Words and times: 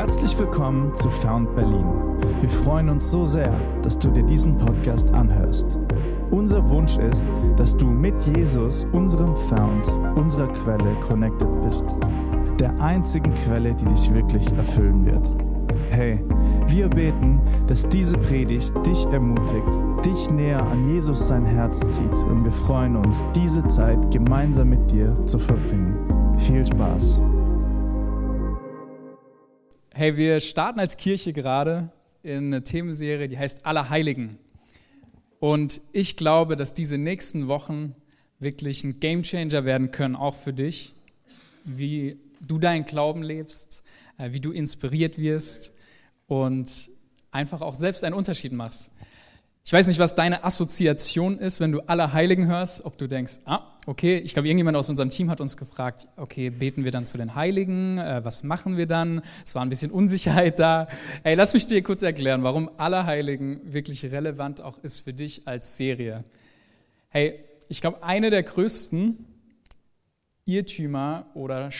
Herzlich 0.00 0.38
willkommen 0.38 0.94
zu 0.94 1.10
Found 1.10 1.54
Berlin. 1.54 1.84
Wir 2.40 2.48
freuen 2.48 2.88
uns 2.88 3.10
so 3.10 3.26
sehr, 3.26 3.54
dass 3.82 3.98
du 3.98 4.08
dir 4.08 4.22
diesen 4.22 4.56
Podcast 4.56 5.06
anhörst. 5.10 5.66
Unser 6.30 6.66
Wunsch 6.70 6.96
ist, 6.96 7.22
dass 7.58 7.76
du 7.76 7.84
mit 7.84 8.14
Jesus, 8.34 8.86
unserem 8.92 9.36
Found, 9.36 9.86
unserer 10.16 10.48
Quelle 10.54 10.94
connected 11.06 11.48
bist. 11.66 11.84
Der 12.58 12.80
einzigen 12.80 13.34
Quelle, 13.44 13.74
die 13.74 13.84
dich 13.84 14.14
wirklich 14.14 14.50
erfüllen 14.52 15.04
wird. 15.04 15.36
Hey, 15.90 16.24
wir 16.66 16.88
beten, 16.88 17.38
dass 17.66 17.86
diese 17.86 18.16
Predigt 18.16 18.72
dich 18.86 19.04
ermutigt, 19.12 19.68
dich 20.02 20.30
näher 20.30 20.66
an 20.66 20.88
Jesus 20.88 21.28
sein 21.28 21.44
Herz 21.44 21.78
zieht 21.94 22.14
und 22.30 22.42
wir 22.42 22.52
freuen 22.52 22.96
uns, 22.96 23.22
diese 23.34 23.62
Zeit 23.66 24.10
gemeinsam 24.10 24.70
mit 24.70 24.90
dir 24.90 25.14
zu 25.26 25.38
verbringen. 25.38 25.94
Viel 26.38 26.64
Spaß! 26.66 27.20
Hey, 29.92 30.16
wir 30.16 30.38
starten 30.38 30.78
als 30.78 30.96
Kirche 30.96 31.32
gerade 31.32 31.90
in 32.22 32.46
eine 32.46 32.62
Themenserie, 32.62 33.26
die 33.26 33.36
heißt 33.36 33.66
Allerheiligen. 33.66 34.38
Und 35.40 35.80
ich 35.92 36.16
glaube, 36.16 36.54
dass 36.54 36.74
diese 36.74 36.96
nächsten 36.96 37.48
Wochen 37.48 37.96
wirklich 38.38 38.84
ein 38.84 39.00
Gamechanger 39.00 39.64
werden 39.64 39.90
können, 39.90 40.14
auch 40.14 40.36
für 40.36 40.52
dich, 40.52 40.94
wie 41.64 42.20
du 42.40 42.58
deinen 42.58 42.86
Glauben 42.86 43.24
lebst, 43.24 43.82
äh, 44.16 44.30
wie 44.30 44.38
du 44.38 44.52
inspiriert 44.52 45.18
wirst 45.18 45.72
und 46.28 46.88
einfach 47.32 47.60
auch 47.60 47.74
selbst 47.74 48.04
einen 48.04 48.14
Unterschied 48.14 48.52
machst. 48.52 48.92
Ich 49.64 49.72
weiß 49.72 49.88
nicht, 49.88 49.98
was 49.98 50.14
deine 50.14 50.44
Assoziation 50.44 51.36
ist, 51.40 51.58
wenn 51.58 51.72
du 51.72 51.80
Allerheiligen 51.80 52.46
hörst, 52.46 52.84
ob 52.84 52.96
du 52.96 53.08
denkst, 53.08 53.40
ah, 53.44 53.76
okay, 53.90 54.18
ich 54.18 54.34
glaube, 54.34 54.46
irgendjemand 54.46 54.76
aus 54.76 54.88
unserem 54.88 55.10
Team 55.10 55.30
hat 55.30 55.40
uns 55.40 55.56
gefragt, 55.56 56.06
okay, 56.16 56.48
beten 56.50 56.84
wir 56.84 56.92
dann 56.92 57.06
zu 57.06 57.18
den 57.18 57.34
Heiligen, 57.34 57.98
äh, 57.98 58.20
was 58.22 58.44
machen 58.44 58.76
wir 58.76 58.86
dann? 58.86 59.20
Es 59.44 59.56
war 59.56 59.62
ein 59.62 59.68
bisschen 59.68 59.90
Unsicherheit 59.90 60.60
da. 60.60 60.86
Ey, 61.24 61.34
lass 61.34 61.54
mich 61.54 61.66
dir 61.66 61.82
kurz 61.82 62.04
erklären, 62.04 62.44
warum 62.44 62.70
Allerheiligen 62.76 63.60
wirklich 63.64 64.04
relevant 64.04 64.60
auch 64.60 64.78
ist 64.78 65.00
für 65.00 65.12
dich 65.12 65.48
als 65.48 65.76
Serie. 65.76 66.22
Hey, 67.08 67.40
ich 67.68 67.80
glaube, 67.80 68.04
eine 68.04 68.30
der 68.30 68.44
größten 68.44 69.26
Irrtümer 70.44 71.26
oder 71.34 71.70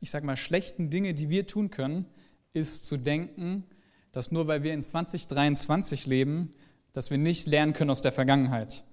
ich 0.00 0.10
sag 0.10 0.24
mal 0.24 0.38
schlechten 0.38 0.88
Dinge, 0.88 1.12
die 1.12 1.28
wir 1.28 1.46
tun 1.46 1.70
können, 1.70 2.06
ist 2.54 2.86
zu 2.86 2.96
denken, 2.96 3.64
dass 4.12 4.32
nur 4.32 4.46
weil 4.46 4.62
wir 4.62 4.72
in 4.72 4.82
2023 4.82 6.06
leben, 6.06 6.50
dass 6.94 7.10
wir 7.10 7.18
nicht 7.18 7.46
lernen 7.46 7.74
können 7.74 7.90
aus 7.90 8.00
der 8.00 8.12
Vergangenheit. 8.12 8.84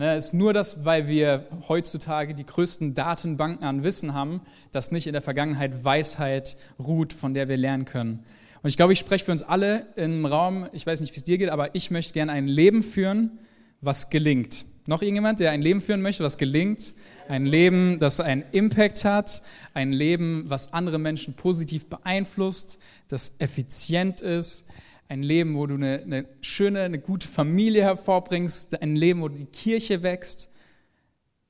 Ne, 0.00 0.16
ist 0.16 0.32
nur 0.32 0.54
das, 0.54 0.86
weil 0.86 1.08
wir 1.08 1.44
heutzutage 1.68 2.34
die 2.34 2.46
größten 2.46 2.94
Datenbanken 2.94 3.66
an 3.66 3.84
Wissen 3.84 4.14
haben, 4.14 4.40
dass 4.72 4.92
nicht 4.92 5.06
in 5.06 5.12
der 5.12 5.20
Vergangenheit 5.20 5.84
Weisheit 5.84 6.56
ruht, 6.78 7.12
von 7.12 7.34
der 7.34 7.50
wir 7.50 7.58
lernen 7.58 7.84
können. 7.84 8.24
Und 8.62 8.70
ich 8.70 8.78
glaube, 8.78 8.94
ich 8.94 8.98
spreche 8.98 9.26
für 9.26 9.32
uns 9.32 9.42
alle 9.42 9.88
im 9.96 10.24
Raum, 10.24 10.66
ich 10.72 10.86
weiß 10.86 11.02
nicht, 11.02 11.12
wie 11.12 11.18
es 11.18 11.24
dir 11.24 11.36
geht, 11.36 11.50
aber 11.50 11.74
ich 11.74 11.90
möchte 11.90 12.14
gerne 12.14 12.32
ein 12.32 12.48
Leben 12.48 12.82
führen, 12.82 13.40
was 13.82 14.08
gelingt. 14.08 14.64
Noch 14.86 15.02
irgendjemand, 15.02 15.38
der 15.38 15.50
ein 15.50 15.60
Leben 15.60 15.82
führen 15.82 16.00
möchte, 16.00 16.24
was 16.24 16.38
gelingt? 16.38 16.94
Ein 17.28 17.44
Leben, 17.44 17.98
das 17.98 18.20
einen 18.20 18.44
Impact 18.52 19.04
hat, 19.04 19.42
ein 19.74 19.92
Leben, 19.92 20.44
was 20.46 20.72
andere 20.72 20.98
Menschen 20.98 21.34
positiv 21.34 21.90
beeinflusst, 21.90 22.78
das 23.08 23.34
effizient 23.38 24.22
ist, 24.22 24.64
ein 25.10 25.24
Leben, 25.24 25.56
wo 25.56 25.66
du 25.66 25.74
eine, 25.74 26.02
eine, 26.02 26.24
schöne, 26.40 26.82
eine 26.82 27.00
gute 27.00 27.26
Familie 27.26 27.82
hervorbringst, 27.82 28.80
ein 28.80 28.94
Leben, 28.94 29.20
wo 29.22 29.28
die 29.28 29.46
Kirche 29.46 30.04
wächst. 30.04 30.52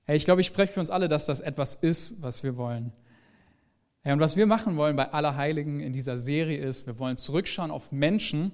Hey, 0.05 0.17
ich 0.17 0.25
glaube, 0.25 0.41
ich 0.41 0.47
spreche 0.47 0.73
für 0.73 0.81
uns 0.81 0.89
alle, 0.89 1.09
dass 1.09 1.27
das 1.27 1.41
etwas 1.41 1.75
ist, 1.75 2.23
was 2.23 2.43
wir 2.43 2.57
wollen. 2.57 2.91
Hey, 4.01 4.15
und 4.15 4.21
was 4.21 4.35
wir 4.35 4.47
machen 4.47 4.79
wollen 4.79 4.97
bei 4.97 5.13
Allerheiligen 5.13 5.81
in 5.81 5.93
dieser 5.93 6.19
Serie 6.19 6.57
ist, 6.57 6.87
wir 6.87 6.99
wollen 6.99 7.19
zurückschauen 7.19 7.71
auf 7.71 7.93
Menschen, 7.93 8.53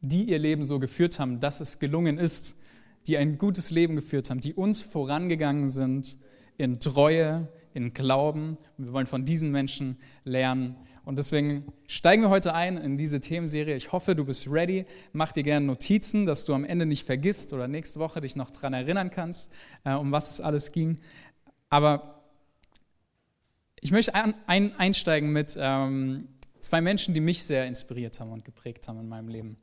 die 0.00 0.24
ihr 0.24 0.38
Leben 0.38 0.64
so 0.64 0.78
geführt 0.78 1.20
haben, 1.20 1.38
dass 1.38 1.60
es 1.60 1.78
gelungen 1.78 2.16
ist, 2.16 2.58
die 3.06 3.18
ein 3.18 3.36
gutes 3.36 3.70
Leben 3.70 3.94
geführt 3.94 4.30
haben, 4.30 4.40
die 4.40 4.54
uns 4.54 4.80
vorangegangen 4.80 5.68
sind 5.68 6.16
in 6.56 6.80
Treue, 6.80 7.46
in 7.74 7.92
Glauben. 7.92 8.56
Und 8.78 8.86
wir 8.86 8.92
wollen 8.94 9.06
von 9.06 9.26
diesen 9.26 9.50
Menschen 9.50 9.98
lernen 10.24 10.76
und 11.04 11.16
deswegen 11.16 11.70
steigen 11.86 12.22
wir 12.22 12.30
heute 12.30 12.54
ein 12.54 12.78
in 12.78 12.96
diese 12.96 13.20
Themenserie. 13.20 13.76
Ich 13.76 13.92
hoffe, 13.92 14.16
du 14.16 14.24
bist 14.24 14.50
ready. 14.50 14.86
Mach 15.12 15.32
dir 15.32 15.42
gerne 15.42 15.66
Notizen, 15.66 16.24
dass 16.24 16.46
du 16.46 16.54
am 16.54 16.64
Ende 16.64 16.86
nicht 16.86 17.04
vergisst 17.04 17.52
oder 17.52 17.68
nächste 17.68 18.00
Woche 18.00 18.22
dich 18.22 18.36
noch 18.36 18.50
daran 18.50 18.72
erinnern 18.72 19.10
kannst, 19.10 19.52
äh, 19.84 19.92
um 19.92 20.12
was 20.12 20.30
es 20.30 20.40
alles 20.40 20.72
ging. 20.72 20.98
Aber 21.68 22.22
ich 23.80 23.92
möchte 23.92 24.14
ein, 24.14 24.34
ein, 24.46 24.74
einsteigen 24.78 25.30
mit 25.30 25.56
ähm, 25.58 26.28
zwei 26.60 26.80
Menschen, 26.80 27.12
die 27.12 27.20
mich 27.20 27.44
sehr 27.44 27.66
inspiriert 27.66 28.18
haben 28.18 28.32
und 28.32 28.46
geprägt 28.46 28.88
haben 28.88 28.98
in 29.00 29.08
meinem 29.08 29.28
Leben. 29.28 29.58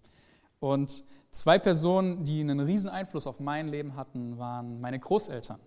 Und 0.60 1.04
zwei 1.32 1.58
Personen, 1.58 2.24
die 2.24 2.42
einen 2.42 2.60
riesen 2.60 2.92
Einfluss 2.92 3.26
auf 3.26 3.40
mein 3.40 3.70
Leben 3.70 3.96
hatten, 3.96 4.38
waren 4.38 4.80
meine 4.80 5.00
Großeltern. 5.00 5.60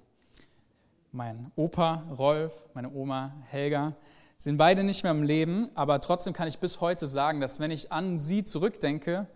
Mein 1.10 1.50
Opa 1.56 2.04
Rolf, 2.16 2.52
meine 2.74 2.92
Oma 2.92 3.34
Helga 3.48 3.96
sind 4.36 4.56
beide 4.56 4.84
nicht 4.84 5.02
mehr 5.02 5.12
im 5.12 5.22
Leben, 5.22 5.70
aber 5.74 6.00
trotzdem 6.00 6.32
kann 6.32 6.48
ich 6.48 6.58
bis 6.58 6.80
heute 6.80 7.06
sagen, 7.06 7.40
dass 7.40 7.60
wenn 7.60 7.70
ich 7.70 7.92
an 7.92 8.18
sie 8.18 8.44
zurückdenke, 8.44 9.26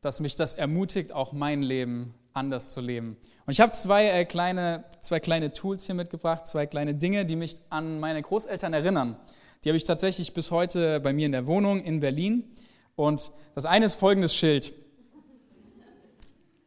dass 0.00 0.20
mich 0.20 0.36
das 0.36 0.54
ermutigt, 0.54 1.12
auch 1.12 1.32
mein 1.32 1.62
Leben 1.62 2.14
anders 2.32 2.70
zu 2.70 2.80
leben. 2.80 3.16
Und 3.46 3.52
ich 3.52 3.60
habe 3.60 3.72
zwei, 3.72 4.08
äh, 4.08 4.24
kleine, 4.24 4.84
zwei 5.00 5.20
kleine 5.20 5.52
Tools 5.52 5.86
hier 5.86 5.94
mitgebracht, 5.94 6.46
zwei 6.46 6.66
kleine 6.66 6.94
Dinge, 6.94 7.24
die 7.24 7.36
mich 7.36 7.56
an 7.70 7.98
meine 7.98 8.22
Großeltern 8.22 8.74
erinnern. 8.74 9.16
Die 9.64 9.70
habe 9.70 9.76
ich 9.76 9.84
tatsächlich 9.84 10.34
bis 10.34 10.50
heute 10.50 11.00
bei 11.00 11.12
mir 11.12 11.26
in 11.26 11.32
der 11.32 11.46
Wohnung 11.46 11.82
in 11.82 12.00
Berlin. 12.00 12.44
Und 12.94 13.30
das 13.54 13.64
eine 13.64 13.86
ist 13.86 13.96
folgendes 13.96 14.34
Schild. 14.34 14.72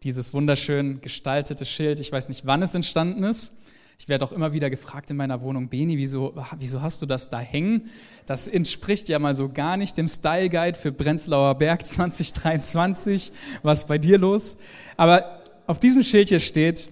Dieses 0.03 0.33
wunderschön 0.33 1.01
gestaltete 1.01 1.65
Schild. 1.65 1.99
Ich 1.99 2.11
weiß 2.11 2.27
nicht, 2.27 2.45
wann 2.45 2.63
es 2.63 2.73
entstanden 2.73 3.23
ist. 3.23 3.55
Ich 4.01 4.09
werde 4.09 4.25
auch 4.25 4.31
immer 4.31 4.51
wieder 4.51 4.71
gefragt 4.71 5.11
in 5.11 5.17
meiner 5.17 5.43
Wohnung, 5.43 5.69
Beni, 5.69 5.95
wieso, 5.99 6.33
wieso 6.57 6.81
hast 6.81 7.03
du 7.03 7.05
das 7.05 7.29
da 7.29 7.37
hängen? 7.37 7.91
Das 8.25 8.47
entspricht 8.47 9.09
ja 9.09 9.19
mal 9.19 9.35
so 9.35 9.47
gar 9.47 9.77
nicht 9.77 9.95
dem 9.95 10.07
Style 10.07 10.49
Guide 10.49 10.75
für 10.75 10.91
Brenzlauer 10.91 11.53
Berg 11.53 11.85
2023. 11.85 13.31
Was 13.61 13.83
ist 13.83 13.87
bei 13.87 13.99
dir 13.99 14.17
los? 14.17 14.57
Aber 14.97 15.43
auf 15.67 15.77
diesem 15.77 16.01
Schild 16.01 16.29
hier 16.29 16.39
steht, 16.39 16.89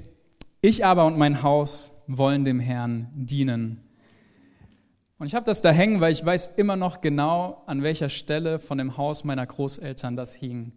ich 0.62 0.86
aber 0.86 1.08
und 1.08 1.18
mein 1.18 1.42
Haus 1.42 1.94
wollen 2.06 2.46
dem 2.46 2.60
Herrn 2.60 3.08
dienen. 3.16 3.82
Und 5.18 5.26
ich 5.26 5.34
habe 5.34 5.48
das 5.48 5.64
da 5.64 5.72
hängen, 5.72 6.02
weil 6.02 6.12
ich 6.12 6.24
weiß 6.24 6.58
immer 6.58 6.76
noch 6.76 7.02
genau, 7.02 7.64
an 7.66 7.82
welcher 7.82 8.10
Stelle 8.10 8.60
von 8.60 8.78
dem 8.78 8.98
Haus 8.98 9.24
meiner 9.24 9.48
Großeltern 9.48 10.16
das 10.16 10.36
hing. 10.36 10.74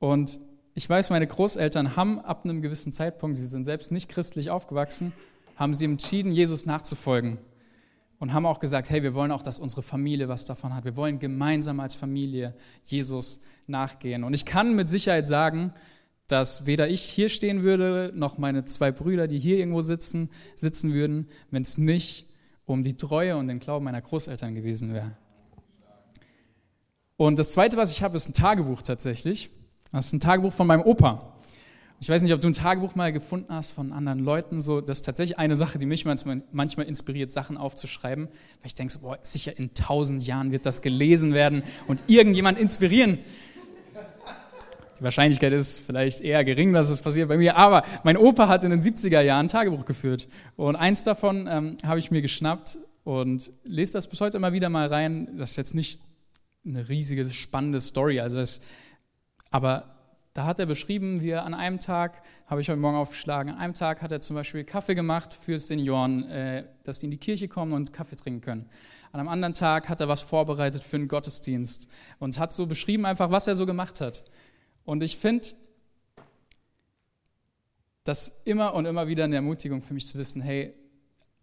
Und 0.00 0.40
ich 0.74 0.90
weiß, 0.90 1.10
meine 1.10 1.28
Großeltern 1.28 1.94
haben 1.94 2.18
ab 2.18 2.44
einem 2.44 2.62
gewissen 2.62 2.90
Zeitpunkt, 2.90 3.36
sie 3.36 3.46
sind 3.46 3.62
selbst 3.62 3.92
nicht 3.92 4.08
christlich 4.08 4.50
aufgewachsen, 4.50 5.12
haben 5.56 5.74
sie 5.74 5.86
entschieden, 5.86 6.32
Jesus 6.32 6.66
nachzufolgen 6.66 7.38
und 8.18 8.32
haben 8.32 8.46
auch 8.46 8.60
gesagt, 8.60 8.90
hey, 8.90 9.02
wir 9.02 9.14
wollen 9.14 9.30
auch, 9.30 9.42
dass 9.42 9.58
unsere 9.58 9.82
Familie 9.82 10.28
was 10.28 10.44
davon 10.44 10.74
hat. 10.74 10.84
Wir 10.84 10.96
wollen 10.96 11.18
gemeinsam 11.18 11.80
als 11.80 11.94
Familie 11.94 12.54
Jesus 12.84 13.40
nachgehen. 13.66 14.24
Und 14.24 14.34
ich 14.34 14.44
kann 14.44 14.74
mit 14.74 14.88
Sicherheit 14.88 15.26
sagen, 15.26 15.72
dass 16.28 16.66
weder 16.66 16.88
ich 16.88 17.02
hier 17.02 17.28
stehen 17.28 17.62
würde, 17.62 18.12
noch 18.14 18.38
meine 18.38 18.64
zwei 18.64 18.90
Brüder, 18.90 19.28
die 19.28 19.38
hier 19.38 19.58
irgendwo 19.58 19.80
sitzen, 19.80 20.30
sitzen 20.54 20.92
würden, 20.92 21.28
wenn 21.50 21.62
es 21.62 21.78
nicht 21.78 22.26
um 22.64 22.82
die 22.82 22.96
Treue 22.96 23.36
und 23.36 23.48
den 23.48 23.60
Glauben 23.60 23.84
meiner 23.84 24.00
Großeltern 24.00 24.54
gewesen 24.54 24.92
wäre. 24.92 25.16
Und 27.16 27.38
das 27.38 27.52
Zweite, 27.52 27.76
was 27.76 27.92
ich 27.92 28.02
habe, 28.02 28.16
ist 28.16 28.28
ein 28.28 28.34
Tagebuch 28.34 28.82
tatsächlich. 28.82 29.50
Das 29.92 30.06
ist 30.06 30.12
ein 30.12 30.20
Tagebuch 30.20 30.52
von 30.52 30.66
meinem 30.66 30.82
Opa. 30.82 31.35
Ich 31.98 32.10
weiß 32.10 32.20
nicht, 32.20 32.34
ob 32.34 32.42
du 32.42 32.48
ein 32.48 32.52
Tagebuch 32.52 32.94
mal 32.94 33.10
gefunden 33.10 33.54
hast 33.54 33.72
von 33.72 33.90
anderen 33.90 34.18
Leuten. 34.18 34.60
So, 34.60 34.82
das 34.82 34.98
ist 34.98 35.06
tatsächlich 35.06 35.38
eine 35.38 35.56
Sache, 35.56 35.78
die 35.78 35.86
mich 35.86 36.04
manchmal, 36.04 36.86
inspiriert, 36.86 37.30
Sachen 37.30 37.56
aufzuschreiben, 37.56 38.26
weil 38.26 38.66
ich 38.66 38.74
denke, 38.74 38.92
so, 38.92 38.98
boah, 38.98 39.18
sicher 39.22 39.58
in 39.58 39.72
tausend 39.72 40.26
Jahren 40.26 40.52
wird 40.52 40.66
das 40.66 40.82
gelesen 40.82 41.32
werden 41.32 41.62
und 41.86 42.04
irgendjemand 42.06 42.58
inspirieren. 42.58 43.18
Die 44.98 45.02
Wahrscheinlichkeit 45.02 45.52
ist 45.54 45.80
vielleicht 45.80 46.20
eher 46.20 46.44
gering, 46.44 46.74
dass 46.74 46.90
es 46.90 47.00
passiert 47.00 47.28
bei 47.28 47.38
mir. 47.38 47.56
Aber 47.56 47.82
mein 48.04 48.18
Opa 48.18 48.46
hat 48.48 48.64
in 48.64 48.70
den 48.70 48.80
70er 48.80 49.20
Jahren 49.22 49.46
ein 49.46 49.48
Tagebuch 49.48 49.86
geführt. 49.86 50.28
Und 50.56 50.76
eins 50.76 51.02
davon 51.02 51.48
ähm, 51.50 51.76
habe 51.82 51.98
ich 51.98 52.10
mir 52.10 52.20
geschnappt 52.20 52.78
und 53.04 53.52
lese 53.64 53.94
das 53.94 54.06
bis 54.06 54.20
heute 54.20 54.36
immer 54.36 54.52
wieder 54.52 54.68
mal 54.68 54.88
rein. 54.88 55.38
Das 55.38 55.52
ist 55.52 55.56
jetzt 55.56 55.74
nicht 55.74 56.00
eine 56.64 56.88
riesige, 56.88 57.24
spannende 57.24 57.80
Story. 57.80 58.20
Also 58.20 58.38
es, 58.38 58.60
aber 59.50 59.95
da 60.36 60.44
hat 60.44 60.58
er 60.58 60.66
beschrieben, 60.66 61.22
wie 61.22 61.30
er 61.30 61.44
an 61.44 61.54
einem 61.54 61.80
Tag, 61.80 62.22
habe 62.46 62.60
ich 62.60 62.68
heute 62.68 62.78
Morgen 62.78 62.96
aufgeschlagen, 62.96 63.52
an 63.52 63.58
einem 63.58 63.74
Tag 63.74 64.02
hat 64.02 64.12
er 64.12 64.20
zum 64.20 64.36
Beispiel 64.36 64.64
Kaffee 64.64 64.94
gemacht 64.94 65.32
für 65.32 65.58
Senioren, 65.58 66.28
äh, 66.28 66.64
dass 66.84 66.98
die 66.98 67.06
in 67.06 67.10
die 67.10 67.18
Kirche 67.18 67.48
kommen 67.48 67.72
und 67.72 67.92
Kaffee 67.92 68.16
trinken 68.16 68.42
können. 68.42 68.68
An 69.12 69.20
einem 69.20 69.28
anderen 69.30 69.54
Tag 69.54 69.88
hat 69.88 70.00
er 70.00 70.08
was 70.08 70.20
vorbereitet 70.20 70.84
für 70.84 70.96
einen 70.96 71.08
Gottesdienst 71.08 71.88
und 72.18 72.38
hat 72.38 72.52
so 72.52 72.66
beschrieben 72.66 73.06
einfach, 73.06 73.30
was 73.30 73.46
er 73.46 73.56
so 73.56 73.64
gemacht 73.64 74.00
hat. 74.02 74.24
Und 74.84 75.02
ich 75.02 75.16
finde, 75.16 75.46
das 78.04 78.42
immer 78.44 78.74
und 78.74 78.84
immer 78.84 79.08
wieder 79.08 79.24
eine 79.24 79.36
Ermutigung 79.36 79.80
für 79.80 79.94
mich 79.94 80.06
zu 80.06 80.18
wissen, 80.18 80.42
hey, 80.42 80.74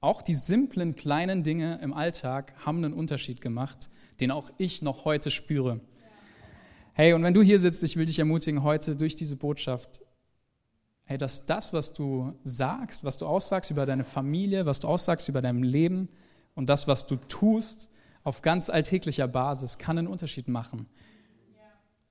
auch 0.01 0.21
die 0.21 0.35
simplen 0.35 0.95
kleinen 0.95 1.43
Dinge 1.43 1.79
im 1.81 1.93
Alltag 1.93 2.53
haben 2.65 2.77
einen 2.77 2.93
Unterschied 2.93 3.41
gemacht 3.41 3.89
den 4.19 4.31
auch 4.31 4.49
ich 4.57 4.81
noch 4.81 5.05
heute 5.05 5.31
spüre. 5.31 5.81
Hey, 6.95 7.13
und 7.13 7.23
wenn 7.23 7.33
du 7.33 7.41
hier 7.41 7.59
sitzt, 7.59 7.81
ich 7.81 7.97
will 7.97 8.05
dich 8.05 8.19
ermutigen, 8.19 8.61
heute 8.61 8.95
durch 8.95 9.15
diese 9.15 9.35
Botschaft, 9.35 10.01
hey, 11.05 11.17
dass 11.17 11.47
das, 11.47 11.73
was 11.73 11.91
du 11.91 12.33
sagst, 12.43 13.03
was 13.03 13.17
du 13.17 13.25
aussagst 13.25 13.71
über 13.71 13.87
deine 13.87 14.03
Familie, 14.03 14.67
was 14.67 14.79
du 14.79 14.87
aussagst 14.87 15.27
über 15.27 15.41
dein 15.41 15.63
Leben 15.63 16.07
und 16.53 16.69
das, 16.69 16.87
was 16.87 17.07
du 17.07 17.15
tust, 17.15 17.89
auf 18.23 18.43
ganz 18.43 18.69
alltäglicher 18.69 19.27
Basis, 19.27 19.79
kann 19.79 19.97
einen 19.97 20.07
Unterschied 20.07 20.47
machen. 20.47 20.85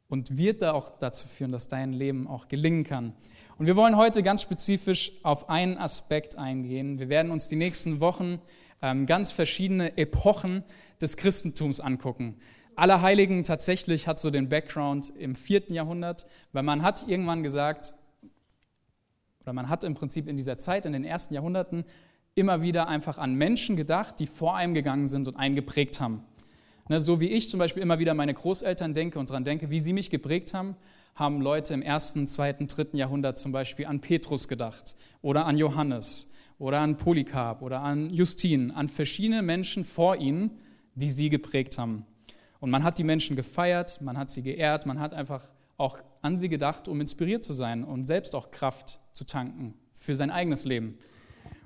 Und 0.08 0.36
wird 0.36 0.62
da 0.62 0.72
auch 0.72 0.98
dazu 0.98 1.28
führen, 1.28 1.52
dass 1.52 1.68
dein 1.68 1.92
Leben 1.92 2.26
auch 2.26 2.48
gelingen 2.48 2.82
kann. 2.82 3.14
Und 3.58 3.66
wir 3.66 3.76
wollen 3.76 3.96
heute 3.96 4.24
ganz 4.24 4.42
spezifisch 4.42 5.12
auf 5.22 5.48
einen 5.48 5.78
Aspekt 5.78 6.36
eingehen. 6.36 6.98
Wir 6.98 7.08
werden 7.08 7.30
uns 7.30 7.46
die 7.46 7.54
nächsten 7.54 8.00
Wochen 8.00 8.40
ähm, 8.82 9.06
ganz 9.06 9.30
verschiedene 9.30 9.96
Epochen 9.96 10.64
des 11.00 11.16
Christentums 11.16 11.78
angucken. 11.78 12.36
Allerheiligen 12.76 13.44
tatsächlich 13.44 14.06
hat 14.06 14.18
so 14.18 14.30
den 14.30 14.48
Background 14.48 15.12
im 15.16 15.34
vierten 15.34 15.74
Jahrhundert, 15.74 16.26
weil 16.52 16.62
man 16.62 16.82
hat 16.82 17.06
irgendwann 17.08 17.42
gesagt, 17.42 17.94
oder 19.42 19.52
man 19.52 19.68
hat 19.68 19.84
im 19.84 19.94
Prinzip 19.94 20.28
in 20.28 20.36
dieser 20.36 20.56
Zeit, 20.58 20.86
in 20.86 20.92
den 20.92 21.04
ersten 21.04 21.34
Jahrhunderten, 21.34 21.84
immer 22.34 22.62
wieder 22.62 22.88
einfach 22.88 23.18
an 23.18 23.34
Menschen 23.34 23.76
gedacht, 23.76 24.18
die 24.20 24.26
vor 24.26 24.56
einem 24.56 24.74
gegangen 24.74 25.06
sind 25.06 25.28
und 25.28 25.36
einen 25.36 25.54
geprägt 25.54 26.00
haben. 26.00 26.24
Ne, 26.88 27.00
so 27.00 27.20
wie 27.20 27.28
ich 27.28 27.48
zum 27.50 27.58
Beispiel 27.58 27.82
immer 27.82 27.98
wieder 27.98 28.14
meine 28.14 28.34
Großeltern 28.34 28.94
denke 28.94 29.18
und 29.18 29.30
daran 29.30 29.44
denke, 29.44 29.70
wie 29.70 29.80
sie 29.80 29.92
mich 29.92 30.10
geprägt 30.10 30.54
haben, 30.54 30.76
haben 31.14 31.40
Leute 31.40 31.74
im 31.74 31.82
ersten, 31.82 32.26
zweiten, 32.26 32.68
dritten 32.68 32.96
Jahrhundert 32.96 33.38
zum 33.38 33.52
Beispiel 33.52 33.86
an 33.86 34.00
Petrus 34.00 34.48
gedacht 34.48 34.96
oder 35.20 35.46
an 35.46 35.58
Johannes 35.58 36.30
oder 36.58 36.80
an 36.80 36.96
Polycarp 36.96 37.62
oder 37.62 37.80
an 37.80 38.10
Justin, 38.10 38.70
an 38.70 38.88
verschiedene 38.88 39.42
Menschen 39.42 39.84
vor 39.84 40.16
ihnen, 40.16 40.58
die 40.94 41.10
sie 41.10 41.28
geprägt 41.28 41.78
haben. 41.78 42.06
Und 42.62 42.70
man 42.70 42.84
hat 42.84 42.98
die 42.98 43.02
Menschen 43.02 43.34
gefeiert, 43.34 44.00
man 44.02 44.16
hat 44.16 44.30
sie 44.30 44.40
geehrt, 44.40 44.86
man 44.86 45.00
hat 45.00 45.14
einfach 45.14 45.42
auch 45.78 45.98
an 46.20 46.36
sie 46.36 46.48
gedacht, 46.48 46.86
um 46.86 47.00
inspiriert 47.00 47.42
zu 47.42 47.54
sein 47.54 47.82
und 47.82 48.04
selbst 48.04 48.36
auch 48.36 48.52
Kraft 48.52 49.00
zu 49.12 49.24
tanken 49.24 49.74
für 49.94 50.14
sein 50.14 50.30
eigenes 50.30 50.64
Leben. 50.64 50.96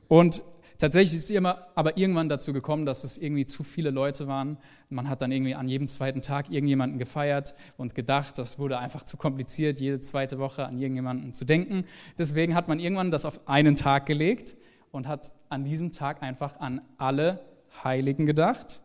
Und 0.09 0.43
Tatsächlich 0.79 1.17
ist 1.17 1.25
es 1.25 1.31
immer 1.31 1.69
aber 1.75 1.97
irgendwann 1.97 2.29
dazu 2.29 2.53
gekommen, 2.53 2.85
dass 2.85 3.03
es 3.03 3.17
irgendwie 3.17 3.47
zu 3.47 3.63
viele 3.63 3.89
Leute 3.89 4.27
waren. 4.27 4.59
Man 4.91 5.09
hat 5.09 5.23
dann 5.23 5.33
irgendwie 5.33 5.55
an 5.55 5.71
jedem 5.71 5.89
zweiten 5.89 6.21
Tag 6.21 6.51
irgendjemanden 6.51 6.99
gefeiert 6.99 7.55
und 7.79 7.95
gedacht, 7.95 8.39
das 8.39 8.59
wurde 8.59 8.79
einfach 8.79 9.03
zu 9.03 9.17
kompliziert, 9.17 9.81
jede 9.81 10.01
zweite 10.01 10.39
Woche 10.39 10.67
an 10.67 10.77
irgendjemanden 10.77 11.33
zu 11.33 11.47
denken. 11.47 11.85
Deswegen 12.19 12.55
hat 12.55 12.69
man 12.69 12.79
irgendwann 12.79 13.11
das 13.11 13.25
auf 13.25 13.49
einen 13.49 13.75
Tag 13.75 14.05
gelegt 14.05 14.59
und 14.93 15.09
hat 15.09 15.33
an 15.49 15.65
diesem 15.65 15.93
Tag 15.93 16.23
einfach 16.23 16.61
an 16.61 16.83
alle 16.99 17.41
Heiligen 17.83 18.27
gedacht. 18.27 18.83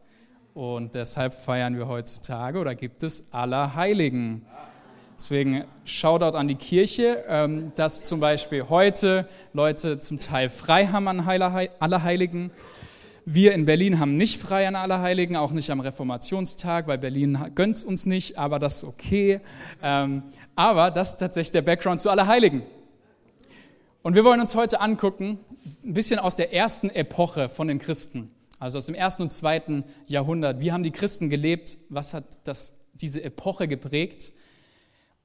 Und 0.54 0.96
deshalb 0.96 1.34
feiern 1.34 1.78
wir 1.78 1.88
heutzutage 1.88 2.60
oder 2.60 2.76
gibt 2.76 3.04
es 3.04 3.26
Allerheiligen. 3.32 4.46
Deswegen 5.16 5.64
Shoutout 5.86 6.38
an 6.38 6.50
die 6.50 6.56
Kirche, 6.56 7.24
ähm, 7.28 7.72
dass 7.76 8.02
zum 8.02 8.20
Beispiel 8.20 8.68
heute 8.68 9.30
Leute 9.54 10.00
zum 10.00 10.20
Teil 10.20 10.50
frei 10.50 10.88
haben 10.88 11.08
an 11.08 11.20
Allerheiligen. 11.22 12.52
Wir 13.24 13.54
in 13.54 13.66
Berlin 13.66 14.00
haben 14.00 14.18
nicht 14.18 14.42
frei 14.42 14.68
an 14.68 14.76
Allerheiligen, 14.76 15.38
auch 15.38 15.52
nicht 15.52 15.70
am 15.70 15.80
Reformationstag, 15.80 16.88
weil 16.88 16.98
Berlin 16.98 17.38
gönnt 17.56 17.78
es 17.78 17.84
uns 17.86 18.06
nicht, 18.06 18.38
aber 18.38 18.60
das 18.60 18.78
ist 18.78 18.84
okay. 18.84 19.40
Ähm, 19.82 20.24
aber 20.56 20.92
das 20.92 21.10
ist 21.10 21.18
tatsächlich 21.18 21.52
der 21.52 21.62
Background 21.62 22.02
zu 22.02 22.10
Allerheiligen. 22.10 22.64
Und 24.02 24.16
wir 24.16 24.26
wollen 24.26 24.42
uns 24.42 24.56
heute 24.56 24.82
angucken, 24.82 25.38
ein 25.86 25.94
bisschen 25.94 26.20
aus 26.20 26.36
der 26.36 26.52
ersten 26.52 26.90
Epoche 26.90 27.48
von 27.48 27.68
den 27.68 27.80
Christen, 27.80 28.32
also 28.62 28.78
aus 28.78 28.86
dem 28.86 28.94
ersten 28.94 29.24
und 29.24 29.34
zweiten 29.34 29.84
Jahrhundert. 30.06 30.62
Wie 30.62 30.72
haben 30.72 30.84
die 30.84 30.92
Christen 30.92 31.32
gelebt? 31.32 31.80
Was 31.90 32.14
hat 32.14 32.26
das, 32.44 32.74
diese 32.94 33.24
Epoche 33.24 33.68
geprägt? 33.68 34.34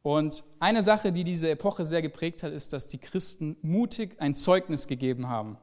Und 0.00 0.43
eine 0.59 0.83
Sache, 0.83 1.12
die 1.12 1.23
diese 1.23 1.50
Epoche 1.50 1.85
sehr 1.85 2.00
geprägt 2.00 2.43
hat, 2.43 2.53
ist, 2.53 2.73
dass 2.73 2.87
die 2.87 2.97
Christen 2.97 3.59
mutig 3.61 4.17
ein 4.23 4.35
Zeugnis 4.35 4.87
gegeben 4.87 5.29
haben. 5.29 5.59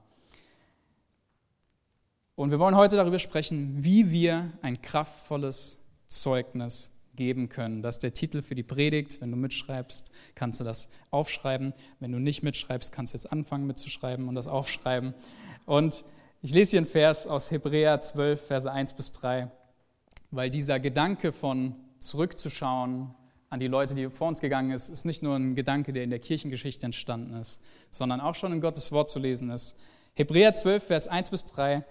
Und 2.36 2.52
wir 2.52 2.60
wollen 2.60 2.76
heute 2.76 2.96
darüber 2.96 3.18
sprechen, 3.18 3.84
wie 3.84 4.12
wir 4.12 4.52
ein 4.62 4.84
kraftvolles 4.84 5.82
Zeugnis 6.06 6.92
geben 7.16 7.50
können. 7.50 7.82
Das 7.82 7.96
ist 7.96 8.04
der 8.04 8.14
Titel 8.14 8.44
für 8.44 8.54
die 8.54 8.62
Predigt. 8.62 9.20
Wenn 9.20 9.32
du 9.32 9.38
mitschreibst, 9.38 10.12
kannst 10.36 10.60
du 10.60 10.64
das 10.64 10.90
aufschreiben. 11.10 11.74
Wenn 12.00 12.12
du 12.12 12.20
nicht 12.20 12.44
mitschreibst, 12.44 12.92
kannst 12.92 13.14
du 13.14 13.18
jetzt 13.18 13.32
anfangen 13.32 13.66
mitzuschreiben 13.66 14.28
und 14.28 14.36
das 14.36 14.46
aufschreiben. 14.46 15.16
Und 15.66 16.06
ich 16.44 16.54
lese 16.54 16.72
hier 16.72 16.80
einen 16.80 16.88
Vers 16.88 17.26
aus 17.26 17.52
Hebräer 17.52 18.02
12, 18.02 18.48
Verse 18.48 18.70
1 18.70 18.94
bis 18.94 19.14
3, 19.14 19.50
weil 20.30 20.50
dieser 20.50 20.78
Gedanke 20.78 21.32
von 21.32 21.74
zurückzuschauen, 22.00 23.16
an 23.50 23.60
die 23.62 23.68
Leute, 23.68 23.96
die 23.96 24.10
vor 24.10 24.28
uns 24.28 24.42
gegangen 24.42 24.72
ist, 24.72 24.90
ist 24.90 25.06
nicht 25.06 25.24
nur 25.24 25.38
ein 25.38 25.56
Gedanke, 25.56 25.94
der 25.94 26.04
in 26.04 26.10
der 26.10 26.20
Kirchengeschichte 26.20 26.86
entstanden 26.86 27.34
ist, 27.36 27.62
sondern 27.92 28.20
auch 28.20 28.36
schon 28.36 28.52
in 28.52 28.60
Gottes 28.60 28.92
Wort 28.92 29.10
zu 29.10 29.20
lesen 29.20 29.52
ist. 29.52 29.78
Hebräer 30.16 30.54
12, 30.54 30.84
Vers 30.84 31.08
1 31.08 31.30
bis 31.30 31.46
3 31.46 31.86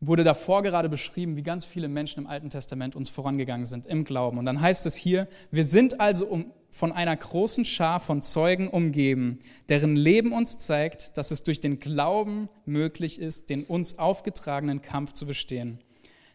wurde 0.00 0.24
davor 0.24 0.62
gerade 0.62 0.88
beschrieben, 0.88 1.36
wie 1.36 1.42
ganz 1.42 1.66
viele 1.66 1.86
Menschen 1.86 2.24
im 2.24 2.26
Alten 2.26 2.50
Testament 2.50 2.96
uns 2.96 3.10
vorangegangen 3.10 3.66
sind 3.66 3.86
im 3.86 4.04
Glauben. 4.04 4.38
Und 4.38 4.46
dann 4.46 4.60
heißt 4.60 4.86
es 4.86 4.96
hier, 4.96 5.28
wir 5.52 5.64
sind 5.64 6.00
also 6.00 6.26
um, 6.26 6.52
von 6.70 6.92
einer 6.92 7.16
großen 7.16 7.64
Schar 7.64 8.00
von 8.00 8.22
Zeugen 8.22 8.68
umgeben, 8.68 9.40
deren 9.68 9.96
Leben 9.96 10.32
uns 10.32 10.58
zeigt, 10.58 11.16
dass 11.16 11.30
es 11.30 11.42
durch 11.42 11.60
den 11.60 11.80
Glauben 11.80 12.48
möglich 12.66 13.20
ist, 13.20 13.50
den 13.50 13.64
uns 13.64 13.98
aufgetragenen 13.98 14.82
Kampf 14.82 15.12
zu 15.12 15.26
bestehen. 15.26 15.80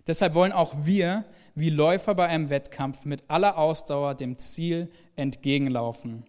Deshalb 0.05 0.33
wollen 0.33 0.51
auch 0.51 0.73
wir, 0.85 1.23
wie 1.55 1.69
Läufer 1.69 2.13
bei 2.13 2.27
einem 2.27 2.49
Wettkampf, 2.49 3.05
mit 3.05 3.23
aller 3.29 3.57
Ausdauer 3.57 4.15
dem 4.15 4.37
Ziel 4.37 4.91
entgegenlaufen. 5.15 6.25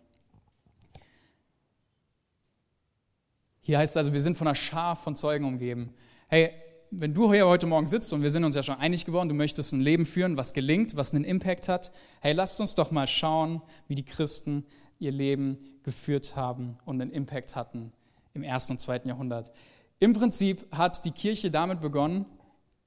Hier 3.63 3.79
heißt 3.79 3.93
es 3.93 3.97
also, 3.97 4.13
wir 4.13 4.21
sind 4.21 4.37
von 4.37 4.47
einer 4.47 4.55
Schar 4.55 4.95
von 4.95 5.17
Zeugen 5.17 5.47
umgeben. 5.47 5.95
Hey, 6.29 6.53
wenn 6.97 7.13
du 7.13 7.33
hier 7.33 7.47
heute 7.47 7.67
Morgen 7.67 7.87
sitzt 7.87 8.13
und 8.13 8.23
wir 8.23 8.31
sind 8.31 8.45
uns 8.45 8.55
ja 8.55 8.63
schon 8.63 8.79
einig 8.79 9.05
geworden, 9.05 9.29
du 9.29 9.35
möchtest 9.35 9.73
ein 9.73 9.81
Leben 9.81 10.05
führen, 10.05 10.37
was 10.37 10.53
gelingt, 10.53 10.97
was 10.97 11.13
einen 11.13 11.25
Impact 11.25 11.69
hat, 11.69 11.91
hey, 12.21 12.33
lasst 12.33 12.61
uns 12.61 12.75
doch 12.75 12.91
mal 12.91 13.07
schauen, 13.07 13.63
wie 13.89 13.95
die 13.95 14.05
Christen 14.05 14.65
ihr 14.99 15.11
Leben 15.11 15.59
geführt 15.83 16.37
haben 16.37 16.79
und 16.85 17.01
einen 17.01 17.11
Impact 17.11 17.57
hatten 17.57 17.93
im 18.33 18.43
ersten 18.43 18.73
und 18.73 18.79
zweiten 18.79 19.09
Jahrhundert. 19.09 19.51
Im 19.99 20.13
Prinzip 20.13 20.67
hat 20.71 21.05
die 21.05 21.11
Kirche 21.11 21.51
damit 21.51 21.81
begonnen, 21.81 22.27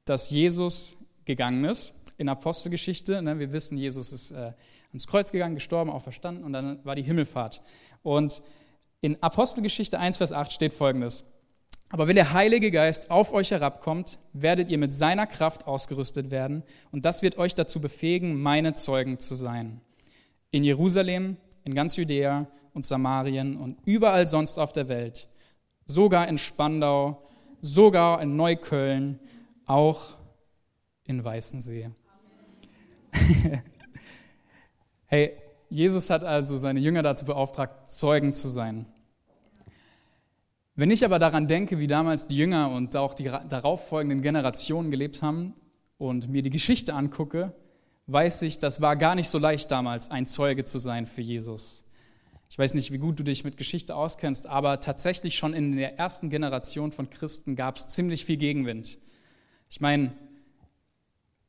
dass 0.05 0.29
Jesus 0.29 0.97
gegangen 1.25 1.65
ist 1.65 1.93
in 2.17 2.29
Apostelgeschichte. 2.29 3.21
Ne, 3.21 3.39
wir 3.39 3.51
wissen, 3.51 3.77
Jesus 3.77 4.11
ist 4.11 4.31
äh, 4.31 4.53
ans 4.89 5.07
Kreuz 5.07 5.31
gegangen, 5.31 5.55
gestorben, 5.55 5.91
auch 5.91 6.01
verstanden 6.01 6.43
und 6.43 6.53
dann 6.53 6.83
war 6.85 6.95
die 6.95 7.03
Himmelfahrt. 7.03 7.61
Und 8.03 8.41
in 9.01 9.21
Apostelgeschichte 9.21 9.99
1, 9.99 10.17
Vers 10.17 10.33
8 10.33 10.51
steht 10.51 10.73
folgendes. 10.73 11.23
Aber 11.89 12.07
wenn 12.07 12.15
der 12.15 12.33
Heilige 12.33 12.69
Geist 12.69 13.11
auf 13.11 13.31
euch 13.31 13.51
herabkommt, 13.51 14.19
werdet 14.33 14.69
ihr 14.69 14.77
mit 14.77 14.91
seiner 14.91 15.25
Kraft 15.25 15.67
ausgerüstet 15.67 16.31
werden 16.31 16.63
und 16.91 17.05
das 17.05 17.21
wird 17.21 17.37
euch 17.37 17.55
dazu 17.55 17.79
befähigen, 17.79 18.41
meine 18.41 18.73
Zeugen 18.73 19.19
zu 19.19 19.35
sein. 19.35 19.79
In 20.51 20.63
Jerusalem, 20.63 21.37
in 21.63 21.75
ganz 21.75 21.95
Judäa 21.95 22.47
und 22.73 22.85
Samarien 22.85 23.55
und 23.55 23.77
überall 23.85 24.27
sonst 24.27 24.59
auf 24.59 24.73
der 24.73 24.89
Welt, 24.89 25.29
sogar 25.85 26.27
in 26.27 26.37
Spandau, 26.37 27.23
sogar 27.61 28.21
in 28.21 28.35
Neukölln 28.35 29.19
auch 29.65 30.15
in 31.05 31.23
Weißensee. 31.23 31.89
hey, 35.05 35.33
Jesus 35.69 36.09
hat 36.09 36.23
also 36.23 36.57
seine 36.57 36.79
Jünger 36.79 37.01
dazu 37.01 37.25
beauftragt, 37.25 37.89
Zeugen 37.89 38.33
zu 38.33 38.49
sein. 38.49 38.85
Wenn 40.79 40.91
ich 40.91 41.03
aber 41.03 41.17
daran 41.17 41.47
denke, 41.47 41.79
wie 41.79 41.87
damals 41.87 42.27
die 42.27 42.37
Jünger 42.37 42.69
und 42.69 42.95
auch 42.95 43.15
die 43.15 43.23
darauffolgenden 43.23 44.21
Generationen 44.21 44.91
gelebt 44.91 45.23
haben 45.23 45.55
und 45.97 46.29
mir 46.29 46.43
die 46.43 46.51
Geschichte 46.51 46.93
angucke, 46.93 47.51
weiß 48.05 48.43
ich, 48.43 48.59
das 48.59 48.79
war 48.79 48.95
gar 48.95 49.15
nicht 49.15 49.27
so 49.27 49.39
leicht 49.39 49.71
damals, 49.71 50.11
ein 50.11 50.27
Zeuge 50.27 50.65
zu 50.65 50.77
sein 50.77 51.07
für 51.07 51.21
Jesus. 51.21 51.83
Ich 52.51 52.59
weiß 52.59 52.75
nicht, 52.75 52.91
wie 52.91 52.99
gut 52.99 53.19
du 53.19 53.23
dich 53.23 53.43
mit 53.43 53.57
Geschichte 53.57 53.95
auskennst, 53.95 54.45
aber 54.45 54.79
tatsächlich 54.79 55.35
schon 55.35 55.55
in 55.55 55.75
der 55.75 55.97
ersten 55.97 56.29
Generation 56.29 56.91
von 56.91 57.09
Christen 57.09 57.55
gab 57.55 57.77
es 57.77 57.87
ziemlich 57.87 58.25
viel 58.25 58.37
Gegenwind. 58.37 58.99
Ich 59.71 59.81
meine, 59.81 60.13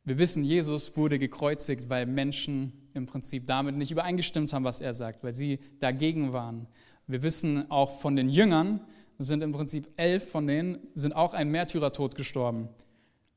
wir 0.04 0.18
wissen, 0.18 0.42
Jesus 0.42 0.96
wurde 0.96 1.18
gekreuzigt, 1.18 1.90
weil 1.90 2.06
Menschen 2.06 2.72
im 2.94 3.04
Prinzip 3.04 3.46
damit 3.46 3.76
nicht 3.76 3.90
übereingestimmt 3.90 4.54
haben, 4.54 4.64
was 4.64 4.80
er 4.80 4.94
sagt, 4.94 5.22
weil 5.22 5.34
sie 5.34 5.58
dagegen 5.80 6.32
waren. 6.32 6.66
Wir 7.06 7.22
wissen 7.22 7.70
auch 7.70 8.00
von 8.00 8.16
den 8.16 8.30
Jüngern, 8.30 8.80
sind 9.18 9.42
im 9.42 9.52
Prinzip 9.52 9.88
elf 9.96 10.30
von 10.30 10.46
denen, 10.46 10.78
sind 10.94 11.14
auch 11.14 11.34
ein 11.34 11.50
Märtyrertod 11.50 12.14
gestorben. 12.14 12.68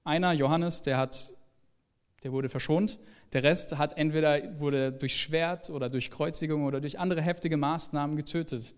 Einer, 0.04 0.32
Johannes, 0.34 0.82
der 0.82 0.98
hat, 0.98 1.34
der 2.24 2.32
wurde 2.32 2.50
verschont. 2.50 3.00
Der 3.34 3.44
Rest 3.44 3.78
hat 3.78 3.98
entweder 3.98 4.60
wurde 4.60 4.92
durch 4.92 5.16
Schwert 5.16 5.70
oder 5.70 5.90
durch 5.90 6.12
Kreuzigung 6.12 6.66
oder 6.66 6.82
durch 6.82 7.00
andere 7.00 7.22
heftige 7.22 7.58
Maßnahmen 7.58 8.16
getötet. 8.16 8.76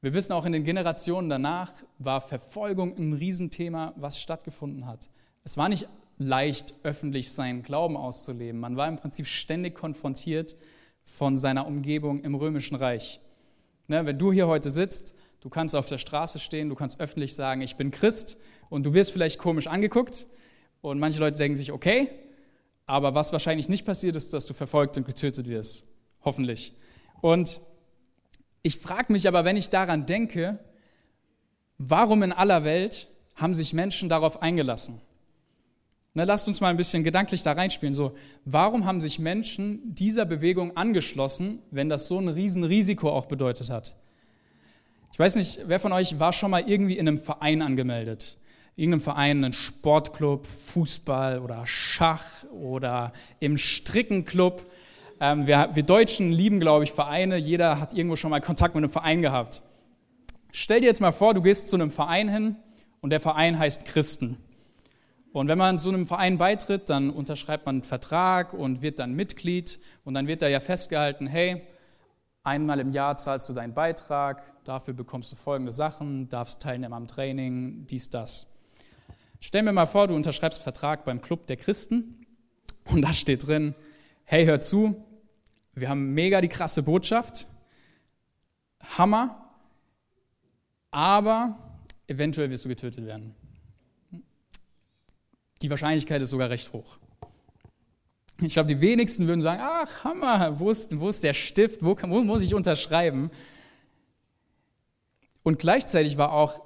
Wir 0.00 0.14
wissen 0.14 0.32
auch 0.32 0.46
in 0.46 0.52
den 0.52 0.64
Generationen 0.64 1.28
danach 1.28 1.72
war 1.98 2.20
Verfolgung 2.20 2.96
ein 2.96 3.14
Riesenthema, 3.14 3.94
was 3.96 4.20
stattgefunden 4.20 4.86
hat. 4.86 5.10
Es 5.44 5.56
war 5.56 5.68
nicht 5.68 5.88
leicht 6.18 6.74
öffentlich 6.82 7.32
seinen 7.32 7.62
Glauben 7.62 7.96
auszuleben. 7.96 8.60
Man 8.60 8.76
war 8.76 8.88
im 8.88 8.96
Prinzip 8.96 9.26
ständig 9.26 9.74
konfrontiert 9.74 10.56
von 11.04 11.36
seiner 11.36 11.66
Umgebung 11.66 12.22
im 12.22 12.34
Römischen 12.34 12.76
Reich. 12.76 13.20
Ne, 13.88 14.04
wenn 14.04 14.18
du 14.18 14.32
hier 14.32 14.46
heute 14.46 14.70
sitzt, 14.70 15.16
du 15.40 15.48
kannst 15.48 15.74
auf 15.76 15.86
der 15.86 15.98
Straße 15.98 16.38
stehen, 16.38 16.68
du 16.68 16.74
kannst 16.74 17.00
öffentlich 17.00 17.34
sagen, 17.34 17.60
ich 17.60 17.76
bin 17.76 17.90
Christ 17.90 18.38
und 18.70 18.84
du 18.84 18.94
wirst 18.94 19.12
vielleicht 19.12 19.38
komisch 19.38 19.66
angeguckt 19.66 20.26
und 20.80 20.98
manche 20.98 21.20
Leute 21.20 21.38
denken 21.38 21.56
sich, 21.56 21.72
okay, 21.72 22.10
aber 22.86 23.14
was 23.14 23.32
wahrscheinlich 23.32 23.68
nicht 23.68 23.84
passiert 23.84 24.16
ist, 24.16 24.32
dass 24.32 24.46
du 24.46 24.54
verfolgt 24.54 24.96
und 24.96 25.06
getötet 25.06 25.48
wirst. 25.48 25.86
Hoffentlich. 26.24 26.72
Und 27.20 27.60
ich 28.62 28.78
frage 28.78 29.12
mich 29.12 29.28
aber, 29.28 29.44
wenn 29.44 29.56
ich 29.56 29.68
daran 29.68 30.06
denke, 30.06 30.58
warum 31.76 32.22
in 32.22 32.32
aller 32.32 32.64
Welt 32.64 33.08
haben 33.36 33.54
sich 33.54 33.72
Menschen 33.72 34.08
darauf 34.08 34.42
eingelassen? 34.42 35.00
Na, 36.14 36.24
lasst 36.24 36.48
uns 36.48 36.60
mal 36.60 36.68
ein 36.68 36.76
bisschen 36.76 37.04
gedanklich 37.04 37.42
da 37.42 37.52
reinspielen. 37.52 37.92
So, 37.92 38.16
warum 38.44 38.86
haben 38.86 39.00
sich 39.00 39.18
Menschen 39.18 39.94
dieser 39.94 40.24
Bewegung 40.24 40.76
angeschlossen, 40.76 41.62
wenn 41.70 41.88
das 41.88 42.08
so 42.08 42.18
ein 42.18 42.28
Riesenrisiko 42.28 43.10
auch 43.10 43.26
bedeutet 43.26 43.70
hat? 43.70 43.94
Ich 45.12 45.18
weiß 45.18 45.36
nicht, 45.36 45.60
wer 45.66 45.80
von 45.80 45.92
euch 45.92 46.18
war 46.18 46.32
schon 46.32 46.50
mal 46.50 46.68
irgendwie 46.68 46.96
in 46.96 47.08
einem 47.08 47.18
Verein 47.18 47.62
angemeldet? 47.62 48.38
Irgendeinem 48.76 49.00
Verein, 49.00 49.44
einen 49.44 49.52
Sportclub, 49.52 50.46
Fußball 50.46 51.40
oder 51.40 51.66
Schach 51.66 52.44
oder 52.52 53.12
im 53.40 53.56
Strickenclub. 53.56 54.70
Ähm, 55.20 55.46
wir, 55.48 55.70
wir 55.74 55.82
Deutschen 55.82 56.30
lieben, 56.30 56.60
glaube 56.60 56.84
ich, 56.84 56.92
Vereine. 56.92 57.36
Jeder 57.36 57.80
hat 57.80 57.94
irgendwo 57.94 58.14
schon 58.14 58.30
mal 58.30 58.40
Kontakt 58.40 58.74
mit 58.74 58.84
einem 58.84 58.92
Verein 58.92 59.20
gehabt. 59.20 59.62
Stell 60.52 60.80
dir 60.80 60.86
jetzt 60.86 61.00
mal 61.00 61.12
vor, 61.12 61.34
du 61.34 61.42
gehst 61.42 61.68
zu 61.68 61.76
einem 61.76 61.90
Verein 61.90 62.28
hin 62.28 62.56
und 63.00 63.10
der 63.10 63.20
Verein 63.20 63.58
heißt 63.58 63.84
Christen. 63.84 64.38
Und 65.32 65.48
wenn 65.48 65.58
man 65.58 65.78
zu 65.78 65.90
einem 65.90 66.06
Verein 66.06 66.38
beitritt, 66.38 66.88
dann 66.88 67.10
unterschreibt 67.10 67.66
man 67.66 67.76
einen 67.76 67.82
Vertrag 67.82 68.54
und 68.54 68.80
wird 68.80 68.98
dann 68.98 69.14
Mitglied. 69.14 69.78
Und 70.04 70.14
dann 70.14 70.26
wird 70.26 70.42
da 70.42 70.48
ja 70.48 70.60
festgehalten, 70.60 71.26
hey, 71.26 71.62
einmal 72.48 72.80
im 72.80 72.92
Jahr 72.92 73.16
zahlst 73.16 73.48
du 73.48 73.52
deinen 73.52 73.74
Beitrag, 73.74 74.42
dafür 74.64 74.94
bekommst 74.94 75.30
du 75.30 75.36
folgende 75.36 75.70
Sachen, 75.70 76.28
darfst 76.28 76.62
teilnehmen 76.62 76.94
am 76.94 77.06
Training, 77.06 77.86
dies, 77.86 78.10
das. 78.10 78.46
Stell 79.38 79.62
mir 79.62 79.72
mal 79.72 79.86
vor, 79.86 80.08
du 80.08 80.16
unterschreibst 80.16 80.62
Vertrag 80.62 81.04
beim 81.04 81.20
Club 81.20 81.46
der 81.46 81.56
Christen 81.56 82.26
und 82.86 83.02
da 83.02 83.12
steht 83.12 83.46
drin, 83.46 83.74
hey, 84.24 84.46
hör 84.46 84.60
zu, 84.60 85.04
wir 85.74 85.88
haben 85.88 86.14
mega 86.14 86.40
die 86.40 86.48
krasse 86.48 86.82
Botschaft, 86.82 87.46
Hammer, 88.96 89.54
aber 90.90 91.78
eventuell 92.06 92.50
wirst 92.50 92.64
du 92.64 92.68
getötet 92.68 93.04
werden. 93.04 93.34
Die 95.60 95.70
Wahrscheinlichkeit 95.70 96.22
ist 96.22 96.30
sogar 96.30 96.50
recht 96.50 96.72
hoch. 96.72 96.98
Ich 98.40 98.52
glaube, 98.52 98.68
die 98.68 98.80
wenigsten 98.80 99.26
würden 99.26 99.42
sagen, 99.42 99.60
ach, 99.62 100.04
Hammer, 100.04 100.60
wo 100.60 100.70
ist, 100.70 100.98
wo 101.00 101.08
ist 101.08 101.24
der 101.24 101.34
Stift, 101.34 101.84
wo, 101.84 101.94
kann, 101.94 102.10
wo 102.10 102.22
muss 102.22 102.42
ich 102.42 102.54
unterschreiben? 102.54 103.30
Und 105.42 105.58
gleichzeitig 105.58 106.18
war 106.18 106.32
auch 106.32 106.62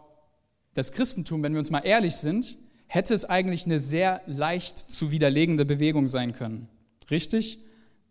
das 0.75 0.93
Christentum, 0.93 1.43
wenn 1.43 1.53
wir 1.53 1.59
uns 1.59 1.71
mal 1.71 1.81
ehrlich 1.81 2.17
sind, 2.17 2.59
hätte 2.89 3.15
es 3.15 3.25
eigentlich 3.25 3.65
eine 3.65 3.79
sehr 3.79 4.21
leicht 4.27 4.79
zu 4.79 5.11
widerlegende 5.11 5.65
Bewegung 5.65 6.09
sein 6.09 6.33
können. 6.33 6.69
Richtig? 7.11 7.59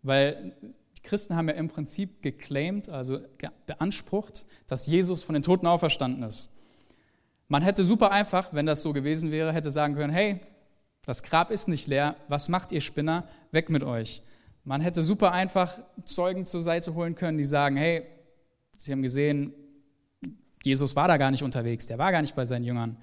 Weil 0.02 0.56
die 0.98 1.02
Christen 1.02 1.36
haben 1.36 1.48
ja 1.48 1.54
im 1.54 1.68
Prinzip 1.68 2.20
geclaimed, 2.22 2.88
also 2.88 3.20
beansprucht, 3.66 4.44
dass 4.66 4.86
Jesus 4.86 5.22
von 5.22 5.34
den 5.34 5.42
Toten 5.42 5.66
auferstanden 5.66 6.24
ist. 6.24 6.50
Man 7.46 7.62
hätte 7.62 7.84
super 7.84 8.10
einfach, 8.10 8.52
wenn 8.54 8.66
das 8.66 8.82
so 8.82 8.92
gewesen 8.92 9.30
wäre, 9.30 9.52
hätte 9.52 9.70
sagen 9.70 9.94
können, 9.94 10.12
hey, 10.12 10.40
das 11.04 11.22
Grab 11.22 11.50
ist 11.50 11.68
nicht 11.68 11.86
leer. 11.86 12.16
Was 12.28 12.48
macht 12.48 12.72
ihr 12.72 12.80
Spinner? 12.80 13.26
Weg 13.50 13.70
mit 13.70 13.82
euch. 13.82 14.22
Man 14.64 14.80
hätte 14.80 15.02
super 15.02 15.32
einfach 15.32 15.80
Zeugen 16.04 16.46
zur 16.46 16.62
Seite 16.62 16.94
holen 16.94 17.16
können, 17.16 17.38
die 17.38 17.44
sagen, 17.44 17.76
hey, 17.76 18.06
Sie 18.76 18.92
haben 18.92 19.02
gesehen, 19.02 19.52
Jesus 20.64 20.96
war 20.96 21.08
da 21.08 21.16
gar 21.16 21.30
nicht 21.30 21.42
unterwegs, 21.42 21.86
der 21.86 21.98
war 21.98 22.10
gar 22.12 22.20
nicht 22.20 22.34
bei 22.34 22.44
seinen 22.44 22.64
Jüngern. 22.64 22.96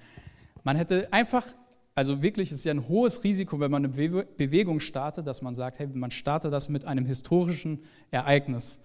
Man 0.62 0.76
hätte 0.76 1.10
einfach, 1.12 1.46
also 1.94 2.22
wirklich, 2.22 2.50
es 2.52 2.58
ist 2.58 2.64
ja 2.64 2.72
ein 2.72 2.88
hohes 2.88 3.24
Risiko, 3.24 3.60
wenn 3.60 3.70
man 3.70 3.84
eine 3.84 4.24
Bewegung 4.36 4.80
startet, 4.80 5.26
dass 5.26 5.42
man 5.42 5.54
sagt, 5.54 5.78
hey, 5.78 5.86
man 5.94 6.10
startet 6.10 6.52
das 6.52 6.68
mit 6.68 6.84
einem 6.84 7.06
historischen 7.06 7.82
Ereignis. 8.10 8.80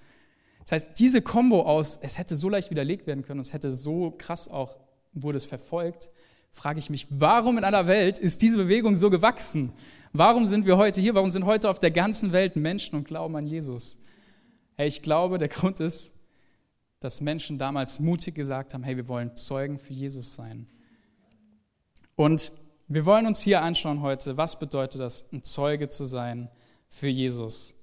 Das 0.59 0.71
heißt, 0.71 0.99
diese 0.99 1.21
Kombo 1.21 1.61
aus, 1.61 1.99
es 2.01 2.17
hätte 2.17 2.35
so 2.35 2.49
leicht 2.49 2.71
widerlegt 2.71 3.07
werden 3.07 3.23
können, 3.23 3.39
es 3.39 3.53
hätte 3.53 3.71
so 3.71 4.11
krass 4.17 4.47
auch, 4.47 4.77
wurde 5.13 5.37
es 5.37 5.45
verfolgt, 5.45 6.11
frage 6.55 6.79
ich 6.79 6.89
mich, 6.89 7.05
warum 7.09 7.57
in 7.57 7.63
aller 7.63 7.85
Welt 7.85 8.17
ist 8.17 8.41
diese 8.41 8.57
Bewegung 8.57 8.95
so 8.95 9.09
gewachsen? 9.09 9.73
Warum 10.13 10.45
sind 10.45 10.65
wir 10.65 10.77
heute 10.77 11.01
hier? 11.01 11.13
Warum 11.13 11.29
sind 11.29 11.45
heute 11.45 11.69
auf 11.69 11.79
der 11.79 11.91
ganzen 11.91 12.31
Welt 12.31 12.55
Menschen 12.55 12.95
und 12.95 13.05
glauben 13.05 13.35
an 13.35 13.45
Jesus? 13.45 13.99
Hey, 14.77 14.87
ich 14.87 15.01
glaube, 15.01 15.37
der 15.37 15.49
Grund 15.49 15.81
ist, 15.81 16.13
dass 17.01 17.19
Menschen 17.19 17.59
damals 17.59 17.99
mutig 17.99 18.35
gesagt 18.35 18.73
haben, 18.73 18.83
hey, 18.83 18.95
wir 18.95 19.09
wollen 19.09 19.35
Zeugen 19.35 19.77
für 19.77 19.91
Jesus 19.91 20.33
sein. 20.33 20.67
Und 22.15 22.53
wir 22.87 23.05
wollen 23.05 23.27
uns 23.27 23.41
hier 23.41 23.61
anschauen 23.61 24.01
heute, 24.01 24.37
was 24.37 24.57
bedeutet 24.57 25.01
das, 25.01 25.25
ein 25.33 25.43
Zeuge 25.43 25.89
zu 25.89 26.05
sein 26.05 26.49
für 26.87 27.09
Jesus. 27.09 27.75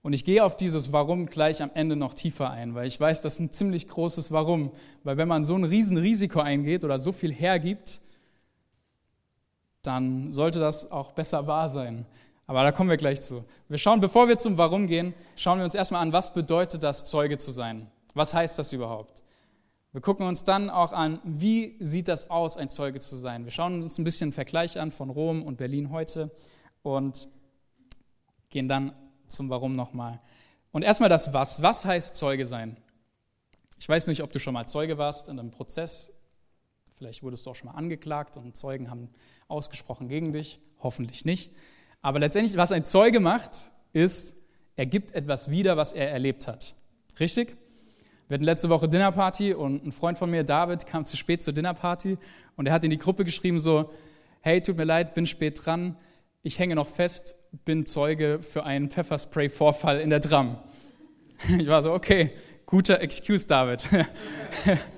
Und 0.00 0.14
ich 0.14 0.24
gehe 0.24 0.42
auf 0.42 0.56
dieses 0.56 0.92
Warum 0.92 1.26
gleich 1.26 1.62
am 1.62 1.70
Ende 1.74 1.96
noch 1.96 2.14
tiefer 2.14 2.50
ein, 2.50 2.74
weil 2.74 2.86
ich 2.86 2.98
weiß, 2.98 3.20
das 3.20 3.34
ist 3.34 3.40
ein 3.40 3.52
ziemlich 3.52 3.88
großes 3.88 4.32
Warum. 4.32 4.72
Weil 5.04 5.18
wenn 5.18 5.28
man 5.28 5.44
so 5.44 5.54
ein 5.54 5.64
Riesenrisiko 5.64 6.40
eingeht 6.40 6.82
oder 6.82 6.98
so 6.98 7.12
viel 7.12 7.32
hergibt, 7.32 8.00
dann 9.86 10.32
sollte 10.32 10.58
das 10.58 10.90
auch 10.90 11.12
besser 11.12 11.46
wahr 11.46 11.70
sein. 11.70 12.06
Aber 12.46 12.62
da 12.62 12.72
kommen 12.72 12.90
wir 12.90 12.96
gleich 12.96 13.20
zu. 13.20 13.44
Wir 13.68 13.78
schauen, 13.78 14.00
bevor 14.00 14.28
wir 14.28 14.38
zum 14.38 14.56
Warum 14.56 14.86
gehen, 14.86 15.14
schauen 15.34 15.58
wir 15.58 15.64
uns 15.64 15.74
erstmal 15.74 16.02
an, 16.02 16.12
was 16.12 16.32
bedeutet 16.32 16.82
das, 16.82 17.04
Zeuge 17.04 17.38
zu 17.38 17.50
sein? 17.50 17.90
Was 18.14 18.34
heißt 18.34 18.58
das 18.58 18.72
überhaupt? 18.72 19.22
Wir 19.92 20.00
gucken 20.00 20.26
uns 20.26 20.44
dann 20.44 20.70
auch 20.70 20.92
an, 20.92 21.20
wie 21.24 21.76
sieht 21.80 22.08
das 22.08 22.30
aus, 22.30 22.56
ein 22.56 22.68
Zeuge 22.68 23.00
zu 23.00 23.16
sein. 23.16 23.44
Wir 23.44 23.50
schauen 23.50 23.82
uns 23.82 23.98
ein 23.98 24.04
bisschen 24.04 24.26
einen 24.26 24.32
Vergleich 24.32 24.78
an 24.78 24.90
von 24.90 25.10
Rom 25.10 25.42
und 25.42 25.56
Berlin 25.56 25.90
heute 25.90 26.30
und 26.82 27.28
gehen 28.50 28.68
dann 28.68 28.92
zum 29.26 29.50
Warum 29.50 29.72
nochmal. 29.72 30.20
Und 30.70 30.82
erstmal 30.82 31.08
das 31.08 31.32
Was. 31.32 31.62
Was 31.62 31.84
heißt 31.84 32.14
Zeuge 32.14 32.46
sein? 32.46 32.76
Ich 33.78 33.88
weiß 33.88 34.06
nicht, 34.06 34.22
ob 34.22 34.32
du 34.32 34.38
schon 34.38 34.54
mal 34.54 34.66
Zeuge 34.66 34.98
warst 34.98 35.28
in 35.28 35.38
einem 35.38 35.50
Prozess 35.50 36.12
Vielleicht 36.96 37.22
wurdest 37.22 37.44
du 37.44 37.50
auch 37.50 37.54
schon 37.54 37.68
mal 37.68 37.74
angeklagt 37.74 38.38
und 38.38 38.56
Zeugen 38.56 38.90
haben 38.90 39.10
ausgesprochen 39.48 40.08
gegen 40.08 40.32
dich, 40.32 40.58
hoffentlich 40.80 41.26
nicht. 41.26 41.52
Aber 42.00 42.18
letztendlich, 42.18 42.56
was 42.56 42.72
ein 42.72 42.84
Zeuge 42.84 43.20
macht, 43.20 43.72
ist, 43.92 44.40
er 44.76 44.86
gibt 44.86 45.12
etwas 45.12 45.50
wieder, 45.50 45.76
was 45.76 45.92
er 45.92 46.10
erlebt 46.10 46.48
hat. 46.48 46.74
Richtig? 47.20 47.56
Wir 48.28 48.34
hatten 48.34 48.44
letzte 48.44 48.70
Woche 48.70 48.88
Dinnerparty 48.88 49.52
und 49.52 49.84
ein 49.84 49.92
Freund 49.92 50.16
von 50.16 50.30
mir, 50.30 50.42
David, 50.42 50.86
kam 50.86 51.04
zu 51.04 51.16
spät 51.16 51.42
zur 51.42 51.52
Dinnerparty 51.52 52.16
und 52.56 52.66
er 52.66 52.72
hat 52.72 52.82
in 52.82 52.90
die 52.90 52.96
Gruppe 52.96 53.24
geschrieben 53.24 53.60
so, 53.60 53.90
hey, 54.40 54.62
tut 54.62 54.76
mir 54.76 54.84
leid, 54.84 55.14
bin 55.14 55.26
spät 55.26 55.64
dran, 55.64 55.96
ich 56.42 56.58
hänge 56.58 56.76
noch 56.76 56.88
fest, 56.88 57.36
bin 57.64 57.84
Zeuge 57.84 58.40
für 58.42 58.64
einen 58.64 58.90
Pfefferspray-Vorfall 58.90 60.00
in 60.00 60.10
der 60.10 60.20
Tram. 60.20 60.58
Ich 61.58 61.66
war 61.66 61.82
so, 61.82 61.92
okay, 61.92 62.30
guter 62.64 63.02
Excuse, 63.02 63.46
David. 63.46 63.86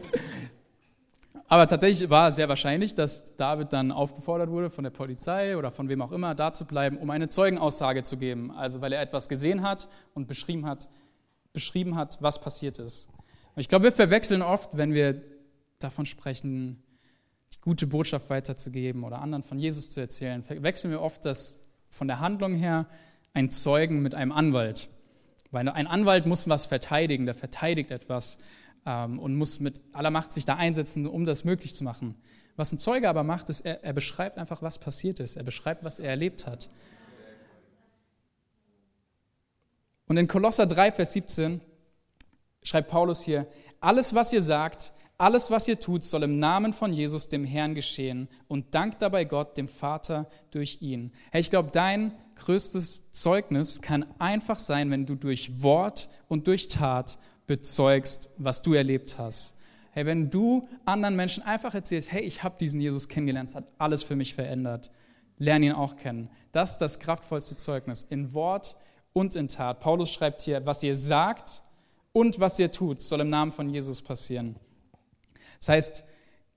Aber 1.50 1.66
tatsächlich 1.66 2.10
war 2.10 2.28
es 2.28 2.36
sehr 2.36 2.48
wahrscheinlich, 2.50 2.92
dass 2.92 3.34
David 3.36 3.72
dann 3.72 3.90
aufgefordert 3.90 4.50
wurde 4.50 4.68
von 4.68 4.84
der 4.84 4.90
Polizei 4.90 5.56
oder 5.56 5.70
von 5.70 5.88
wem 5.88 6.02
auch 6.02 6.12
immer, 6.12 6.34
da 6.34 6.52
zu 6.52 6.66
bleiben, 6.66 6.98
um 6.98 7.08
eine 7.08 7.30
Zeugenaussage 7.30 8.02
zu 8.02 8.18
geben. 8.18 8.50
Also 8.50 8.82
weil 8.82 8.92
er 8.92 9.00
etwas 9.00 9.30
gesehen 9.30 9.62
hat 9.62 9.88
und 10.12 10.28
beschrieben 10.28 10.66
hat, 10.66 10.88
beschrieben 11.54 11.96
hat, 11.96 12.18
was 12.20 12.38
passiert 12.40 12.78
ist. 12.78 13.08
Und 13.54 13.60
ich 13.60 13.70
glaube, 13.70 13.84
wir 13.84 13.92
verwechseln 13.92 14.42
oft, 14.42 14.76
wenn 14.76 14.92
wir 14.92 15.22
davon 15.78 16.04
sprechen, 16.04 16.82
die 17.54 17.60
gute 17.62 17.86
Botschaft 17.86 18.28
weiterzugeben 18.28 19.02
oder 19.02 19.22
anderen 19.22 19.42
von 19.42 19.58
Jesus 19.58 19.88
zu 19.88 20.00
erzählen, 20.00 20.42
verwechseln 20.42 20.90
wir 20.90 21.00
oft 21.00 21.24
das 21.24 21.62
von 21.88 22.08
der 22.08 22.20
Handlung 22.20 22.56
her 22.56 22.86
ein 23.32 23.50
Zeugen 23.50 24.02
mit 24.02 24.14
einem 24.14 24.32
Anwalt. 24.32 24.90
Weil 25.50 25.66
ein 25.70 25.86
Anwalt 25.86 26.26
muss 26.26 26.46
was 26.46 26.66
verteidigen, 26.66 27.24
der 27.24 27.34
verteidigt 27.34 27.90
etwas 27.90 28.38
ähm, 28.86 29.18
und 29.18 29.36
muss 29.36 29.60
mit 29.60 29.80
aller 29.92 30.10
Macht 30.10 30.32
sich 30.32 30.44
da 30.44 30.56
einsetzen, 30.56 31.06
um 31.06 31.24
das 31.26 31.44
möglich 31.44 31.74
zu 31.74 31.84
machen. 31.84 32.14
Was 32.56 32.72
ein 32.72 32.78
Zeuge 32.78 33.08
aber 33.08 33.22
macht, 33.22 33.48
ist, 33.50 33.60
er, 33.60 33.84
er 33.84 33.92
beschreibt 33.92 34.36
einfach, 34.36 34.62
was 34.62 34.78
passiert 34.78 35.20
ist. 35.20 35.36
Er 35.36 35.44
beschreibt, 35.44 35.84
was 35.84 36.00
er 36.00 36.10
erlebt 36.10 36.46
hat. 36.46 36.68
Und 40.06 40.16
in 40.16 40.26
Kolosser 40.26 40.66
3, 40.66 40.90
Vers 40.92 41.12
17 41.12 41.60
schreibt 42.62 42.90
Paulus 42.90 43.22
hier, 43.22 43.46
alles, 43.80 44.14
was 44.14 44.32
ihr 44.32 44.42
sagt, 44.42 44.92
alles, 45.18 45.50
was 45.50 45.68
ihr 45.68 45.78
tut, 45.78 46.04
soll 46.04 46.22
im 46.22 46.38
Namen 46.38 46.72
von 46.72 46.92
Jesus, 46.92 47.28
dem 47.28 47.44
Herrn, 47.44 47.74
geschehen 47.74 48.28
und 48.46 48.74
dankt 48.74 49.02
dabei 49.02 49.24
Gott, 49.24 49.56
dem 49.56 49.68
Vater, 49.68 50.28
durch 50.50 50.78
ihn. 50.80 51.12
Hey, 51.30 51.40
ich 51.40 51.50
glaube, 51.50 51.70
dein 51.72 52.12
größtes 52.36 53.12
Zeugnis 53.12 53.82
kann 53.82 54.06
einfach 54.18 54.58
sein, 54.58 54.90
wenn 54.90 55.06
du 55.06 55.16
durch 55.16 55.62
Wort 55.62 56.08
und 56.28 56.46
durch 56.46 56.68
Tat 56.68 57.18
bezeugst, 57.48 58.30
was 58.36 58.62
du 58.62 58.74
erlebt 58.74 59.18
hast. 59.18 59.56
Hey, 59.90 60.06
wenn 60.06 60.30
du 60.30 60.68
anderen 60.84 61.16
Menschen 61.16 61.42
einfach 61.42 61.74
erzählst, 61.74 62.12
hey, 62.12 62.22
ich 62.22 62.44
habe 62.44 62.56
diesen 62.60 62.80
Jesus 62.80 63.08
kennengelernt, 63.08 63.48
es 63.48 63.56
hat 63.56 63.66
alles 63.78 64.04
für 64.04 64.14
mich 64.14 64.34
verändert, 64.34 64.92
lerne 65.38 65.66
ihn 65.66 65.72
auch 65.72 65.96
kennen. 65.96 66.30
Das 66.52 66.72
ist 66.72 66.78
das 66.78 67.00
kraftvollste 67.00 67.56
Zeugnis 67.56 68.06
in 68.08 68.32
Wort 68.34 68.76
und 69.12 69.34
in 69.34 69.48
Tat. 69.48 69.80
Paulus 69.80 70.12
schreibt 70.12 70.42
hier, 70.42 70.64
was 70.66 70.84
ihr 70.84 70.94
sagt 70.94 71.64
und 72.12 72.38
was 72.38 72.58
ihr 72.60 72.70
tut, 72.70 73.00
soll 73.00 73.22
im 73.22 73.30
Namen 73.30 73.50
von 73.50 73.68
Jesus 73.68 74.02
passieren. 74.02 74.56
Das 75.58 75.70
heißt, 75.70 76.04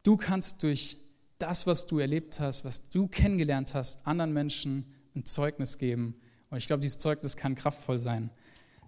du 0.04 0.18
kannst 0.18 0.62
durch 0.62 0.98
das, 1.40 1.66
was 1.66 1.88
du 1.88 2.00
erlebt 2.00 2.40
hast, 2.40 2.66
was 2.66 2.90
du 2.90 3.08
kennengelernt 3.08 3.74
hast, 3.74 4.06
anderen 4.06 4.34
Menschen 4.34 4.94
ein 5.16 5.26
Zeugnis 5.26 5.78
geben. 5.78 6.16
Und 6.50 6.58
ich 6.58 6.68
glaube, 6.68 6.82
dieses 6.82 7.00
Zeugnis 7.00 7.38
kann 7.38 7.56
kraftvoll 7.56 7.98
sein. 7.98 8.30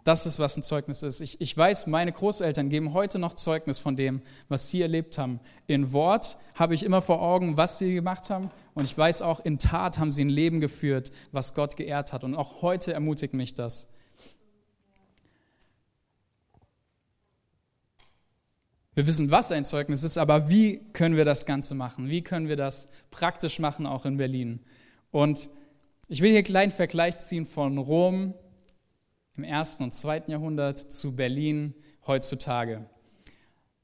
Das 0.04 0.26
ist, 0.26 0.38
was 0.40 0.58
ein 0.58 0.64
Zeugnis 0.64 1.02
ist. 1.02 1.22
Ich, 1.22 1.40
ich 1.40 1.56
weiß, 1.56 1.88
meine 1.88 2.12
Großeltern 2.12 2.70
geben 2.70 2.94
heute 2.94 3.20
noch 3.20 3.34
Zeugnis 3.34 3.80
von 3.80 3.96
dem, 3.96 4.22
was 4.50 4.70
sie 4.70 4.82
erlebt 4.82 5.18
haben. 5.18 5.40
In 5.66 5.94
Wort 5.94 6.38
habe 6.56 6.76
ich 6.76 6.84
immer 6.84 7.02
vor 7.02 7.22
Augen, 7.22 7.56
was 7.56 7.78
sie 7.78 7.94
gemacht 7.94 8.30
haben. 8.30 8.52
Und 8.74 8.84
ich 8.84 8.98
weiß 8.98 9.22
auch, 9.22 9.40
in 9.46 9.60
Tat 9.60 10.00
haben 10.00 10.12
sie 10.12 10.26
ein 10.26 10.30
Leben 10.30 10.60
geführt, 10.60 11.14
was 11.32 11.54
Gott 11.54 11.78
geehrt 11.78 12.12
hat. 12.12 12.26
Und 12.26 12.36
auch 12.36 12.62
heute 12.62 12.92
ermutigt 12.92 13.34
mich 13.34 13.54
das. 13.54 13.88
Wir 18.96 19.08
wissen, 19.08 19.32
was 19.32 19.52
ein 19.52 19.66
Zeugnis 19.66 20.04
ist, 20.04 20.18
aber 20.18 20.50
wie 20.50 20.82
können 20.92 21.16
wir 21.16 21.26
das 21.26 21.46
Ganze 21.46 21.76
machen? 21.76 22.10
Wie 22.10 22.22
können 22.22 22.50
wir 22.50 22.58
das 22.58 22.90
praktisch 23.10 23.58
machen, 23.58 23.86
auch 23.86 24.06
in 24.06 24.18
Berlin? 24.18 24.60
Und 25.12 25.50
ich 26.10 26.22
will 26.22 26.30
hier 26.30 26.40
einen 26.40 26.46
kleinen 26.46 26.72
Vergleich 26.72 27.18
ziehen 27.20 27.46
von 27.46 27.78
Rom 27.78 28.34
im 29.36 29.44
ersten 29.44 29.84
und 29.84 29.94
zweiten 29.94 30.32
Jahrhundert 30.32 30.80
zu 30.80 31.16
Berlin 31.16 31.74
heutzutage. 32.06 32.86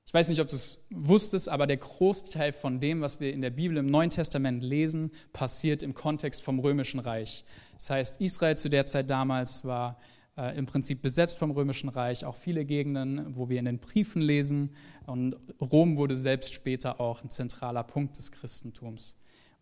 Ich 0.06 0.14
weiß 0.14 0.30
nicht, 0.30 0.42
ob 0.42 0.48
du 0.48 0.56
es 0.56 0.84
wusstest, 0.90 1.50
aber 1.50 1.68
der 1.68 1.78
Großteil 1.78 2.52
von 2.52 2.80
dem, 2.80 3.02
was 3.02 3.20
wir 3.20 3.32
in 3.32 3.42
der 3.42 3.52
Bibel 3.52 3.78
im 3.78 3.86
Neuen 3.86 4.10
Testament 4.10 4.64
lesen, 4.64 5.12
passiert 5.34 5.84
im 5.84 5.94
Kontext 5.94 6.42
vom 6.42 6.58
Römischen 6.58 7.00
Reich. 7.00 7.46
Das 7.76 7.92
heißt, 7.92 8.22
Israel 8.22 8.58
zu 8.58 8.70
der 8.70 8.88
Zeit 8.88 9.12
damals 9.12 9.66
war 9.66 10.00
äh, 10.36 10.58
im 10.58 10.66
Prinzip 10.66 11.04
besetzt 11.04 11.38
vom 11.38 11.52
Römischen 11.52 11.90
Reich, 11.90 12.26
auch 12.26 12.36
viele 12.36 12.66
Gegenden, 12.66 13.36
wo 13.36 13.50
wir 13.50 13.60
in 13.60 13.66
den 13.66 13.78
Briefen 13.78 14.22
lesen. 14.22 14.72
Und 15.06 15.36
Rom 15.62 15.98
wurde 15.98 16.18
selbst 16.18 16.56
später 16.56 17.00
auch 17.00 17.24
ein 17.24 17.30
zentraler 17.30 17.84
Punkt 17.84 18.18
des 18.18 18.32
Christentums. 18.32 19.16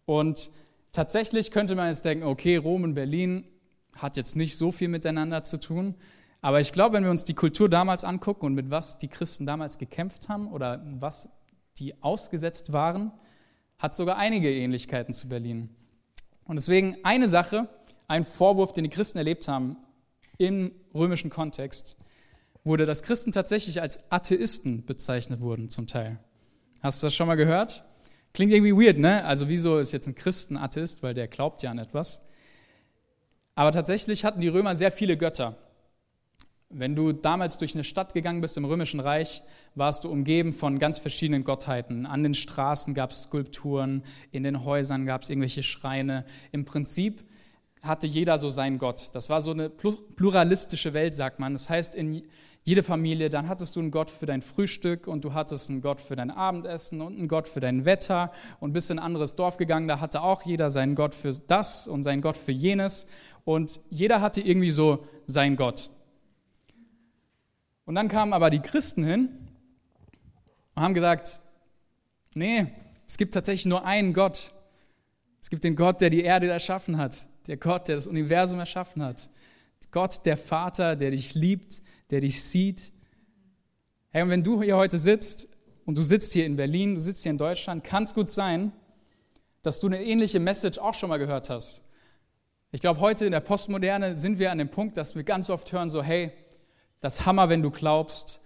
Und 0.06 0.50
tatsächlich 0.94 1.52
könnte 1.52 1.76
man 1.76 1.90
jetzt 1.90 2.06
denken, 2.06 2.24
okay, 2.24 2.56
Rom 2.56 2.84
und 2.84 2.94
Berlin 2.94 3.44
hat 3.98 4.18
jetzt 4.18 4.36
nicht 4.36 4.58
so 4.58 4.72
viel 4.72 4.88
miteinander 4.88 5.44
zu 5.44 5.60
tun. 5.60 5.96
Aber 6.42 6.60
ich 6.60 6.72
glaube, 6.72 6.96
wenn 6.96 7.04
wir 7.04 7.12
uns 7.12 7.26
die 7.26 7.34
Kultur 7.34 7.70
damals 7.70 8.04
angucken 8.04 8.46
und 8.46 8.54
mit 8.54 8.70
was 8.70 9.00
die 9.00 9.08
Christen 9.08 9.46
damals 9.46 9.78
gekämpft 9.78 10.30
haben 10.30 10.52
oder 10.52 10.84
was 11.00 11.30
die 11.78 12.02
ausgesetzt 12.02 12.74
waren, 12.74 13.12
hat 13.78 13.96
sogar 13.96 14.18
einige 14.18 14.52
Ähnlichkeiten 14.52 15.14
zu 15.14 15.28
Berlin. 15.28 15.70
Und 16.46 16.56
deswegen 16.56 16.98
eine 17.04 17.30
Sache, 17.30 17.68
ein 18.08 18.24
Vorwurf, 18.24 18.74
den 18.74 18.86
die 18.86 18.90
Christen 18.90 19.18
erlebt 19.18 19.48
haben 19.48 19.78
im 20.38 20.72
römischen 20.94 21.30
Kontext, 21.30 21.98
wurde, 22.64 22.86
dass 22.86 23.04
Christen 23.04 23.32
tatsächlich 23.32 23.82
als 23.82 24.12
Atheisten 24.12 24.86
bezeichnet 24.86 25.42
wurden 25.42 25.70
zum 25.70 25.88
Teil. 25.88 26.20
Hast 26.82 27.02
du 27.02 27.08
das 27.08 27.16
schon 27.16 27.28
mal 27.28 27.36
gehört? 27.36 27.84
Klingt 28.34 28.52
irgendwie 28.52 28.74
weird, 28.74 28.98
ne? 28.98 29.24
Also 29.26 29.50
wieso 29.50 29.80
ist 29.80 29.94
jetzt 29.94 30.08
ein 30.08 30.16
Christen 30.16 30.58
Atheist, 30.58 31.02
weil 31.02 31.14
der 31.14 31.28
glaubt 31.28 31.64
ja 31.64 31.72
an 31.72 31.80
etwas. 31.80 32.22
Aber 33.58 33.72
tatsächlich 33.72 34.24
hatten 34.24 34.40
die 34.40 34.50
Römer 34.50 34.76
sehr 34.76 34.92
viele 34.92 35.18
Götter. 35.18 35.56
Wenn 36.70 36.96
du 36.96 37.12
damals 37.12 37.58
durch 37.58 37.74
eine 37.74 37.84
Stadt 37.84 38.14
gegangen 38.14 38.40
bist 38.40 38.56
im 38.56 38.66
Römischen 38.66 39.00
Reich, 39.00 39.42
warst 39.74 40.04
du 40.04 40.12
umgeben 40.12 40.54
von 40.54 40.78
ganz 40.78 41.00
verschiedenen 41.00 41.44
Gottheiten. 41.44 42.06
An 42.06 42.22
den 42.22 42.36
Straßen 42.36 42.94
gab 42.94 43.10
es 43.10 43.24
Skulpturen, 43.24 44.04
in 44.32 44.44
den 44.44 44.64
Häusern 44.64 45.08
gab 45.08 45.24
es 45.24 45.32
irgendwelche 45.32 45.64
Schreine. 45.64 46.24
Im 46.52 46.66
Prinzip 46.66 47.24
hatte 47.82 48.06
jeder 48.06 48.38
so 48.38 48.50
seinen 48.50 48.78
Gott. 48.78 49.10
Das 49.14 49.28
war 49.28 49.42
so 49.42 49.52
eine 49.52 49.72
pluralistische 49.72 50.94
Welt, 50.94 51.16
sagt 51.16 51.40
man. 51.40 51.54
Das 51.54 51.68
heißt, 51.68 51.96
in 51.96 52.24
jede 52.64 52.84
Familie, 52.84 53.30
dann 53.30 53.48
hattest 53.48 53.76
du 53.76 53.80
einen 53.80 53.92
Gott 53.92 54.12
für 54.12 54.26
dein 54.26 54.42
Frühstück 54.42 55.08
und 55.08 55.24
du 55.24 55.34
hattest 55.34 55.70
einen 55.70 55.82
Gott 55.82 56.02
für 56.02 56.16
dein 56.16 56.30
Abendessen 56.30 57.02
und 57.02 57.18
einen 57.18 57.30
Gott 57.30 57.48
für 57.48 57.62
dein 57.62 57.86
Wetter 57.86 58.32
und 58.60 58.74
bist 58.74 58.92
in 58.92 59.00
ein 59.00 59.06
anderes 59.06 59.36
Dorf 59.36 59.58
gegangen, 59.58 59.88
da 59.88 60.02
hatte 60.02 60.22
auch 60.22 60.44
jeder 60.44 60.70
seinen 60.70 60.94
Gott 60.94 61.16
für 61.16 61.32
das 61.32 61.88
und 61.88 62.04
seinen 62.04 62.22
Gott 62.22 62.36
für 62.36 62.52
jenes 62.52 63.08
und 63.48 63.80
jeder 63.90 64.20
hatte 64.20 64.42
irgendwie 64.42 64.72
so 64.72 65.08
seinen 65.26 65.56
Gott. 65.56 65.90
Und 67.86 67.96
dann 67.96 68.10
kamen 68.10 68.34
aber 68.34 68.50
die 68.50 68.60
Christen 68.60 69.06
hin 69.06 69.30
und 70.76 70.84
haben 70.84 70.94
gesagt, 70.94 71.40
nee, 72.34 72.68
es 73.08 73.16
gibt 73.16 73.34
tatsächlich 73.34 73.66
nur 73.66 73.86
einen 73.86 74.14
Gott. 74.14 74.52
Es 75.40 75.50
gibt 75.50 75.64
den 75.64 75.78
Gott, 75.78 76.02
der 76.02 76.10
die 76.10 76.24
Erde 76.24 76.50
erschaffen 76.50 76.98
hat, 76.98 77.26
der 77.48 77.56
Gott, 77.56 77.88
der 77.88 77.96
das 77.96 78.06
Universum 78.06 78.60
erschaffen 78.60 79.02
hat. 79.02 79.30
Gott, 79.92 80.26
der 80.26 80.36
Vater, 80.36 80.98
der 80.98 81.12
dich 81.12 81.34
liebt, 81.34 81.82
der 82.10 82.20
dich 82.20 82.44
sieht. 82.44 82.92
Hey, 84.10 84.24
und 84.24 84.30
wenn 84.30 84.44
du 84.44 84.62
hier 84.62 84.76
heute 84.76 84.98
sitzt 84.98 85.48
und 85.86 85.98
du 85.98 86.02
sitzt 86.02 86.34
hier 86.34 86.46
in 86.46 86.58
Berlin, 86.58 86.96
du 86.96 87.00
sitzt 87.00 87.24
hier 87.24 87.30
in 87.30 87.38
Deutschland, 87.38 87.86
kann 87.86 88.04
es 88.04 88.14
gut 88.14 88.28
sein, 88.28 88.74
dass 89.62 89.80
du 89.80 89.88
eine 89.88 90.04
ähnliche 90.04 90.42
Message 90.42 90.80
auch 90.80 90.94
schon 90.94 91.08
mal 91.08 91.18
gehört 91.18 91.50
hast. 91.50 91.87
Ich 92.72 92.82
glaube, 92.82 93.00
heute 93.00 93.26
in 93.26 93.32
der 93.32 93.40
Postmoderne 93.40 94.16
sind 94.18 94.40
wir 94.40 94.52
an 94.52 94.58
dem 94.58 94.70
Punkt, 94.70 94.98
dass 94.98 95.16
wir 95.16 95.24
ganz 95.24 95.50
oft 95.50 95.72
hören, 95.72 95.90
so, 95.90 96.04
hey, 96.04 96.34
das 97.00 97.26
Hammer, 97.26 97.48
wenn 97.48 97.62
du 97.62 97.72
glaubst, 97.72 98.42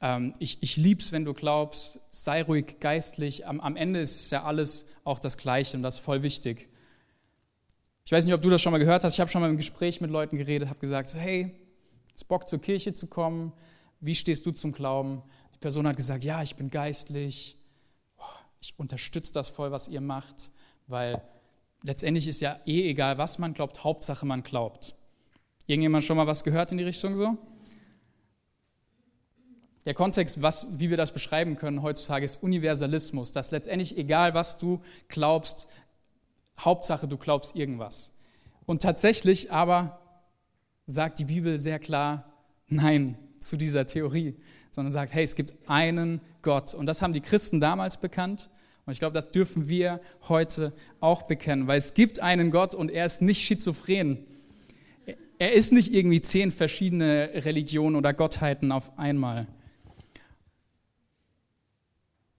ähm, 0.00 0.32
ich, 0.38 0.62
ich 0.62 0.76
lieb's, 0.76 1.10
wenn 1.10 1.24
du 1.24 1.34
glaubst, 1.34 1.98
sei 2.10 2.42
ruhig 2.42 2.78
geistlich. 2.78 3.48
Am, 3.48 3.58
am 3.60 3.74
Ende 3.74 3.98
ist 3.98 4.30
ja 4.30 4.44
alles 4.44 4.86
auch 5.02 5.18
das 5.18 5.36
Gleiche 5.38 5.76
und 5.76 5.82
das 5.82 5.94
ist 5.94 6.00
voll 6.00 6.22
wichtig. 6.22 6.68
Ich 8.04 8.12
weiß 8.12 8.24
nicht, 8.26 8.34
ob 8.34 8.42
du 8.42 8.48
das 8.48 8.62
schon 8.62 8.70
mal 8.70 8.78
gehört 8.78 9.02
hast. 9.02 9.14
Ich 9.14 9.20
habe 9.20 9.30
schon 9.30 9.40
mal 9.40 9.50
im 9.50 9.56
Gespräch 9.56 10.00
mit 10.00 10.10
Leuten 10.10 10.38
geredet, 10.38 10.68
habe 10.68 10.78
gesagt, 10.78 11.08
so, 11.08 11.18
hey, 11.18 11.58
ist 12.14 12.28
Bock 12.28 12.48
zur 12.48 12.60
Kirche 12.60 12.92
zu 12.92 13.08
kommen? 13.08 13.52
Wie 13.98 14.14
stehst 14.14 14.46
du 14.46 14.52
zum 14.52 14.70
Glauben? 14.70 15.22
Die 15.52 15.58
Person 15.58 15.88
hat 15.88 15.96
gesagt, 15.96 16.22
ja, 16.22 16.44
ich 16.44 16.54
bin 16.54 16.70
geistlich. 16.70 17.58
Ich 18.60 18.78
unterstütze 18.78 19.32
das 19.32 19.50
voll, 19.50 19.72
was 19.72 19.88
ihr 19.88 20.00
macht, 20.00 20.52
weil 20.86 21.20
letztendlich 21.84 22.26
ist 22.26 22.40
ja 22.40 22.58
eh 22.66 22.88
egal, 22.90 23.18
was 23.18 23.38
man 23.38 23.54
glaubt, 23.54 23.84
Hauptsache 23.84 24.26
man 24.26 24.42
glaubt. 24.42 24.94
Irgendjemand 25.66 26.02
schon 26.02 26.16
mal 26.16 26.26
was 26.26 26.42
gehört 26.42 26.72
in 26.72 26.78
die 26.78 26.84
Richtung 26.84 27.14
so? 27.14 27.38
Der 29.84 29.94
Kontext, 29.94 30.40
was, 30.40 30.66
wie 30.78 30.88
wir 30.88 30.96
das 30.96 31.12
beschreiben 31.12 31.56
können 31.56 31.82
heutzutage, 31.82 32.24
ist 32.24 32.42
Universalismus, 32.42 33.32
dass 33.32 33.50
letztendlich 33.50 33.98
egal, 33.98 34.32
was 34.32 34.56
du 34.56 34.80
glaubst, 35.08 35.68
Hauptsache 36.58 37.06
du 37.06 37.18
glaubst 37.18 37.54
irgendwas. 37.54 38.12
Und 38.64 38.80
tatsächlich 38.80 39.52
aber 39.52 40.00
sagt 40.86 41.18
die 41.18 41.26
Bibel 41.26 41.58
sehr 41.58 41.78
klar 41.78 42.24
Nein 42.66 43.18
zu 43.40 43.58
dieser 43.58 43.86
Theorie, 43.86 44.36
sondern 44.70 44.90
sagt, 44.90 45.12
hey, 45.12 45.22
es 45.22 45.36
gibt 45.36 45.68
einen 45.68 46.22
Gott. 46.40 46.72
Und 46.72 46.86
das 46.86 47.02
haben 47.02 47.12
die 47.12 47.20
Christen 47.20 47.60
damals 47.60 47.98
bekannt 47.98 48.48
und 48.86 48.92
ich 48.92 48.98
glaube, 48.98 49.14
das 49.14 49.30
dürfen 49.30 49.68
wir 49.68 50.00
heute 50.28 50.72
auch 51.00 51.22
bekennen, 51.22 51.66
weil 51.66 51.78
es 51.78 51.94
gibt 51.94 52.20
einen 52.20 52.50
Gott 52.50 52.74
und 52.74 52.90
er 52.90 53.06
ist 53.06 53.22
nicht 53.22 53.42
schizophren. 53.42 54.26
Er 55.38 55.52
ist 55.52 55.72
nicht 55.72 55.92
irgendwie 55.92 56.20
zehn 56.20 56.52
verschiedene 56.52 57.30
Religionen 57.34 57.96
oder 57.96 58.12
Gottheiten 58.12 58.72
auf 58.72 58.98
einmal. 58.98 59.46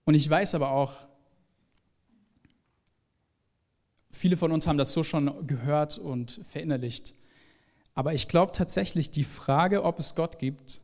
Und 0.05 0.13
ich 0.13 0.29
weiß 0.29 0.53
aber 0.53 0.69
auch, 0.69 1.07
viele 4.11 4.37
von 4.37 4.51
uns 4.51 4.67
haben 4.67 4.77
das 4.77 4.93
so 4.93 5.03
schon 5.03 5.47
gehört 5.47 5.97
und 5.97 6.39
verinnerlicht. 6.43 7.15
Aber 7.95 8.13
ich 8.13 8.27
glaube 8.27 8.51
tatsächlich, 8.51 9.09
die 9.09 9.23
Frage, 9.23 9.83
ob 9.83 9.97
es 9.99 10.13
Gott 10.13 10.37
gibt, 10.37 10.81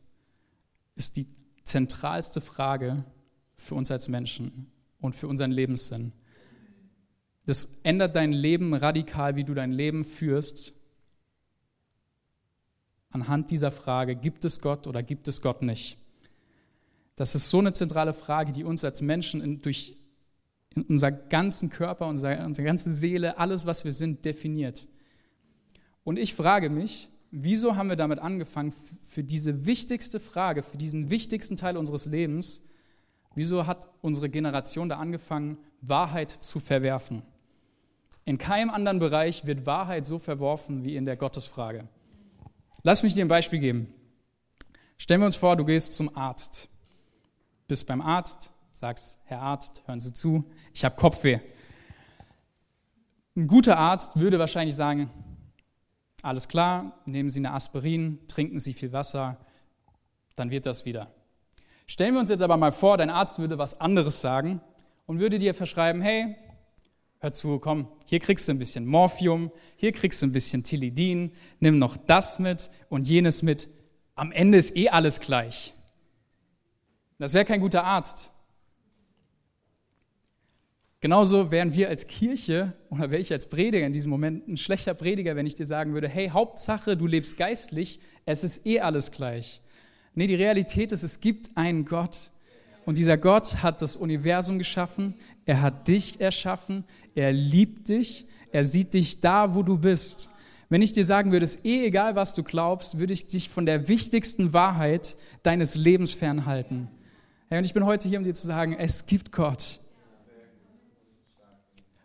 ist 0.96 1.16
die 1.16 1.28
zentralste 1.62 2.40
Frage 2.40 3.04
für 3.56 3.76
uns 3.76 3.92
als 3.92 4.08
Menschen 4.08 4.71
und 5.02 5.14
für 5.14 5.28
unseren 5.28 5.50
Lebenssinn. 5.50 6.12
Das 7.44 7.80
ändert 7.82 8.16
dein 8.16 8.32
Leben 8.32 8.72
radikal, 8.72 9.36
wie 9.36 9.44
du 9.44 9.52
dein 9.52 9.72
Leben 9.72 10.04
führst, 10.04 10.74
anhand 13.10 13.50
dieser 13.50 13.70
Frage, 13.70 14.16
gibt 14.16 14.44
es 14.44 14.60
Gott 14.60 14.86
oder 14.86 15.02
gibt 15.02 15.28
es 15.28 15.42
Gott 15.42 15.62
nicht? 15.62 15.98
Das 17.16 17.34
ist 17.34 17.50
so 17.50 17.58
eine 17.58 17.72
zentrale 17.72 18.14
Frage, 18.14 18.52
die 18.52 18.64
uns 18.64 18.84
als 18.84 19.02
Menschen 19.02 19.42
in, 19.42 19.60
durch 19.60 19.98
in 20.74 20.84
unser 20.84 21.12
ganzen 21.12 21.68
Körper, 21.68 22.06
unsere, 22.06 22.42
unsere 22.46 22.64
ganze 22.64 22.94
Seele, 22.94 23.36
alles, 23.36 23.66
was 23.66 23.84
wir 23.84 23.92
sind, 23.92 24.24
definiert. 24.24 24.88
Und 26.04 26.18
ich 26.18 26.32
frage 26.32 26.70
mich, 26.70 27.10
wieso 27.30 27.76
haben 27.76 27.90
wir 27.90 27.96
damit 27.96 28.18
angefangen, 28.18 28.72
für 29.02 29.22
diese 29.22 29.66
wichtigste 29.66 30.18
Frage, 30.18 30.62
für 30.62 30.78
diesen 30.78 31.10
wichtigsten 31.10 31.58
Teil 31.58 31.76
unseres 31.76 32.06
Lebens, 32.06 32.62
Wieso 33.34 33.66
hat 33.66 33.88
unsere 34.00 34.28
Generation 34.28 34.88
da 34.88 34.98
angefangen, 34.98 35.58
Wahrheit 35.80 36.30
zu 36.30 36.60
verwerfen? 36.60 37.22
In 38.24 38.38
keinem 38.38 38.70
anderen 38.70 38.98
Bereich 38.98 39.46
wird 39.46 39.66
Wahrheit 39.66 40.06
so 40.06 40.18
verworfen 40.18 40.84
wie 40.84 40.96
in 40.96 41.06
der 41.06 41.16
Gottesfrage. 41.16 41.88
Lass 42.82 43.02
mich 43.02 43.14
dir 43.14 43.24
ein 43.24 43.28
Beispiel 43.28 43.58
geben. 43.58 43.92
Stellen 44.96 45.20
wir 45.20 45.26
uns 45.26 45.36
vor, 45.36 45.56
du 45.56 45.64
gehst 45.64 45.94
zum 45.94 46.16
Arzt. 46.16 46.68
Bist 47.66 47.86
beim 47.86 48.00
Arzt, 48.00 48.52
sagst, 48.72 49.18
Herr 49.24 49.40
Arzt, 49.40 49.82
hören 49.86 50.00
Sie 50.00 50.12
zu, 50.12 50.44
ich 50.72 50.84
habe 50.84 50.94
Kopfweh. 50.96 51.40
Ein 53.34 53.46
guter 53.46 53.78
Arzt 53.78 54.18
würde 54.18 54.38
wahrscheinlich 54.38 54.76
sagen, 54.76 55.10
alles 56.22 56.48
klar, 56.48 57.00
nehmen 57.06 57.30
Sie 57.30 57.40
eine 57.40 57.52
Aspirin, 57.52 58.20
trinken 58.28 58.60
Sie 58.60 58.74
viel 58.74 58.92
Wasser, 58.92 59.38
dann 60.36 60.50
wird 60.50 60.66
das 60.66 60.84
wieder. 60.84 61.10
Stellen 61.86 62.14
wir 62.14 62.20
uns 62.20 62.30
jetzt 62.30 62.42
aber 62.42 62.56
mal 62.56 62.72
vor, 62.72 62.96
dein 62.96 63.10
Arzt 63.10 63.38
würde 63.38 63.58
was 63.58 63.80
anderes 63.80 64.20
sagen 64.20 64.60
und 65.06 65.20
würde 65.20 65.38
dir 65.38 65.54
verschreiben, 65.54 66.00
hey, 66.00 66.36
hör 67.20 67.32
zu, 67.32 67.58
komm, 67.58 67.88
hier 68.06 68.18
kriegst 68.18 68.48
du 68.48 68.52
ein 68.52 68.58
bisschen 68.58 68.86
Morphium, 68.86 69.50
hier 69.76 69.92
kriegst 69.92 70.22
du 70.22 70.26
ein 70.26 70.32
bisschen 70.32 70.64
Tilidin, 70.64 71.32
nimm 71.60 71.78
noch 71.78 71.96
das 71.96 72.38
mit 72.38 72.70
und 72.88 73.08
jenes 73.08 73.42
mit. 73.42 73.68
Am 74.14 74.32
Ende 74.32 74.58
ist 74.58 74.76
eh 74.76 74.88
alles 74.88 75.20
gleich. 75.20 75.72
Das 77.18 77.34
wäre 77.34 77.44
kein 77.44 77.60
guter 77.60 77.84
Arzt. 77.84 78.32
Genauso 81.00 81.50
wären 81.50 81.74
wir 81.74 81.88
als 81.88 82.06
Kirche 82.06 82.74
oder 82.88 83.10
wäre 83.10 83.20
ich 83.20 83.32
als 83.32 83.48
Prediger 83.48 83.86
in 83.86 83.92
diesem 83.92 84.10
Moment 84.10 84.46
ein 84.46 84.56
schlechter 84.56 84.94
Prediger, 84.94 85.34
wenn 85.34 85.46
ich 85.46 85.56
dir 85.56 85.66
sagen 85.66 85.94
würde, 85.94 86.08
hey, 86.08 86.28
Hauptsache, 86.28 86.96
du 86.96 87.06
lebst 87.08 87.36
geistlich, 87.36 87.98
es 88.24 88.44
ist 88.44 88.66
eh 88.66 88.80
alles 88.80 89.10
gleich. 89.10 89.61
Nee, 90.14 90.26
die 90.26 90.34
Realität 90.34 90.92
ist, 90.92 91.02
es 91.02 91.20
gibt 91.20 91.56
einen 91.56 91.84
Gott. 91.84 92.30
Und 92.84 92.98
dieser 92.98 93.16
Gott 93.16 93.62
hat 93.62 93.80
das 93.80 93.96
Universum 93.96 94.58
geschaffen, 94.58 95.14
er 95.46 95.62
hat 95.62 95.86
dich 95.88 96.20
erschaffen, 96.20 96.84
er 97.14 97.32
liebt 97.32 97.88
dich, 97.88 98.26
er 98.50 98.64
sieht 98.64 98.92
dich 98.92 99.20
da, 99.20 99.54
wo 99.54 99.62
du 99.62 99.78
bist. 99.78 100.30
Wenn 100.68 100.82
ich 100.82 100.92
dir 100.92 101.04
sagen 101.04 101.32
würde, 101.32 101.44
es 101.44 101.56
ist 101.56 101.64
eh 101.64 101.86
egal, 101.86 102.16
was 102.16 102.34
du 102.34 102.42
glaubst, 102.42 102.98
würde 102.98 103.12
ich 103.12 103.26
dich 103.26 103.48
von 103.48 103.66
der 103.66 103.88
wichtigsten 103.88 104.52
Wahrheit 104.52 105.16
deines 105.42 105.74
Lebens 105.74 106.12
fernhalten. 106.12 106.88
Hey, 107.48 107.58
und 107.58 107.64
ich 107.64 107.74
bin 107.74 107.84
heute 107.84 108.08
hier, 108.08 108.18
um 108.18 108.24
dir 108.24 108.34
zu 108.34 108.46
sagen, 108.46 108.74
es 108.74 109.06
gibt 109.06 109.32
Gott. 109.32 109.78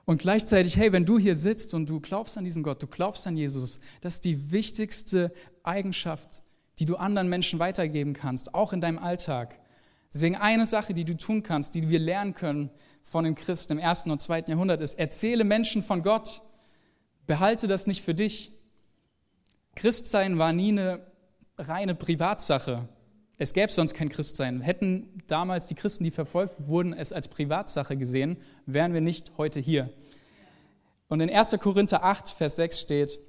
Und 0.05 0.21
gleichzeitig, 0.21 0.77
hey, 0.77 0.93
wenn 0.93 1.05
du 1.05 1.17
hier 1.17 1.35
sitzt 1.35 1.73
und 1.73 1.89
du 1.89 1.99
glaubst 1.99 2.37
an 2.37 2.45
diesen 2.45 2.63
Gott, 2.63 2.81
du 2.83 2.87
glaubst 2.87 3.25
an 3.27 3.35
Jesus, 3.35 3.79
das 4.01 4.15
ist 4.15 4.25
die 4.25 4.51
wichtigste 4.51 5.33
Eigenschaft, 5.63 6.41
die 6.79 6.85
du 6.85 6.95
anderen 6.95 7.29
Menschen 7.29 7.59
weitergeben 7.59 8.13
kannst, 8.13 8.53
auch 8.53 8.73
in 8.73 8.81
deinem 8.81 8.99
Alltag. 8.99 9.59
Deswegen 10.13 10.35
eine 10.35 10.65
Sache, 10.65 10.93
die 10.93 11.05
du 11.05 11.15
tun 11.15 11.43
kannst, 11.43 11.75
die 11.75 11.89
wir 11.89 11.99
lernen 11.99 12.33
können 12.33 12.69
von 13.03 13.23
den 13.23 13.35
Christen 13.35 13.73
im 13.73 13.79
ersten 13.79 14.11
und 14.11 14.21
zweiten 14.21 14.51
Jahrhundert, 14.51 14.81
ist, 14.81 14.97
erzähle 14.97 15.43
Menschen 15.43 15.83
von 15.83 16.01
Gott. 16.01 16.41
Behalte 17.25 17.67
das 17.67 17.87
nicht 17.87 18.03
für 18.03 18.13
dich. 18.13 18.51
Christsein 19.75 20.37
war 20.37 20.53
nie 20.53 20.69
eine 20.69 21.05
reine 21.57 21.95
Privatsache. 21.95 22.87
Es 23.37 23.53
gäbe 23.53 23.71
sonst 23.71 23.93
kein 23.93 24.09
Christsein. 24.09 24.61
Hätten 24.61 25.21
damals 25.27 25.67
die 25.67 25.75
Christen, 25.75 26.03
die 26.03 26.11
verfolgt 26.11 26.55
wurden, 26.67 26.93
es 26.93 27.13
als 27.13 27.27
Privatsache 27.27 27.95
gesehen, 27.95 28.37
wären 28.65 28.93
wir 28.93 29.01
nicht 29.01 29.33
heute 29.37 29.59
hier. 29.59 29.93
Und 31.07 31.21
in 31.21 31.29
1. 31.29 31.57
Korinther 31.59 32.03
8, 32.03 32.29
Vers 32.29 32.55
6 32.55 32.79
steht, 32.79 33.19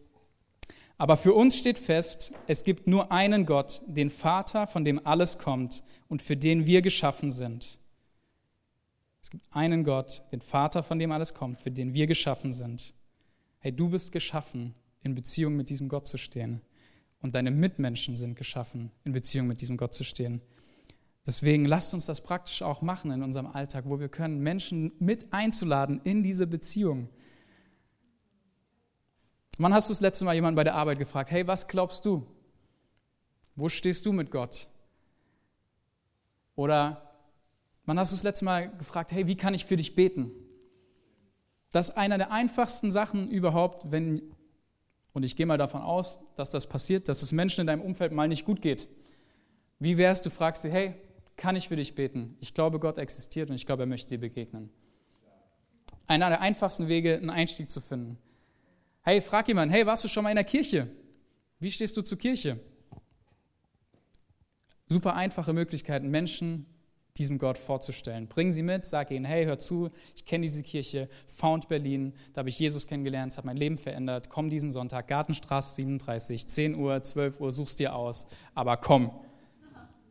aber 0.99 1.17
für 1.17 1.33
uns 1.33 1.57
steht 1.57 1.79
fest, 1.79 2.33
es 2.49 2.65
gibt 2.65 2.89
nur 2.89 3.13
einen 3.13 3.47
Gott, 3.47 3.81
den 3.87 4.11
Vater, 4.11 4.67
von 4.67 4.85
dem 4.85 5.07
alles 5.07 5.39
kommt 5.39 5.85
und 6.09 6.21
für 6.21 6.37
den 6.37 6.67
wir 6.67 6.83
geschaffen 6.83 7.31
sind. 7.31 7.79
Es 9.23 9.31
gibt 9.31 9.47
einen 9.55 9.85
Gott, 9.85 10.23
den 10.33 10.41
Vater, 10.41 10.83
von 10.83 10.99
dem 10.99 11.13
alles 11.13 11.35
kommt, 11.35 11.59
für 11.59 11.71
den 11.71 11.95
wir 11.95 12.07
geschaffen 12.07 12.53
sind. 12.53 12.95
Hey, 13.61 13.73
du 13.73 13.89
bist 13.89 14.11
geschaffen, 14.11 14.75
in 15.03 15.15
Beziehung 15.15 15.55
mit 15.55 15.71
diesem 15.71 15.89
Gott 15.89 16.07
zu 16.07 16.19
stehen 16.19 16.63
und 17.21 17.35
deine 17.35 17.51
Mitmenschen 17.51 18.17
sind 18.17 18.37
geschaffen, 18.37 18.91
in 19.05 19.13
Beziehung 19.13 19.47
mit 19.47 19.61
diesem 19.61 19.77
Gott 19.77 19.95
zu 19.95 20.05
stehen. 20.05 20.41
Deswegen 21.27 21.65
lasst 21.65 21.95
uns 21.95 22.07
das 22.07 22.23
praktisch 22.23 22.63
auch 22.63 22.81
machen 22.81 23.11
in 23.11 23.23
unserem 23.23 23.47
Alltag, 23.47 23.85
wo 23.87 24.01
wir 24.01 24.09
können, 24.09 24.41
Menschen 24.41 24.93
mit 24.99 25.33
einzuladen 25.33 26.01
in 26.05 26.23
diese 26.23 26.47
Beziehung. 26.47 27.09
Wann 29.59 29.75
hast 29.75 29.89
du 29.89 29.93
das 29.93 30.01
letzte 30.01 30.25
Mal 30.25 30.35
jemanden 30.35 30.57
bei 30.57 30.65
der 30.65 30.75
Arbeit 30.75 30.99
gefragt, 30.99 31.31
hey, 31.31 31.47
was 31.47 31.67
glaubst 31.67 32.05
du? 32.07 32.27
Wo 33.57 33.69
stehst 33.69 34.07
du 34.07 34.13
mit 34.13 34.31
Gott? 34.31 34.69
Oder 36.55 37.13
wann 37.85 37.99
hast 37.99 38.13
du 38.13 38.17
das 38.17 38.23
letzte 38.23 38.45
Mal 38.45 38.71
gefragt, 38.77 39.11
hey, 39.13 39.27
wie 39.27 39.37
kann 39.37 39.55
ich 39.55 39.65
für 39.65 39.77
dich 39.77 39.97
beten? 39.97 40.31
Das 41.73 41.91
ist 41.91 41.97
einer 41.97 42.19
der 42.19 42.31
einfachsten 42.31 42.93
Sachen 42.93 43.31
überhaupt, 43.31 43.91
wenn 43.91 44.23
und 45.13 45.25
ich 45.25 45.35
gehe 45.35 45.47
mal 45.47 45.59
davon 45.59 45.83
aus, 45.83 46.21
dass 46.37 46.51
das 46.51 46.69
passiert, 46.69 47.09
dass 47.09 47.23
es 47.23 47.33
Menschen 47.33 47.63
in 47.63 47.67
deinem 47.67 47.83
Umfeld 47.83 48.13
mal 48.13 48.29
nicht 48.29 48.45
gut 48.45 48.63
geht. 48.63 48.89
Wie 49.81 49.99
wär's, 49.99 50.23
du 50.23 50.31
fragst 50.31 50.63
sie, 50.63 50.71
hey, 50.71 50.95
kann 51.37 51.57
ich 51.57 51.67
für 51.69 51.75
dich 51.75 51.97
beten? 51.97 52.37
Ich 52.41 52.55
glaube, 52.55 52.79
Gott 52.79 52.99
existiert 52.99 53.51
und 53.51 53.57
ich 53.57 53.67
glaube, 53.67 53.83
er 53.83 53.87
möchte 53.87 54.11
dir 54.11 54.21
begegnen. 54.21 54.71
Einer 56.07 56.29
der 56.29 56.41
einfachsten 56.41 56.87
Wege, 56.87 57.17
einen 57.17 57.31
Einstieg 57.31 57.69
zu 57.69 57.81
finden. 57.81 58.19
Hey, 59.09 59.23
frag 59.23 59.49
jemanden, 59.49 59.73
hey, 59.73 59.87
warst 59.87 60.05
du 60.05 60.09
schon 60.09 60.23
mal 60.23 60.29
in 60.29 60.37
der 60.37 60.45
Kirche? 60.45 60.87
Wie 61.59 61.71
stehst 61.71 61.97
du 61.97 62.03
zur 62.03 62.19
Kirche? 62.19 62.61
Super 64.87 65.15
einfache 65.15 65.55
Möglichkeiten, 65.55 66.11
Menschen 66.11 66.67
diesem 67.17 67.39
Gott 67.39 67.57
vorzustellen. 67.57 68.27
Bring 68.29 68.53
sie 68.53 68.63
mit, 68.63 68.85
sag 68.85 69.11
ihnen, 69.11 69.25
hey, 69.25 69.47
hör 69.47 69.59
zu, 69.59 69.89
ich 70.15 70.27
kenne 70.27 70.43
diese 70.43 70.63
Kirche, 70.63 71.09
Found 71.27 71.69
Berlin, 71.69 72.13
da 72.35 72.41
habe 72.41 72.51
ich 72.51 72.59
Jesus 72.59 72.87
kennengelernt, 72.87 73.33
es 73.33 73.39
hat 73.39 73.47
mein 73.47 73.57
Leben 73.57 73.79
verändert. 73.79 74.29
Komm 74.29 74.51
diesen 74.51 74.71
Sonntag, 74.71 75.09
Gartenstraße 75.09 75.77
37, 75.77 76.47
10 76.47 76.75
Uhr, 76.75 77.03
12 77.03 77.41
Uhr, 77.41 77.51
such's 77.51 77.77
dir 77.77 77.95
aus, 77.95 78.27
aber 78.55 78.77
komm. 78.77 79.11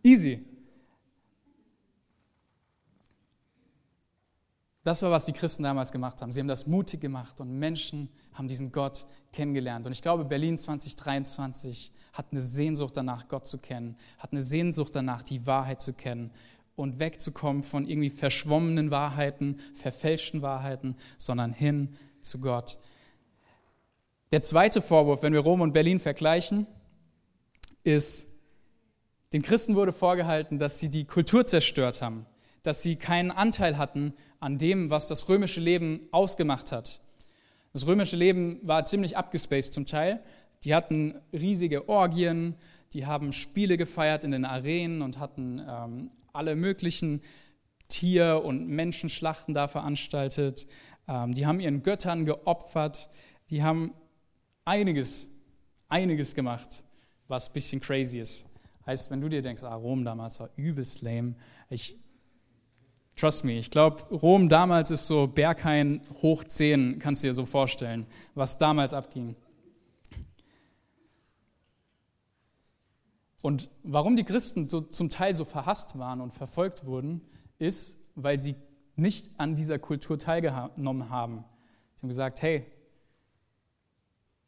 Easy. 0.02 0.44
Das 4.88 5.02
war, 5.02 5.12
was 5.12 5.26
die 5.26 5.34
Christen 5.34 5.64
damals 5.64 5.92
gemacht 5.92 6.22
haben. 6.22 6.32
Sie 6.32 6.40
haben 6.40 6.48
das 6.48 6.66
mutig 6.66 7.02
gemacht 7.02 7.42
und 7.42 7.60
Menschen 7.60 8.08
haben 8.34 8.48
diesen 8.48 8.72
Gott 8.72 9.06
kennengelernt. 9.34 9.86
Und 9.86 9.92
ich 9.92 10.02
glaube, 10.02 10.24
Berlin 10.24 10.58
2023 10.58 11.92
hat 12.14 12.28
eine 12.32 12.40
Sehnsucht 12.40 12.96
danach, 12.96 13.28
Gott 13.28 13.48
zu 13.48 13.58
kennen, 13.58 13.98
hat 14.18 14.32
eine 14.32 14.42
Sehnsucht 14.42 14.96
danach, 14.96 15.24
die 15.24 15.46
Wahrheit 15.46 15.82
zu 15.82 15.92
kennen 15.92 16.32
und 16.78 17.02
wegzukommen 17.02 17.64
von 17.64 17.86
irgendwie 17.86 18.10
verschwommenen 18.10 18.90
Wahrheiten, 18.90 19.60
verfälschten 19.74 20.42
Wahrheiten, 20.42 20.96
sondern 21.18 21.52
hin 21.52 21.90
zu 22.22 22.40
Gott. 22.40 22.78
Der 24.32 24.42
zweite 24.42 24.82
Vorwurf, 24.82 25.22
wenn 25.22 25.34
wir 25.34 25.42
Rom 25.42 25.60
und 25.60 25.74
Berlin 25.74 26.00
vergleichen, 26.00 26.66
ist, 27.84 28.26
den 29.34 29.42
Christen 29.42 29.76
wurde 29.76 29.92
vorgehalten, 29.92 30.58
dass 30.58 30.80
sie 30.80 30.88
die 30.88 31.04
Kultur 31.04 31.46
zerstört 31.46 32.02
haben, 32.02 32.26
dass 32.68 32.82
sie 32.82 32.98
keinen 32.98 33.32
Anteil 33.32 33.78
hatten 33.78 34.14
an 34.42 34.58
dem, 34.58 34.90
was 34.90 35.08
das 35.08 35.30
römische 35.30 35.62
Leben 35.62 36.02
ausgemacht 36.12 36.74
hat. 36.74 37.00
Das 37.72 37.88
römische 37.88 38.18
Leben 38.18 38.60
war 38.62 38.84
ziemlich 38.84 39.16
abgespaced 39.16 39.74
zum 39.74 39.86
Teil. 39.86 40.22
Die 40.66 40.76
hatten 40.76 41.16
riesige 41.32 41.88
Orgien, 41.88 42.56
die 42.92 43.06
haben 43.06 43.32
Spiele 43.32 43.78
gefeiert 43.78 44.26
in 44.26 44.32
den 44.32 44.44
Arenen 44.44 45.02
und 45.02 45.18
hatten 45.18 45.62
ähm, 45.66 46.12
alle 46.34 46.58
möglichen 46.58 47.22
Tier- 47.88 48.44
und 48.44 48.68
Menschenschlachten 48.68 49.54
da 49.54 49.70
veranstaltet. 49.70 50.68
Ähm, 51.08 51.32
die 51.32 51.46
haben 51.46 51.62
ihren 51.62 51.84
Göttern 51.84 52.26
geopfert. 52.26 53.10
Die 53.50 53.64
haben 53.64 53.94
einiges, 54.66 55.30
einiges 55.88 56.36
gemacht, 56.36 56.84
was 57.30 57.48
ein 57.50 57.54
bisschen 57.54 57.80
crazy 57.80 58.20
ist. 58.20 58.46
Heißt, 58.86 59.10
wenn 59.10 59.22
du 59.22 59.30
dir 59.30 59.42
denkst, 59.42 59.64
ah, 59.64 59.76
Rom 59.76 60.04
damals 60.04 60.42
war 60.42 60.50
übelst 60.58 61.02
lame, 61.02 61.36
ich, 61.70 61.96
trust 63.18 63.44
me, 63.44 63.58
ich 63.58 63.70
glaube, 63.70 64.04
Rom 64.16 64.48
damals 64.48 64.92
ist 64.92 65.08
so 65.08 65.28
Berghain 65.28 66.02
hoch 66.22 66.44
10, 66.44 67.00
kannst 67.00 67.24
du 67.24 67.28
dir 67.28 67.34
so 67.34 67.46
vorstellen, 67.46 68.06
was 68.36 68.58
damals 68.58 68.94
abging. 68.94 69.36
Und 73.42 73.70
warum 73.84 74.16
die 74.16 74.24
Christen 74.24 74.66
so, 74.66 74.82
zum 74.82 75.10
Teil 75.10 75.34
so 75.36 75.46
verhasst 75.46 75.98
waren 75.98 76.22
und 76.22 76.34
verfolgt 76.34 76.86
wurden, 76.86 77.22
ist, 77.60 78.00
weil 78.16 78.40
sie 78.40 78.56
nicht 78.96 79.32
an 79.38 79.56
dieser 79.56 79.80
Kultur 79.80 80.18
teilgenommen 80.18 81.10
haben. 81.10 81.46
Sie 81.96 82.04
haben 82.04 82.10
gesagt, 82.10 82.42
hey, 82.42 82.66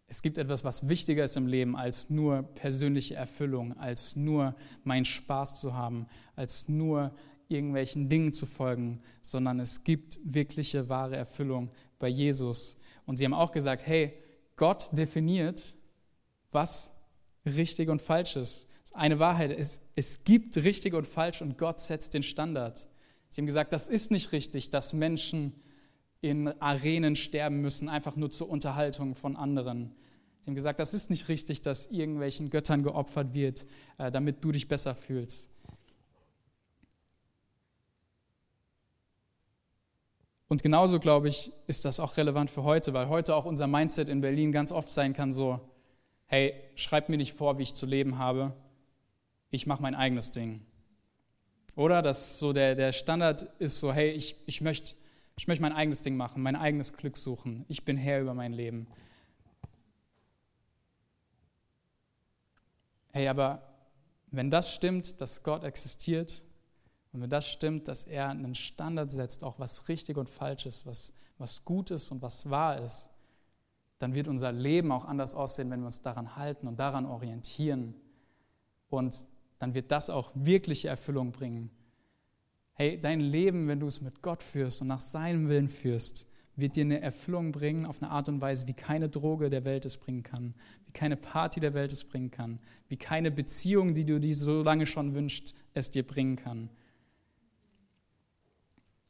es 0.08 0.24
gibt 0.24 0.40
etwas, 0.40 0.64
was 0.64 0.90
wichtiger 0.90 1.24
ist 1.24 1.38
im 1.38 1.46
Leben, 1.46 1.76
als 1.76 2.10
nur 2.10 2.42
persönliche 2.42 3.16
Erfüllung, 3.16 3.78
als 3.78 4.16
nur 4.16 4.56
meinen 4.84 5.06
Spaß 5.06 5.60
zu 5.60 5.76
haben, 5.76 6.08
als 6.36 6.68
nur 6.68 7.14
irgendwelchen 7.50 8.08
Dingen 8.08 8.32
zu 8.32 8.46
folgen, 8.46 9.02
sondern 9.22 9.60
es 9.60 9.84
gibt 9.84 10.20
wirkliche, 10.24 10.88
wahre 10.88 11.18
Erfüllung 11.18 11.72
bei 12.00 12.08
Jesus. 12.08 12.78
Und 13.06 13.18
sie 13.18 13.26
haben 13.26 13.34
auch 13.34 13.52
gesagt, 13.52 13.86
hey, 13.86 14.14
Gott 14.56 14.90
definiert, 14.94 15.76
was 16.52 16.96
richtig 17.46 17.90
und 17.90 18.02
falsch 18.02 18.36
ist 18.36 18.70
eine 18.94 19.20
Wahrheit. 19.20 19.52
Es, 19.52 19.82
es 19.96 20.24
gibt 20.24 20.58
richtig 20.58 20.94
und 20.94 21.08
falsch 21.08 21.42
und 21.42 21.58
Gott 21.58 21.80
setzt 21.80 22.14
den 22.14 22.24
Standard. 22.24 22.88
Sie 23.30 23.42
haben 23.42 23.48
gesagt, 23.48 23.74
das 23.74 23.88
ist 23.88 24.12
nicht 24.12 24.32
richtig, 24.32 24.70
dass 24.70 24.94
Menschen 24.94 25.54
in 26.22 26.48
Arenen 26.62 27.16
sterben 27.16 27.62
müssen, 27.62 27.88
einfach 27.88 28.16
nur 28.16 28.32
zur 28.32 28.50
Unterhaltung 28.50 29.16
von 29.16 29.36
anderen. 29.36 29.96
Sie 30.42 30.48
haben 30.48 30.56
gesagt, 30.56 30.80
das 30.80 30.94
ist 30.94 31.10
nicht 31.10 31.30
richtig, 31.30 31.62
dass 31.62 31.88
irgendwelchen 31.88 32.50
Göttern 32.50 32.84
geopfert 32.84 33.34
wird, 33.34 33.66
äh, 33.98 34.12
damit 34.12 34.44
du 34.44 34.52
dich 34.52 34.68
besser 34.68 34.96
fühlst. 34.96 35.49
Und 40.50 40.64
genauso, 40.64 41.00
glaube 41.00 41.30
ich, 41.30 41.54
ist 41.68 41.86
das 41.86 42.00
auch 42.00 42.18
relevant 42.18 42.50
für 42.50 42.64
heute, 42.64 42.94
weil 42.94 43.08
heute 43.08 43.36
auch 43.36 43.46
unser 43.46 43.68
Mindset 43.68 44.10
in 44.10 44.20
Berlin 44.20 44.52
ganz 44.52 44.72
oft 44.72 44.92
sein 44.92 45.14
kann 45.14 45.32
so, 45.32 45.62
hey, 46.26 46.54
schreib 46.76 47.08
mir 47.08 47.18
nicht 47.18 47.34
vor, 47.34 47.58
wie 47.58 47.64
ich 47.64 47.76
zu 47.76 47.86
leben 47.86 48.18
habe, 48.18 48.54
ich 49.52 49.68
mache 49.68 49.82
mein 49.82 49.96
eigenes 49.96 50.32
Ding. 50.32 50.66
Oder 51.76 52.02
dass 52.02 52.40
so 52.40 52.52
der, 52.52 52.76
der 52.76 52.92
Standard 52.92 53.44
ist 53.60 53.80
so, 53.80 53.94
hey, 53.94 54.10
ich, 54.10 54.36
ich 54.48 54.60
möchte 54.60 54.96
ich 55.40 55.48
möcht 55.48 55.62
mein 55.62 55.72
eigenes 55.72 56.02
Ding 56.02 56.18
machen, 56.18 56.44
mein 56.44 56.58
eigenes 56.58 56.92
Glück 56.92 57.16
suchen, 57.16 57.64
ich 57.70 57.86
bin 57.86 57.96
Herr 57.96 58.20
über 58.20 58.34
mein 58.34 58.52
Leben. 58.52 58.88
Hey, 63.14 63.30
aber 63.30 63.62
wenn 64.32 64.52
das 64.52 64.76
stimmt, 64.76 65.22
dass 65.22 65.42
Gott 65.42 65.64
existiert 65.64 66.44
und 67.12 67.22
wenn 67.22 67.30
das 67.30 67.48
stimmt, 67.50 67.88
dass 67.88 68.04
er 68.04 68.30
einen 68.30 68.56
Standard 68.56 69.12
setzt, 69.12 69.44
auch 69.44 69.58
was 69.58 69.88
richtig 69.88 70.18
und 70.18 70.30
falsch 70.30 70.66
ist, 70.66 70.86
was, 70.86 71.14
was 71.38 71.66
gut 71.66 71.90
ist 71.92 72.12
und 72.12 72.22
was 72.22 72.50
wahr 72.50 72.82
ist, 72.82 73.10
dann 73.98 74.14
wird 74.14 74.28
unser 74.28 74.52
Leben 74.52 74.92
auch 74.92 75.06
anders 75.06 75.34
aussehen, 75.34 75.70
wenn 75.72 75.82
wir 75.82 75.88
uns 75.88 76.02
daran 76.02 76.36
halten 76.36 76.68
und 76.68 76.80
daran 76.80 77.06
orientieren. 77.06 77.96
Und 78.90 79.26
dann 79.58 79.74
wird 79.74 79.92
das 79.92 80.10
auch 80.10 80.32
wirkliche 80.36 80.88
Erfüllung 80.88 81.32
bringen. 81.32 81.70
Hey, 82.74 83.00
dein 83.00 83.20
Leben, 83.20 83.68
wenn 83.68 83.80
du 83.80 83.88
es 83.88 84.02
mit 84.02 84.22
Gott 84.22 84.42
führst 84.42 84.82
und 84.82 84.88
nach 84.88 85.02
seinem 85.02 85.50
Willen 85.50 85.68
führst, 85.68 86.28
wird 86.56 86.76
dir 86.76 86.86
eine 86.86 87.02
Erfüllung 87.02 87.52
bringen 87.52 87.86
auf 87.86 88.02
eine 88.02 88.12
Art 88.12 88.30
und 88.30 88.42
Weise, 88.42 88.68
wie 88.68 88.74
keine 88.74 89.10
Droge 89.10 89.50
der 89.50 89.66
Welt 89.66 89.86
es 89.86 89.98
bringen 89.98 90.24
kann, 90.24 90.54
wie 90.86 90.92
keine 90.92 91.18
Party 91.18 91.60
der 91.60 91.74
Welt 91.74 91.92
es 91.92 92.04
bringen 92.04 92.32
kann, 92.32 92.60
wie 92.88 92.98
keine 92.98 93.32
Beziehung, 93.32 93.94
die 93.94 94.06
du 94.06 94.20
dir 94.20 94.36
so 94.36 94.62
lange 94.64 94.86
schon 94.86 95.14
wünschst, 95.14 95.56
es 95.74 95.92
dir 95.92 96.06
bringen 96.06 96.36
kann. 96.36 96.70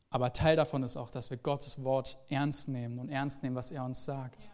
Aber 0.10 0.34
Teil 0.34 0.56
davon 0.56 0.84
ist 0.84 0.98
auch, 0.98 1.12
dass 1.12 1.30
wir 1.30 1.38
Gottes 1.38 1.84
Wort 1.84 2.18
ernst 2.30 2.68
nehmen 2.68 3.00
und 3.00 3.10
ernst 3.10 3.44
nehmen, 3.44 3.56
was 3.56 3.72
er 3.72 3.86
uns 3.86 4.06
sagt. 4.06 4.52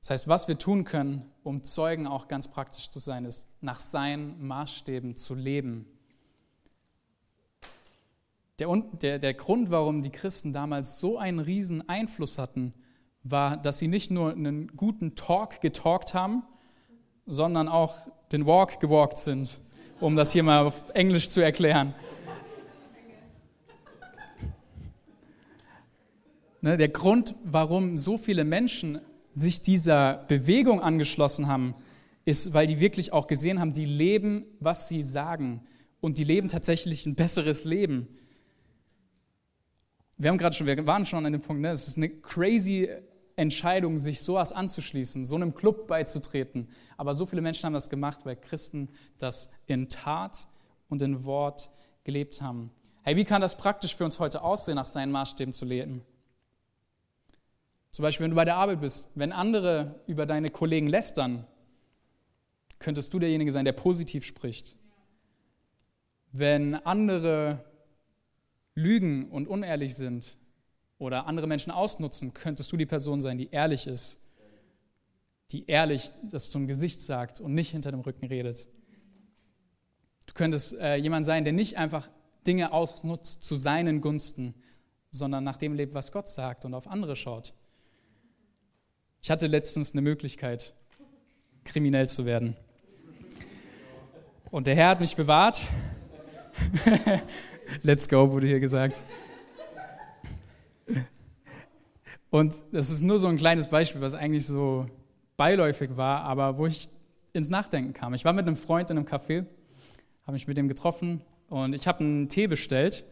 Das 0.00 0.10
heißt, 0.10 0.28
was 0.28 0.46
wir 0.46 0.58
tun 0.58 0.84
können, 0.84 1.30
um 1.42 1.62
Zeugen 1.64 2.06
auch 2.06 2.28
ganz 2.28 2.48
praktisch 2.48 2.90
zu 2.90 2.98
sein, 2.98 3.24
ist, 3.24 3.48
nach 3.60 3.80
seinen 3.80 4.44
Maßstäben 4.46 5.16
zu 5.16 5.34
leben. 5.34 5.86
Der, 8.58 8.68
der, 9.02 9.18
der 9.18 9.34
Grund, 9.34 9.70
warum 9.70 10.02
die 10.02 10.10
Christen 10.10 10.52
damals 10.52 11.00
so 11.00 11.18
einen 11.18 11.40
riesen 11.40 11.88
Einfluss 11.88 12.38
hatten, 12.38 12.72
war, 13.24 13.56
dass 13.56 13.78
sie 13.78 13.88
nicht 13.88 14.10
nur 14.10 14.30
einen 14.30 14.68
guten 14.76 15.14
Talk 15.14 15.60
getalkt 15.60 16.14
haben, 16.14 16.44
sondern 17.26 17.68
auch 17.68 18.08
den 18.30 18.46
Walk 18.46 18.80
gewalkt 18.80 19.18
sind, 19.18 19.60
um 20.00 20.16
das 20.16 20.32
hier 20.32 20.42
mal 20.42 20.66
auf 20.66 20.88
Englisch 20.94 21.28
zu 21.28 21.40
erklären. 21.40 21.94
Ne, 26.66 26.76
der 26.76 26.88
Grund, 26.88 27.36
warum 27.44 27.96
so 27.96 28.16
viele 28.16 28.44
Menschen 28.44 29.00
sich 29.32 29.62
dieser 29.62 30.24
Bewegung 30.26 30.80
angeschlossen 30.80 31.46
haben, 31.46 31.76
ist, 32.24 32.54
weil 32.54 32.66
die 32.66 32.80
wirklich 32.80 33.12
auch 33.12 33.28
gesehen 33.28 33.60
haben, 33.60 33.72
die 33.72 33.84
leben, 33.84 34.44
was 34.58 34.88
sie 34.88 35.04
sagen. 35.04 35.64
Und 36.00 36.18
die 36.18 36.24
leben 36.24 36.48
tatsächlich 36.48 37.06
ein 37.06 37.14
besseres 37.14 37.62
Leben. 37.62 38.08
Wir 40.16 40.28
haben 40.28 40.38
gerade 40.38 40.56
schon, 40.56 40.66
wir 40.66 40.86
waren 40.88 41.06
schon 41.06 41.24
an 41.24 41.34
dem 41.34 41.40
Punkt, 41.40 41.62
ne? 41.62 41.70
es 41.70 41.86
ist 41.86 41.98
eine 41.98 42.08
crazy 42.08 42.88
Entscheidung, 43.36 44.00
sich 44.00 44.20
sowas 44.22 44.50
anzuschließen, 44.52 45.24
so 45.24 45.36
einem 45.36 45.54
Club 45.54 45.86
beizutreten. 45.86 46.68
Aber 46.96 47.14
so 47.14 47.26
viele 47.26 47.42
Menschen 47.42 47.66
haben 47.66 47.74
das 47.74 47.90
gemacht, 47.90 48.26
weil 48.26 48.34
Christen 48.34 48.88
das 49.18 49.50
in 49.68 49.88
Tat 49.88 50.48
und 50.88 51.00
in 51.00 51.24
Wort 51.24 51.70
gelebt 52.02 52.42
haben. 52.42 52.72
Hey, 53.04 53.14
wie 53.14 53.24
kann 53.24 53.40
das 53.40 53.56
praktisch 53.56 53.94
für 53.94 54.02
uns 54.02 54.18
heute 54.18 54.42
aussehen, 54.42 54.74
nach 54.74 54.86
seinen 54.86 55.12
Maßstäben 55.12 55.54
zu 55.54 55.64
leben? 55.64 56.02
Zum 57.96 58.02
Beispiel, 58.02 58.24
wenn 58.24 58.32
du 58.32 58.36
bei 58.36 58.44
der 58.44 58.56
Arbeit 58.56 58.82
bist, 58.82 59.10
wenn 59.14 59.32
andere 59.32 59.98
über 60.06 60.26
deine 60.26 60.50
Kollegen 60.50 60.86
lästern, 60.86 61.46
könntest 62.78 63.14
du 63.14 63.18
derjenige 63.18 63.50
sein, 63.50 63.64
der 63.64 63.72
positiv 63.72 64.22
spricht. 64.22 64.76
Wenn 66.30 66.74
andere 66.74 67.64
lügen 68.74 69.30
und 69.30 69.48
unehrlich 69.48 69.94
sind 69.94 70.36
oder 70.98 71.26
andere 71.26 71.46
Menschen 71.46 71.70
ausnutzen, 71.70 72.34
könntest 72.34 72.70
du 72.70 72.76
die 72.76 72.84
Person 72.84 73.22
sein, 73.22 73.38
die 73.38 73.48
ehrlich 73.50 73.86
ist, 73.86 74.20
die 75.50 75.64
ehrlich 75.66 76.12
das 76.22 76.50
zum 76.50 76.66
Gesicht 76.66 77.00
sagt 77.00 77.40
und 77.40 77.54
nicht 77.54 77.70
hinter 77.70 77.92
dem 77.92 78.00
Rücken 78.00 78.26
redet. 78.26 78.68
Du 80.26 80.34
könntest 80.34 80.74
äh, 80.74 80.96
jemand 80.96 81.24
sein, 81.24 81.44
der 81.44 81.54
nicht 81.54 81.78
einfach 81.78 82.10
Dinge 82.46 82.72
ausnutzt 82.72 83.42
zu 83.42 83.56
seinen 83.56 84.02
Gunsten, 84.02 84.54
sondern 85.10 85.44
nach 85.44 85.56
dem 85.56 85.72
lebt, 85.72 85.94
was 85.94 86.12
Gott 86.12 86.28
sagt 86.28 86.66
und 86.66 86.74
auf 86.74 86.88
andere 86.88 87.16
schaut. 87.16 87.54
Ich 89.26 89.30
hatte 89.32 89.48
letztens 89.48 89.90
eine 89.90 90.02
Möglichkeit, 90.02 90.72
kriminell 91.64 92.08
zu 92.08 92.26
werden. 92.26 92.54
Und 94.52 94.68
der 94.68 94.76
Herr 94.76 94.90
hat 94.90 95.00
mich 95.00 95.16
bewahrt. 95.16 95.62
Let's 97.82 98.08
go, 98.08 98.30
wurde 98.30 98.46
hier 98.46 98.60
gesagt. 98.60 99.02
Und 102.30 102.54
das 102.70 102.90
ist 102.90 103.02
nur 103.02 103.18
so 103.18 103.26
ein 103.26 103.36
kleines 103.36 103.66
Beispiel, 103.66 104.00
was 104.00 104.14
eigentlich 104.14 104.46
so 104.46 104.86
beiläufig 105.36 105.96
war, 105.96 106.20
aber 106.20 106.56
wo 106.56 106.68
ich 106.68 106.88
ins 107.32 107.50
Nachdenken 107.50 107.94
kam. 107.94 108.14
Ich 108.14 108.24
war 108.24 108.32
mit 108.32 108.46
einem 108.46 108.56
Freund 108.56 108.92
in 108.92 108.96
einem 108.96 109.08
Café, 109.08 109.44
habe 110.22 110.34
mich 110.34 110.46
mit 110.46 110.56
dem 110.56 110.68
getroffen 110.68 111.20
und 111.48 111.74
ich 111.74 111.88
habe 111.88 111.98
einen 111.98 112.28
Tee 112.28 112.46
bestellt. 112.46 113.02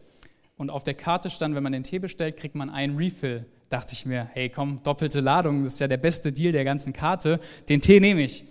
Und 0.55 0.69
auf 0.69 0.85
der 0.85 0.93
Karte 0.93 1.29
stand, 1.29 1.55
wenn 1.55 1.63
man 1.63 1.73
den 1.73 1.83
Tee 1.83 1.99
bestellt, 1.99 2.37
kriegt 2.37 2.55
man 2.55 2.69
einen 2.69 2.95
Refill. 2.95 3.45
Dachte 3.69 3.93
ich 3.93 4.05
mir, 4.05 4.29
hey 4.33 4.49
komm, 4.49 4.81
doppelte 4.83 5.19
Ladung, 5.21 5.63
das 5.63 5.73
ist 5.73 5.79
ja 5.79 5.87
der 5.87 5.97
beste 5.97 6.31
Deal 6.31 6.51
der 6.51 6.63
ganzen 6.63 6.93
Karte. 6.93 7.39
Den 7.67 7.81
Tee 7.81 7.99
nehme 7.99 8.21
ich. 8.21 8.45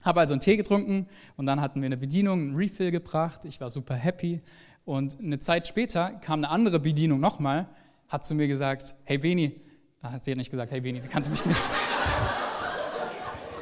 Habe 0.00 0.20
also 0.20 0.34
einen 0.34 0.40
Tee 0.40 0.56
getrunken 0.56 1.06
und 1.36 1.46
dann 1.46 1.60
hatten 1.60 1.80
wir 1.80 1.86
eine 1.86 1.96
Bedienung, 1.96 2.40
einen 2.40 2.56
Refill 2.56 2.90
gebracht. 2.90 3.44
Ich 3.44 3.60
war 3.60 3.70
super 3.70 3.94
happy. 3.94 4.40
Und 4.84 5.18
eine 5.18 5.38
Zeit 5.38 5.66
später 5.66 6.10
kam 6.20 6.40
eine 6.40 6.50
andere 6.50 6.78
Bedienung 6.78 7.20
nochmal, 7.20 7.66
hat 8.08 8.26
zu 8.26 8.34
mir 8.34 8.48
gesagt, 8.48 8.94
hey 9.04 9.16
Beni, 9.16 9.60
ah, 10.02 10.18
sie 10.20 10.30
hat 10.30 10.38
nicht 10.38 10.50
gesagt, 10.50 10.72
hey 10.72 10.80
Beni, 10.80 11.00
sie 11.00 11.08
kannte 11.08 11.30
mich 11.30 11.46
nicht. 11.46 11.70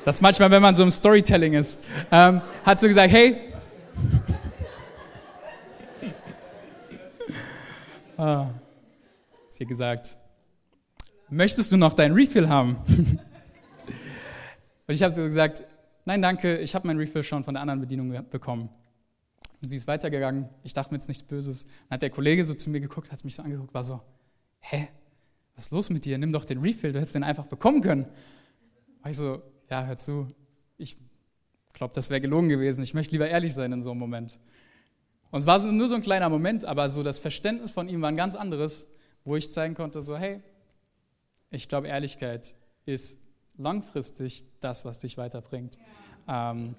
Das 0.04 0.20
manchmal, 0.20 0.50
wenn 0.50 0.62
man 0.62 0.74
so 0.74 0.82
im 0.82 0.90
Storytelling 0.90 1.52
ist. 1.54 1.80
Ähm, 2.10 2.40
hat 2.64 2.80
so 2.80 2.88
gesagt, 2.88 3.12
hey. 3.12 3.36
ah, 8.16 8.48
sie 9.48 9.62
hat 9.62 9.68
gesagt, 9.68 10.18
möchtest 11.32 11.72
du 11.72 11.76
noch 11.76 11.94
dein 11.94 12.12
Refill 12.12 12.48
haben? 12.48 12.76
Und 14.86 14.94
ich 14.94 15.02
habe 15.02 15.14
so 15.14 15.22
gesagt, 15.22 15.64
nein, 16.04 16.20
danke, 16.20 16.58
ich 16.58 16.74
habe 16.74 16.86
mein 16.86 16.98
Refill 16.98 17.22
schon 17.22 17.44
von 17.44 17.54
der 17.54 17.62
anderen 17.62 17.80
Bedienung 17.80 18.10
bekommen. 18.30 18.68
Und 19.60 19.68
sie 19.68 19.76
ist 19.76 19.86
weitergegangen. 19.86 20.48
Ich 20.64 20.72
dachte 20.72 20.92
mir 20.92 20.96
jetzt 20.96 21.08
nichts 21.08 21.22
Böses. 21.22 21.64
Dann 21.64 21.94
hat 21.94 22.02
der 22.02 22.10
Kollege 22.10 22.44
so 22.44 22.52
zu 22.54 22.68
mir 22.68 22.80
geguckt, 22.80 23.12
hat 23.12 23.24
mich 23.24 23.34
so 23.34 23.42
angeguckt, 23.42 23.72
war 23.72 23.84
so, 23.84 24.00
hä, 24.60 24.88
was 25.54 25.66
ist 25.66 25.70
los 25.72 25.90
mit 25.90 26.04
dir? 26.04 26.18
Nimm 26.18 26.32
doch 26.32 26.44
den 26.44 26.60
Refill, 26.60 26.92
du 26.92 26.98
hättest 26.98 27.14
den 27.14 27.24
einfach 27.24 27.46
bekommen 27.46 27.80
können. 27.80 28.06
War 29.02 29.10
ich 29.10 29.16
so, 29.16 29.42
ja, 29.70 29.84
hör 29.84 29.96
zu, 29.96 30.28
ich 30.78 30.96
glaube, 31.72 31.94
das 31.94 32.10
wäre 32.10 32.20
gelogen 32.20 32.48
gewesen. 32.48 32.82
Ich 32.82 32.92
möchte 32.92 33.12
lieber 33.12 33.28
ehrlich 33.28 33.54
sein 33.54 33.72
in 33.72 33.82
so 33.82 33.90
einem 33.90 34.00
Moment. 34.00 34.38
Und 35.30 35.40
es 35.40 35.46
war 35.46 35.64
nur 35.64 35.88
so 35.88 35.94
ein 35.94 36.02
kleiner 36.02 36.28
Moment, 36.28 36.64
aber 36.64 36.90
so 36.90 37.02
das 37.02 37.18
Verständnis 37.18 37.70
von 37.70 37.88
ihm 37.88 38.02
war 38.02 38.10
ein 38.10 38.16
ganz 38.16 38.34
anderes, 38.34 38.86
wo 39.24 39.36
ich 39.36 39.50
zeigen 39.50 39.74
konnte, 39.74 40.02
so, 40.02 40.16
hey, 40.16 40.42
ich 41.52 41.68
glaube, 41.68 41.88
Ehrlichkeit 41.88 42.54
ist 42.86 43.18
langfristig 43.56 44.46
das, 44.60 44.84
was 44.84 44.98
dich 45.00 45.18
weiterbringt. 45.18 45.78
Ähm, 46.26 46.74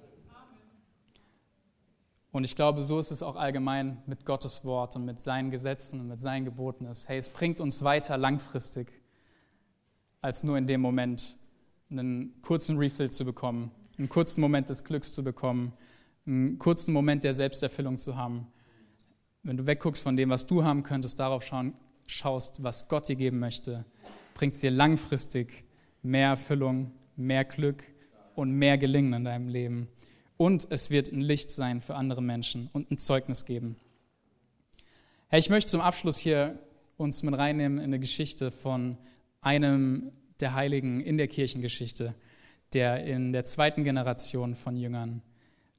und 2.32 2.44
ich 2.44 2.56
glaube, 2.56 2.82
so 2.82 2.98
ist 2.98 3.12
es 3.12 3.22
auch 3.22 3.36
allgemein 3.36 4.02
mit 4.08 4.26
Gottes 4.26 4.66
Wort 4.66 4.96
und 4.96 5.06
mit 5.06 5.20
seinen 5.20 5.52
Gesetzen 5.52 6.00
und 6.00 6.08
mit 6.08 6.20
seinen 6.20 6.46
Geboten. 6.46 6.88
Hey, 7.06 7.20
es 7.20 7.30
bringt 7.30 7.60
uns 7.60 7.84
weiter 7.84 8.18
langfristig, 8.18 8.92
als 10.22 10.44
nur 10.44 10.58
in 10.58 10.66
dem 10.66 10.82
Moment 10.82 11.38
einen 11.92 12.42
kurzen 12.42 12.78
Refill 12.78 13.12
zu 13.12 13.24
bekommen, 13.24 13.70
einen 14.00 14.10
kurzen 14.10 14.42
Moment 14.42 14.70
des 14.70 14.84
Glücks 14.84 15.14
zu 15.14 15.24
bekommen, 15.24 15.74
einen 16.26 16.58
kurzen 16.58 16.92
Moment 16.92 17.24
der 17.24 17.36
Selbsterfüllung 17.36 18.00
zu 18.00 18.18
haben. 18.18 18.48
Wenn 19.44 19.58
du 19.58 19.68
wegguckst 19.68 20.02
von 20.02 20.16
dem, 20.16 20.32
was 20.32 20.48
du 20.48 20.64
haben 20.64 20.82
könntest, 20.82 21.20
darauf 21.20 21.44
schauen, 21.44 21.76
schaust, 22.08 22.64
was 22.64 22.88
Gott 22.88 23.08
dir 23.08 23.16
geben 23.16 23.38
möchte, 23.38 23.86
bringt 24.34 24.54
es 24.54 24.60
dir 24.60 24.72
langfristig 24.72 25.64
mehr 26.02 26.30
Erfüllung, 26.30 26.92
mehr 27.16 27.46
Glück 27.46 27.84
und 28.36 28.52
mehr 28.52 28.78
Gelingen 28.78 29.14
in 29.14 29.24
deinem 29.24 29.48
Leben 29.48 29.88
und 30.38 30.68
es 30.70 30.90
wird 30.90 31.12
ein 31.12 31.22
Licht 31.22 31.52
sein 31.52 31.82
für 31.82 31.96
andere 31.96 32.22
Menschen 32.22 32.70
und 32.74 32.92
ein 32.92 32.98
Zeugnis 32.98 33.46
geben. 33.46 33.76
Hey, 35.30 35.40
ich 35.40 35.50
möchte 35.50 35.72
zum 35.72 35.82
Abschluss 35.82 36.18
hier 36.18 36.60
uns 36.98 37.24
mit 37.24 37.38
reinnehmen 37.38 37.78
in 37.78 37.86
eine 37.86 38.00
Geschichte 38.00 38.52
von 38.52 38.98
einem 39.42 40.12
der 40.40 40.54
Heiligen 40.54 41.02
in 41.02 41.18
der 41.18 41.28
Kirchengeschichte, 41.28 42.14
der 42.74 43.06
in 43.06 43.34
der 43.34 43.46
zweiten 43.46 43.84
Generation 43.84 44.56
von 44.56 44.76
Jüngern 44.76 45.22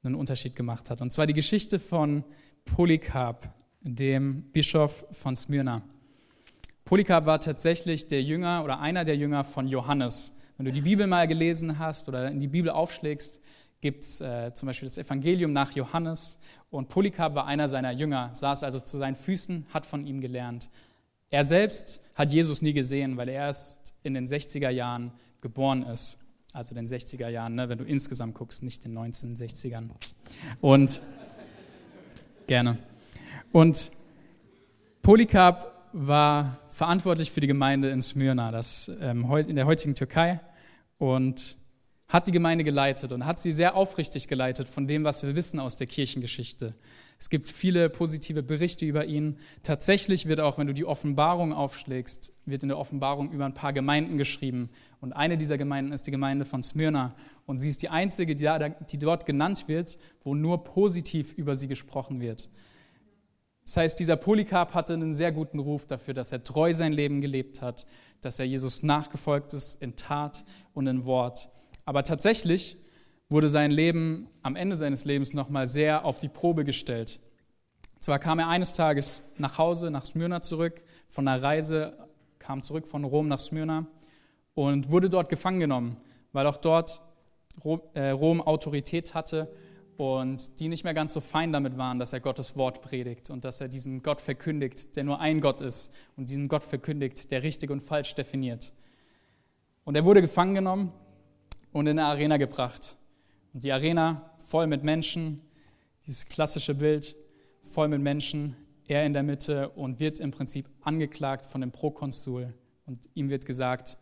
einen 0.03 0.15
Unterschied 0.15 0.55
gemacht 0.55 0.89
hat. 0.89 1.01
Und 1.01 1.11
zwar 1.11 1.27
die 1.27 1.33
Geschichte 1.33 1.79
von 1.79 2.23
Polycarp. 2.65 3.53
dem 3.81 4.51
Bischof 4.51 5.05
von 5.11 5.35
Smyrna. 5.35 5.83
Polycarp 6.85 7.25
war 7.25 7.39
tatsächlich 7.39 8.09
der 8.09 8.21
Jünger 8.21 8.63
oder 8.63 8.79
einer 8.79 9.05
der 9.05 9.17
Jünger 9.17 9.43
von 9.43 9.67
Johannes. 9.67 10.37
Wenn 10.55 10.67
du 10.67 10.71
die 10.71 10.81
Bibel 10.81 11.07
mal 11.07 11.27
gelesen 11.27 11.79
hast 11.79 12.07
oder 12.07 12.29
in 12.29 12.39
die 12.39 12.47
Bibel 12.47 12.69
aufschlägst, 12.69 13.41
gibt 13.81 14.03
es 14.03 14.21
äh, 14.21 14.53
zum 14.53 14.67
Beispiel 14.67 14.87
das 14.87 14.99
Evangelium 14.99 15.51
nach 15.51 15.73
Johannes. 15.73 16.37
Und 16.69 16.89
Polycarp 16.89 17.33
war 17.33 17.47
einer 17.47 17.67
seiner 17.69 17.91
Jünger, 17.91 18.29
saß 18.33 18.63
also 18.63 18.79
zu 18.79 18.97
seinen 18.97 19.15
Füßen, 19.15 19.65
hat 19.73 19.87
von 19.87 20.05
ihm 20.05 20.21
gelernt. 20.21 20.69
Er 21.31 21.43
selbst 21.43 22.01
hat 22.13 22.31
Jesus 22.31 22.61
nie 22.61 22.73
gesehen, 22.73 23.17
weil 23.17 23.29
er 23.29 23.45
erst 23.45 23.95
in 24.03 24.13
den 24.13 24.27
60er 24.27 24.69
Jahren 24.69 25.11
geboren 25.41 25.81
ist. 25.81 26.19
Also 26.53 26.75
den 26.75 26.87
60er 26.87 27.29
Jahren, 27.29 27.55
ne, 27.55 27.67
wenn 27.67 27.79
du 27.79 27.83
insgesamt 27.83 28.35
guckst, 28.35 28.61
nicht 28.61 28.85
den 28.85 28.95
1960ern. 28.95 29.89
Und 30.61 31.01
gerne. 32.45 32.77
Und 33.51 33.91
Polycarp 35.01 35.73
war 35.91 36.59
verantwortlich 36.75 37.31
für 37.31 37.39
die 37.39 37.47
Gemeinde 37.47 37.89
in 37.89 38.01
Smyrna, 38.01 38.51
das 38.51 38.91
ähm, 39.01 39.31
in 39.47 39.55
der 39.55 39.65
heutigen 39.65 39.95
Türkei. 39.95 40.41
Und 40.97 41.57
hat 42.07 42.27
die 42.27 42.31
Gemeinde 42.31 42.63
geleitet 42.63 43.11
und 43.11 43.25
hat 43.25 43.39
sie 43.39 43.51
sehr 43.51 43.75
aufrichtig 43.75 44.27
geleitet 44.27 44.67
von 44.67 44.87
dem, 44.87 45.03
was 45.03 45.23
wir 45.23 45.35
wissen 45.35 45.59
aus 45.59 45.75
der 45.75 45.87
Kirchengeschichte. 45.87 46.75
Es 47.17 47.29
gibt 47.29 47.49
viele 47.49 47.89
positive 47.89 48.43
Berichte 48.43 48.85
über 48.85 49.05
ihn. 49.05 49.37
Tatsächlich 49.63 50.27
wird 50.27 50.39
auch, 50.39 50.57
wenn 50.57 50.67
du 50.67 50.73
die 50.73 50.85
Offenbarung 50.85 51.51
aufschlägst, 51.51 52.33
wird 52.45 52.61
in 52.61 52.69
der 52.69 52.77
Offenbarung 52.77 53.31
über 53.31 53.45
ein 53.45 53.53
paar 53.53 53.73
Gemeinden 53.73 54.17
geschrieben. 54.17 54.69
Und 54.99 55.13
eine 55.13 55.37
dieser 55.37 55.57
Gemeinden 55.57 55.93
ist 55.93 56.05
die 56.05 56.11
Gemeinde 56.11 56.45
von 56.45 56.61
Smyrna. 56.61 57.15
Und 57.47 57.57
sie 57.57 57.69
ist 57.69 57.81
die 57.81 57.89
einzige, 57.89 58.35
die 58.35 58.99
dort 58.99 59.25
genannt 59.25 59.67
wird, 59.67 59.97
wo 60.23 60.35
nur 60.35 60.63
positiv 60.63 61.33
über 61.33 61.55
sie 61.55 61.67
gesprochen 61.67 62.19
wird. 62.19 62.49
Das 63.65 63.77
heißt, 63.77 63.99
dieser 63.99 64.15
Polycarp 64.15 64.75
hatte 64.75 64.93
einen 64.93 65.15
sehr 65.15 65.31
guten 65.31 65.57
Ruf 65.57 65.87
dafür, 65.87 66.13
dass 66.13 66.31
er 66.31 66.43
treu 66.43 66.73
sein 66.73 66.93
Leben 66.93 67.19
gelebt 67.19 67.63
hat, 67.63 67.87
dass 68.21 68.37
er 68.39 68.45
Jesus 68.45 68.83
nachgefolgt 68.83 69.53
ist 69.53 69.81
in 69.81 69.95
Tat 69.95 70.45
und 70.75 70.85
in 70.85 71.05
Wort. 71.05 71.49
Aber 71.83 72.03
tatsächlich 72.03 72.77
wurde 73.27 73.49
sein 73.49 73.71
Leben 73.71 74.27
am 74.43 74.55
Ende 74.55 74.75
seines 74.75 75.03
Lebens 75.03 75.33
nochmal 75.33 75.67
sehr 75.67 76.05
auf 76.05 76.19
die 76.19 76.29
Probe 76.29 76.63
gestellt. 76.63 77.19
Zwar 77.99 78.19
kam 78.19 78.37
er 78.37 78.49
eines 78.49 78.73
Tages 78.73 79.23
nach 79.37 79.57
Hause, 79.57 79.89
nach 79.89 80.05
Smyrna 80.05 80.43
zurück, 80.43 80.83
von 81.07 81.27
einer 81.27 81.41
Reise, 81.41 81.97
kam 82.37 82.61
zurück 82.61 82.87
von 82.87 83.03
Rom 83.03 83.27
nach 83.27 83.39
Smyrna 83.39 83.87
und 84.53 84.91
wurde 84.91 85.09
dort 85.09 85.27
gefangen 85.27 85.59
genommen, 85.59 85.97
weil 86.33 86.45
auch 86.45 86.57
dort 86.57 87.01
äh, 87.95 88.09
Rom 88.11 88.41
Autorität 88.41 89.15
hatte 89.15 89.51
und 89.97 90.59
die 90.59 90.67
nicht 90.67 90.83
mehr 90.83 90.93
ganz 90.93 91.13
so 91.13 91.19
fein 91.19 91.53
damit 91.53 91.77
waren, 91.77 91.99
dass 91.99 92.13
er 92.13 92.19
Gottes 92.19 92.57
Wort 92.57 92.81
predigt 92.81 93.29
und 93.29 93.45
dass 93.45 93.61
er 93.61 93.67
diesen 93.67 94.03
Gott 94.03 94.21
verkündigt, 94.21 94.95
der 94.95 95.03
nur 95.03 95.19
ein 95.19 95.39
Gott 95.39 95.61
ist 95.61 95.93
und 96.17 96.29
diesen 96.29 96.47
Gott 96.47 96.63
verkündigt, 96.63 97.31
der 97.31 97.43
richtig 97.43 97.69
und 97.69 97.81
falsch 97.81 98.15
definiert. 98.15 98.73
Und 99.85 99.95
er 99.95 100.03
wurde 100.03 100.21
gefangen 100.21 100.55
genommen 100.55 100.91
und 101.71 101.87
in 101.87 101.99
eine 101.99 102.07
Arena 102.07 102.37
gebracht. 102.37 102.97
Und 103.53 103.63
die 103.63 103.71
Arena 103.71 104.31
voll 104.39 104.67
mit 104.67 104.83
Menschen, 104.83 105.41
dieses 106.05 106.25
klassische 106.25 106.75
Bild, 106.75 107.15
voll 107.63 107.87
mit 107.87 108.01
Menschen, 108.01 108.55
er 108.87 109.05
in 109.05 109.13
der 109.13 109.23
Mitte 109.23 109.69
und 109.69 109.99
wird 109.99 110.19
im 110.19 110.31
Prinzip 110.31 110.69
angeklagt 110.81 111.45
von 111.45 111.61
dem 111.61 111.71
Prokonsul. 111.71 112.53
Und 112.85 113.09
ihm 113.13 113.29
wird 113.29 113.45
gesagt, 113.45 113.97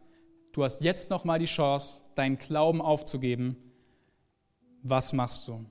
du 0.52 0.64
hast 0.64 0.84
jetzt 0.84 1.10
noch 1.10 1.24
mal 1.24 1.40
die 1.40 1.46
Chance, 1.46 2.04
deinen 2.16 2.38
Glauben 2.38 2.82
aufzugeben. 2.82 3.56
Was 4.82 5.14
machst 5.14 5.48
du? 5.48 5.66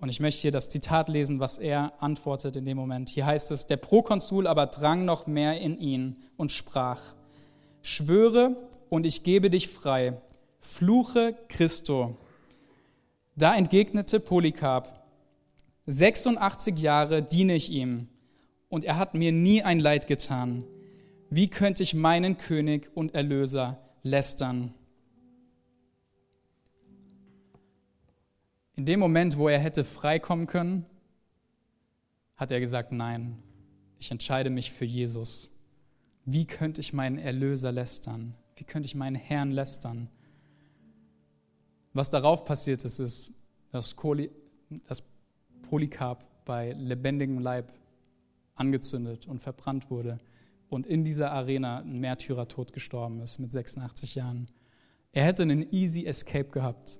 Und 0.00 0.08
ich 0.08 0.18
möchte 0.18 0.40
hier 0.40 0.50
das 0.50 0.70
Zitat 0.70 1.10
lesen, 1.10 1.40
was 1.40 1.58
er 1.58 1.92
antwortet 2.02 2.56
in 2.56 2.64
dem 2.64 2.78
Moment. 2.78 3.10
Hier 3.10 3.26
heißt 3.26 3.50
es, 3.50 3.66
der 3.66 3.76
Prokonsul 3.76 4.46
aber 4.46 4.66
drang 4.66 5.04
noch 5.04 5.26
mehr 5.26 5.60
in 5.60 5.78
ihn 5.78 6.16
und 6.38 6.52
sprach, 6.52 7.00
schwöre 7.82 8.56
und 8.88 9.04
ich 9.04 9.24
gebe 9.24 9.50
dich 9.50 9.68
frei. 9.68 10.20
Fluche 10.60 11.36
Christo. 11.48 12.16
Da 13.36 13.54
entgegnete 13.54 14.20
Polycarp, 14.20 15.04
86 15.86 16.78
Jahre 16.78 17.22
diene 17.22 17.54
ich 17.54 17.70
ihm 17.70 18.08
und 18.70 18.84
er 18.84 18.96
hat 18.96 19.14
mir 19.14 19.32
nie 19.32 19.62
ein 19.62 19.80
Leid 19.80 20.06
getan. 20.06 20.64
Wie 21.28 21.48
könnte 21.48 21.82
ich 21.82 21.94
meinen 21.94 22.38
König 22.38 22.90
und 22.94 23.14
Erlöser 23.14 23.78
lästern? 24.02 24.74
In 28.80 28.86
dem 28.86 28.98
Moment, 28.98 29.36
wo 29.36 29.46
er 29.46 29.58
hätte 29.58 29.84
freikommen 29.84 30.46
können, 30.46 30.86
hat 32.36 32.50
er 32.50 32.60
gesagt, 32.60 32.92
nein, 32.92 33.42
ich 33.98 34.10
entscheide 34.10 34.48
mich 34.48 34.72
für 34.72 34.86
Jesus. 34.86 35.54
Wie 36.24 36.46
könnte 36.46 36.80
ich 36.80 36.94
meinen 36.94 37.18
Erlöser 37.18 37.72
lästern? 37.72 38.34
Wie 38.56 38.64
könnte 38.64 38.86
ich 38.86 38.94
meinen 38.94 39.16
Herrn 39.16 39.50
lästern? 39.50 40.08
Was 41.92 42.08
darauf 42.08 42.46
passiert 42.46 42.82
ist, 42.86 43.00
ist, 43.00 43.34
dass, 43.70 43.94
Polycarp 45.60 46.24
bei 46.46 46.72
lebendigem 46.72 47.38
Leib 47.38 47.74
angezündet 48.54 49.26
und 49.28 49.40
verbrannt 49.40 49.90
wurde 49.90 50.20
und 50.70 50.86
in 50.86 51.04
dieser 51.04 51.32
Arena 51.32 51.80
ein 51.80 52.00
Märtyrertod 52.00 52.72
gestorben 52.72 53.20
ist 53.20 53.38
mit 53.38 53.52
86 53.52 54.14
Jahren. 54.14 54.48
Er 55.12 55.26
hätte 55.26 55.42
einen 55.42 55.70
easy 55.70 56.06
Escape 56.06 56.48
gehabt, 56.48 56.99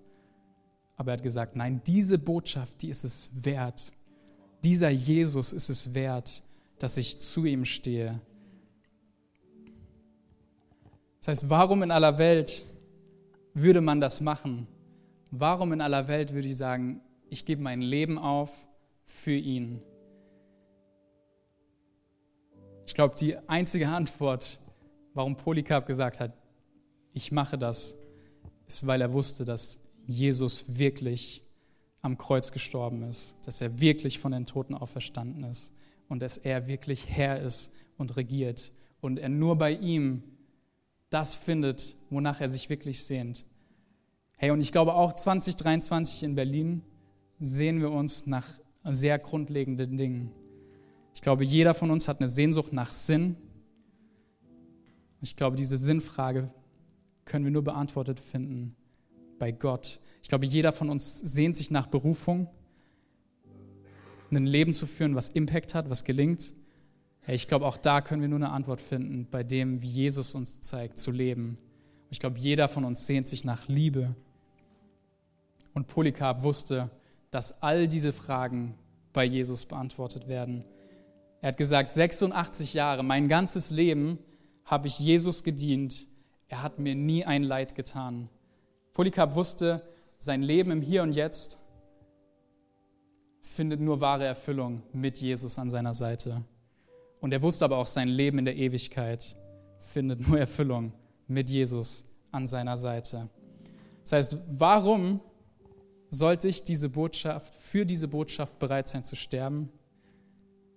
aber 1.00 1.12
er 1.12 1.16
hat 1.16 1.22
gesagt, 1.22 1.56
nein, 1.56 1.80
diese 1.86 2.18
Botschaft, 2.18 2.82
die 2.82 2.90
ist 2.90 3.04
es 3.04 3.30
wert. 3.32 3.90
Dieser 4.62 4.90
Jesus 4.90 5.54
ist 5.54 5.70
es 5.70 5.94
wert, 5.94 6.42
dass 6.78 6.98
ich 6.98 7.18
zu 7.20 7.46
ihm 7.46 7.64
stehe, 7.64 8.20
das 11.20 11.28
heißt, 11.28 11.50
warum 11.50 11.82
in 11.82 11.90
aller 11.90 12.18
Welt 12.18 12.64
würde 13.54 13.80
man 13.80 14.00
das 14.00 14.20
machen? 14.20 14.66
Warum 15.30 15.72
in 15.72 15.80
aller 15.80 16.06
Welt 16.08 16.34
würde 16.34 16.48
ich 16.48 16.56
sagen, 16.56 17.00
ich 17.30 17.44
gebe 17.44 17.62
mein 17.62 17.80
Leben 17.80 18.18
auf 18.18 18.66
für 19.04 19.36
ihn? 19.36 19.82
Ich 22.86 22.94
glaube, 22.94 23.16
die 23.16 23.36
einzige 23.48 23.88
Antwort, 23.88 24.58
warum 25.14 25.36
Polycarp 25.36 25.86
gesagt 25.86 26.20
hat, 26.20 26.32
ich 27.12 27.32
mache 27.32 27.56
das, 27.56 27.96
ist, 28.66 28.86
weil 28.86 29.00
er 29.00 29.12
wusste, 29.12 29.44
dass 29.44 29.78
Jesus 30.10 30.78
wirklich 30.78 31.44
am 32.02 32.18
Kreuz 32.18 32.52
gestorben 32.52 33.02
ist, 33.02 33.36
dass 33.44 33.60
er 33.60 33.80
wirklich 33.80 34.18
von 34.18 34.32
den 34.32 34.46
Toten 34.46 34.74
auferstanden 34.74 35.44
ist 35.44 35.72
und 36.08 36.22
dass 36.22 36.38
er 36.38 36.66
wirklich 36.66 37.08
Herr 37.08 37.40
ist 37.40 37.72
und 37.98 38.16
regiert 38.16 38.72
und 39.00 39.18
er 39.18 39.28
nur 39.28 39.56
bei 39.56 39.72
ihm 39.72 40.22
das 41.10 41.34
findet, 41.34 41.96
wonach 42.08 42.40
er 42.40 42.48
sich 42.48 42.70
wirklich 42.70 43.04
sehnt. 43.04 43.44
Hey, 44.36 44.50
und 44.50 44.60
ich 44.60 44.72
glaube 44.72 44.94
auch 44.94 45.12
2023 45.12 46.22
in 46.22 46.34
Berlin 46.34 46.82
sehen 47.40 47.80
wir 47.80 47.90
uns 47.90 48.26
nach 48.26 48.46
sehr 48.84 49.18
grundlegenden 49.18 49.98
Dingen. 49.98 50.30
Ich 51.14 51.20
glaube, 51.20 51.44
jeder 51.44 51.74
von 51.74 51.90
uns 51.90 52.08
hat 52.08 52.20
eine 52.20 52.28
Sehnsucht 52.28 52.72
nach 52.72 52.92
Sinn. 52.92 53.36
Ich 55.20 55.36
glaube, 55.36 55.56
diese 55.56 55.76
Sinnfrage 55.76 56.50
können 57.24 57.44
wir 57.44 57.52
nur 57.52 57.64
beantwortet 57.64 58.20
finden 58.20 58.76
bei 59.40 59.50
Gott. 59.50 59.98
Ich 60.22 60.28
glaube, 60.28 60.46
jeder 60.46 60.72
von 60.72 60.88
uns 60.88 61.18
sehnt 61.18 61.56
sich 61.56 61.72
nach 61.72 61.88
Berufung, 61.88 62.48
ein 64.30 64.46
Leben 64.46 64.74
zu 64.74 64.86
führen, 64.86 65.16
was 65.16 65.30
Impact 65.30 65.74
hat, 65.74 65.90
was 65.90 66.04
gelingt. 66.04 66.54
Ich 67.26 67.48
glaube, 67.48 67.66
auch 67.66 67.76
da 67.76 68.00
können 68.00 68.22
wir 68.22 68.28
nur 68.28 68.38
eine 68.38 68.50
Antwort 68.50 68.80
finden, 68.80 69.26
bei 69.28 69.42
dem, 69.42 69.82
wie 69.82 69.88
Jesus 69.88 70.36
uns 70.36 70.60
zeigt, 70.60 71.00
zu 71.00 71.10
leben. 71.10 71.58
Ich 72.10 72.20
glaube, 72.20 72.38
jeder 72.38 72.68
von 72.68 72.84
uns 72.84 73.06
sehnt 73.08 73.26
sich 73.26 73.44
nach 73.44 73.66
Liebe. 73.66 74.14
Und 75.74 75.88
Polycarp 75.88 76.42
wusste, 76.42 76.90
dass 77.30 77.60
all 77.62 77.88
diese 77.88 78.12
Fragen 78.12 78.74
bei 79.12 79.24
Jesus 79.24 79.66
beantwortet 79.66 80.28
werden. 80.28 80.64
Er 81.40 81.48
hat 81.48 81.56
gesagt, 81.56 81.90
86 81.90 82.74
Jahre, 82.74 83.02
mein 83.02 83.28
ganzes 83.28 83.70
Leben 83.70 84.18
habe 84.64 84.86
ich 84.86 84.98
Jesus 85.00 85.42
gedient. 85.42 86.06
Er 86.48 86.62
hat 86.62 86.78
mir 86.78 86.94
nie 86.94 87.24
ein 87.24 87.42
Leid 87.42 87.74
getan. 87.74 88.28
Polycarp 88.92 89.34
wusste, 89.34 89.82
sein 90.18 90.42
Leben 90.42 90.70
im 90.70 90.82
Hier 90.82 91.02
und 91.02 91.14
Jetzt 91.14 91.58
findet 93.42 93.80
nur 93.80 94.00
wahre 94.00 94.24
Erfüllung 94.24 94.82
mit 94.92 95.18
Jesus 95.18 95.58
an 95.58 95.70
seiner 95.70 95.94
Seite. 95.94 96.44
Und 97.20 97.32
er 97.32 97.42
wusste 97.42 97.64
aber 97.64 97.78
auch, 97.78 97.86
sein 97.86 98.08
Leben 98.08 98.38
in 98.38 98.44
der 98.44 98.56
Ewigkeit 98.56 99.36
findet 99.78 100.26
nur 100.26 100.38
Erfüllung 100.38 100.92
mit 101.26 101.50
Jesus 101.50 102.04
an 102.32 102.46
seiner 102.46 102.76
Seite. 102.76 103.28
Das 104.02 104.12
heißt, 104.12 104.38
warum 104.50 105.20
sollte 106.10 106.48
ich 106.48 106.64
diese 106.64 106.88
Botschaft, 106.88 107.54
für 107.54 107.86
diese 107.86 108.08
Botschaft 108.08 108.58
bereit 108.58 108.88
sein 108.88 109.04
zu 109.04 109.16
sterben? 109.16 109.70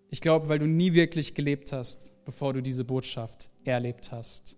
Ich 0.10 0.22
glaube, 0.22 0.50
weil 0.50 0.60
du 0.60 0.68
nie 0.68 0.94
wirklich 0.94 1.34
gelebt 1.34 1.72
hast, 1.72 2.14
bevor 2.26 2.54
du 2.54 2.62
diese 2.62 2.86
Botschaft 2.86 3.50
erlebt 3.64 4.12
hast. 4.12 4.58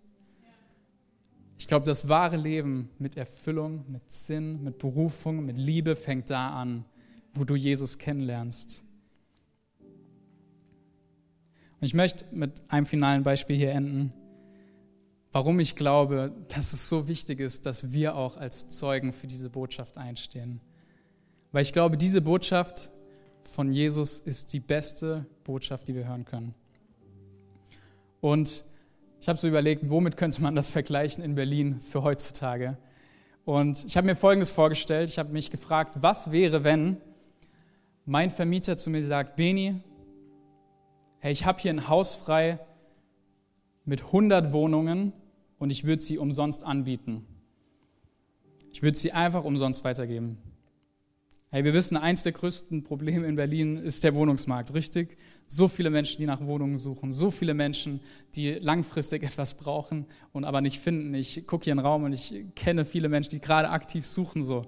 Ich 1.57 1.67
glaube, 1.67 1.85
das 1.85 2.09
wahre 2.09 2.37
Leben 2.37 2.89
mit 2.99 3.17
Erfüllung, 3.17 3.85
mit 3.87 4.11
Sinn, 4.11 4.63
mit 4.63 4.77
Berufung, 4.77 5.45
mit 5.45 5.57
Liebe 5.57 5.95
fängt 5.95 6.29
da 6.29 6.49
an, 6.49 6.85
wo 7.33 7.43
du 7.43 7.55
Jesus 7.55 7.97
kennenlernst. 7.97 8.83
Und 11.79 11.85
ich 11.85 11.93
möchte 11.93 12.25
mit 12.31 12.61
einem 12.67 12.85
finalen 12.85 13.23
Beispiel 13.23 13.55
hier 13.55 13.71
enden, 13.71 14.13
warum 15.31 15.59
ich 15.59 15.75
glaube, 15.75 16.33
dass 16.47 16.73
es 16.73 16.89
so 16.89 17.07
wichtig 17.07 17.39
ist, 17.39 17.65
dass 17.65 17.91
wir 17.91 18.15
auch 18.15 18.37
als 18.37 18.69
Zeugen 18.69 19.13
für 19.13 19.27
diese 19.27 19.49
Botschaft 19.49 19.97
einstehen. 19.97 20.61
Weil 21.51 21.61
ich 21.61 21.73
glaube, 21.73 21.97
diese 21.97 22.21
Botschaft 22.21 22.91
von 23.49 23.71
Jesus 23.71 24.19
ist 24.19 24.51
die 24.53 24.59
beste 24.59 25.25
Botschaft, 25.43 25.87
die 25.87 25.95
wir 25.95 26.07
hören 26.07 26.25
können. 26.25 26.53
Und 28.19 28.63
ich 29.25 29.29
habe 29.29 29.39
so 29.39 29.47
überlegt, 29.47 29.89
womit 29.89 30.17
könnte 30.17 30.39
man 30.43 30.53
das 30.53 30.69
vergleichen 30.69 31.23
in 31.23 31.33
Berlin 31.33 31.79
für 31.79 32.03
heutzutage? 32.03 32.77
Und 33.43 33.83
ich 33.83 33.97
habe 33.97 34.05
mir 34.05 34.15
Folgendes 34.15 34.51
vorgestellt. 34.51 35.09
Ich 35.09 35.17
habe 35.17 35.33
mich 35.33 35.49
gefragt, 35.49 35.95
was 35.99 36.31
wäre, 36.31 36.63
wenn 36.63 36.97
mein 38.05 38.29
Vermieter 38.29 38.77
zu 38.77 38.91
mir 38.91 39.03
sagt, 39.03 39.35
Beni, 39.35 39.81
hey, 41.17 41.31
ich 41.31 41.43
habe 41.43 41.59
hier 41.59 41.73
ein 41.73 41.87
Haus 41.87 42.13
frei 42.13 42.59
mit 43.83 44.03
100 44.03 44.53
Wohnungen 44.53 45.11
und 45.57 45.71
ich 45.71 45.85
würde 45.85 46.03
sie 46.03 46.19
umsonst 46.19 46.63
anbieten. 46.63 47.25
Ich 48.73 48.83
würde 48.83 48.95
sie 48.95 49.11
einfach 49.11 49.43
umsonst 49.43 49.83
weitergeben. 49.83 50.37
Hey, 51.55 51.63
wir 51.63 51.73
wissen, 51.73 51.95
eins 51.95 52.21
der 52.23 52.33
größten 52.33 52.83
Probleme 52.83 53.25
in 53.27 53.37
Berlin 53.37 53.77
ist 53.77 54.03
der 54.03 54.13
Wohnungsmarkt, 54.13 54.73
richtig? 54.73 55.17
So 55.47 55.69
viele 55.69 55.89
Menschen, 55.89 56.17
die 56.17 56.25
nach 56.25 56.45
Wohnungen 56.45 56.77
suchen, 56.77 57.13
so 57.13 57.31
viele 57.31 57.53
Menschen, 57.53 58.01
die 58.35 58.55
langfristig 58.55 59.23
etwas 59.23 59.53
brauchen 59.53 60.05
und 60.33 60.43
aber 60.43 60.59
nicht 60.59 60.81
finden. 60.81 61.13
Ich 61.13 61.47
gucke 61.47 61.63
hier 61.63 61.71
in 61.71 61.77
den 61.77 61.85
Raum 61.85 62.03
und 62.03 62.11
ich 62.11 62.43
kenne 62.57 62.83
viele 62.83 63.07
Menschen, 63.07 63.29
die 63.29 63.39
gerade 63.39 63.69
aktiv 63.69 64.05
suchen 64.05 64.43
so. 64.43 64.63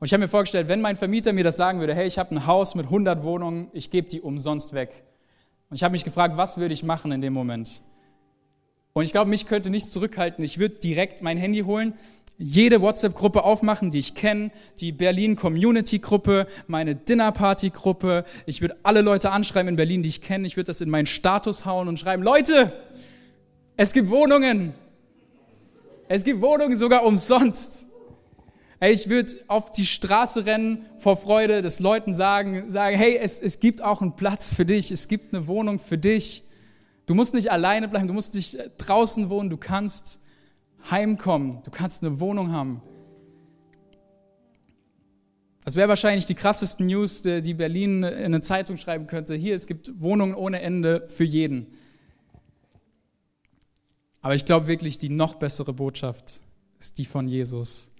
Und 0.00 0.06
ich 0.06 0.14
habe 0.14 0.22
mir 0.22 0.28
vorgestellt, 0.28 0.68
wenn 0.68 0.80
mein 0.80 0.96
Vermieter 0.96 1.34
mir 1.34 1.44
das 1.44 1.58
sagen 1.58 1.80
würde, 1.80 1.94
hey, 1.94 2.06
ich 2.06 2.16
habe 2.16 2.34
ein 2.34 2.46
Haus 2.46 2.74
mit 2.74 2.86
100 2.86 3.22
Wohnungen, 3.22 3.68
ich 3.74 3.90
gebe 3.90 4.08
die 4.08 4.22
umsonst 4.22 4.72
weg. 4.72 5.04
Und 5.68 5.76
ich 5.76 5.82
habe 5.82 5.92
mich 5.92 6.04
gefragt, 6.04 6.38
was 6.38 6.56
würde 6.56 6.72
ich 6.72 6.82
machen 6.82 7.12
in 7.12 7.20
dem 7.20 7.34
Moment? 7.34 7.82
Und 8.94 9.04
ich 9.04 9.12
glaube, 9.12 9.28
mich 9.28 9.46
könnte 9.46 9.68
nichts 9.68 9.90
zurückhalten. 9.90 10.44
Ich 10.44 10.58
würde 10.58 10.76
direkt 10.76 11.20
mein 11.20 11.36
Handy 11.36 11.60
holen, 11.60 11.92
jede 12.38 12.80
WhatsApp-Gruppe 12.80 13.44
aufmachen, 13.44 13.90
die 13.90 13.98
ich 13.98 14.14
kenne, 14.14 14.50
die 14.80 14.92
Berlin 14.92 15.36
Community 15.36 15.98
Gruppe, 15.98 16.46
meine 16.66 16.94
Dinner 16.94 17.32
Party 17.32 17.70
Gruppe. 17.70 18.24
Ich 18.46 18.60
würde 18.60 18.76
alle 18.82 19.02
Leute 19.02 19.30
anschreiben 19.30 19.68
in 19.68 19.76
Berlin, 19.76 20.02
die 20.02 20.08
ich 20.08 20.22
kenne. 20.22 20.46
Ich 20.46 20.56
würde 20.56 20.68
das 20.68 20.80
in 20.80 20.90
meinen 20.90 21.06
Status 21.06 21.64
hauen 21.64 21.88
und 21.88 21.98
schreiben, 21.98 22.22
Leute, 22.22 22.72
es 23.76 23.92
gibt 23.92 24.10
Wohnungen. 24.10 24.74
Es 26.08 26.24
gibt 26.24 26.42
Wohnungen 26.42 26.76
sogar 26.76 27.04
umsonst. 27.04 27.86
Ich 28.80 29.08
würde 29.08 29.30
auf 29.46 29.70
die 29.70 29.86
Straße 29.86 30.44
rennen 30.44 30.86
vor 30.98 31.16
Freude, 31.16 31.62
des 31.62 31.78
Leuten 31.78 32.14
sagen, 32.14 32.68
sagen, 32.68 32.96
hey, 32.96 33.16
es, 33.16 33.38
es 33.38 33.60
gibt 33.60 33.80
auch 33.80 34.02
einen 34.02 34.16
Platz 34.16 34.52
für 34.52 34.66
dich, 34.66 34.90
es 34.90 35.06
gibt 35.06 35.32
eine 35.32 35.46
Wohnung 35.46 35.78
für 35.78 35.98
dich. 35.98 36.42
Du 37.06 37.14
musst 37.14 37.32
nicht 37.32 37.52
alleine 37.52 37.86
bleiben, 37.86 38.08
du 38.08 38.14
musst 38.14 38.34
nicht 38.34 38.58
draußen 38.78 39.30
wohnen, 39.30 39.50
du 39.50 39.56
kannst 39.56 40.18
heimkommen, 40.90 41.62
du 41.64 41.70
kannst 41.70 42.02
eine 42.02 42.20
Wohnung 42.20 42.52
haben. 42.52 42.82
Das 45.64 45.76
wäre 45.76 45.88
wahrscheinlich 45.88 46.26
die 46.26 46.34
krassesten 46.34 46.86
News, 46.86 47.22
die 47.22 47.54
Berlin 47.54 48.02
in 48.02 48.24
eine 48.24 48.40
Zeitung 48.40 48.78
schreiben 48.78 49.06
könnte. 49.06 49.36
Hier, 49.36 49.54
es 49.54 49.66
gibt 49.66 50.00
Wohnungen 50.00 50.34
ohne 50.34 50.60
Ende 50.60 51.06
für 51.08 51.24
jeden. 51.24 51.68
Aber 54.20 54.34
ich 54.34 54.44
glaube 54.44 54.66
wirklich, 54.66 54.98
die 54.98 55.08
noch 55.08 55.36
bessere 55.36 55.72
Botschaft 55.72 56.42
ist 56.78 56.98
die 56.98 57.04
von 57.04 57.28
Jesus. 57.28 57.92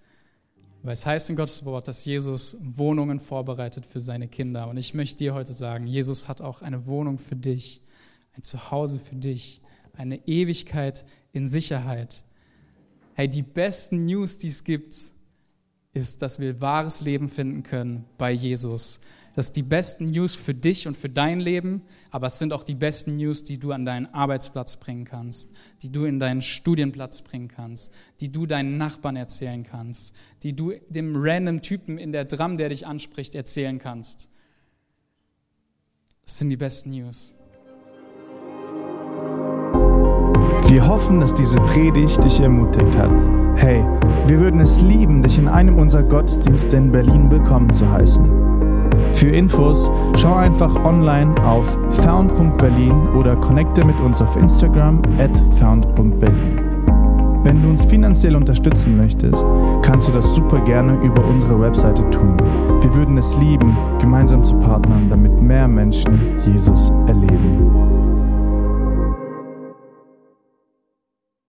Weil 0.83 0.95
es 0.95 1.07
heißt 1.07 1.31
in 1.31 1.37
Gottes 1.37 1.65
Wort, 1.65 1.87
dass 1.87 2.05
Jesus 2.05 2.57
Wohnungen 2.61 3.21
vorbereitet 3.21 3.87
für 3.87 4.01
seine 4.01 4.27
Kinder. 4.27 4.69
Und 4.69 4.77
ich 4.77 4.95
möchte 4.95 5.19
dir 5.19 5.35
heute 5.35 5.53
sagen, 5.53 5.87
Jesus 5.87 6.27
hat 6.29 6.41
auch 6.41 6.63
eine 6.63 6.87
Wohnung 6.87 7.19
für 7.19 7.37
dich, 7.37 7.81
ein 8.37 8.43
Zuhause 8.43 8.99
für 8.99 9.15
dich, 9.15 9.61
eine 9.97 10.27
Ewigkeit 10.27 11.05
in 11.33 11.47
Sicherheit. 11.47 12.25
Hey, 13.15 13.29
die 13.29 13.43
besten 13.43 14.07
News, 14.07 14.39
die 14.39 14.49
es 14.49 14.65
gibt, 14.65 14.95
ist, 15.93 16.23
dass 16.23 16.39
wir 16.39 16.61
wahres 16.61 17.03
Leben 17.03 17.29
finden 17.29 17.63
können 17.63 18.07
bei 18.17 18.33
Jesus. 18.33 19.01
Das 19.35 19.47
ist 19.47 19.57
die 19.57 19.63
besten 19.63 20.11
News 20.11 20.35
für 20.35 20.55
dich 20.55 20.87
und 20.87 20.97
für 20.97 21.09
dein 21.09 21.41
Leben, 21.41 21.83
aber 22.11 22.27
es 22.27 22.39
sind 22.39 22.53
auch 22.53 22.65
die 22.65 22.75
besten 22.75 23.17
News, 23.17 23.45
die 23.45 23.59
du 23.59 23.73
an 23.73 23.87
deinen 23.87 24.07
Arbeitsplatz 24.07 24.77
bringen 24.77 25.05
kannst, 25.05 25.51
die 25.83 25.91
du 25.91 26.05
in 26.05 26.21
deinen 26.21 26.43
Studienplatz 26.43 27.23
bringen 27.23 27.49
kannst, 27.49 27.93
die 28.21 28.31
du 28.31 28.47
deinen 28.47 28.77
Nachbarn 28.77 29.17
erzählen 29.17 29.63
kannst, 29.63 30.15
die 30.43 30.55
du 30.55 30.73
dem 30.89 31.15
random 31.17 31.63
Typen 31.63 31.99
in 31.99 32.13
der 32.13 32.27
Dram, 32.27 32.59
der 32.59 32.69
dich 32.69 32.87
anspricht, 32.87 33.35
erzählen 33.35 33.79
kannst. 33.79 34.29
Das 36.25 36.39
sind 36.39 36.51
die 36.51 36.57
besten 36.57 36.91
News. 36.91 37.35
Wir 40.69 40.87
hoffen, 40.87 41.21
dass 41.21 41.35
diese 41.35 41.59
Predigt 41.61 42.23
dich 42.25 42.41
ermutigt 42.41 42.97
hat. 42.97 43.11
Hey, 43.57 43.85
wir 44.27 44.41
würden 44.41 44.61
es 44.61 44.81
lieben, 44.81 45.23
dich 45.23 45.39
in 45.39 45.49
einem 45.49 45.79
unserer 45.79 46.03
Gottesdienste 46.03 46.77
in 46.77 46.91
Berlin 46.91 47.31
willkommen 47.31 47.71
zu 47.71 47.91
heißen. 47.91 48.25
Für 49.13 49.29
Infos 49.29 49.91
schau 50.17 50.35
einfach 50.35 50.75
online 50.85 51.35
auf 51.45 51.67
found.berlin 52.03 53.09
oder 53.17 53.37
connecte 53.37 53.85
mit 53.85 54.01
uns 54.01 54.23
auf 54.23 54.37
Instagram 54.37 55.03
at 55.19 55.31
found.berlin. 55.59 56.59
Wenn 57.43 57.61
du 57.61 57.69
uns 57.69 57.85
finanziell 57.85 58.37
unterstützen 58.37 58.97
möchtest, 58.97 59.45
kannst 59.83 60.09
du 60.09 60.13
das 60.13 60.35
super 60.35 60.61
gerne 60.61 60.95
über 61.03 61.25
unsere 61.25 61.61
Webseite 61.61 62.09
tun. 62.11 62.37
Wir 62.81 62.95
würden 62.95 63.19
es 63.19 63.37
lieben, 63.37 63.77
gemeinsam 64.01 64.45
zu 64.45 64.55
partnern, 64.57 65.11
damit 65.11 65.41
mehr 65.43 65.67
Menschen 65.67 66.39
Jesus 66.47 66.91
erleben. 67.09 68.02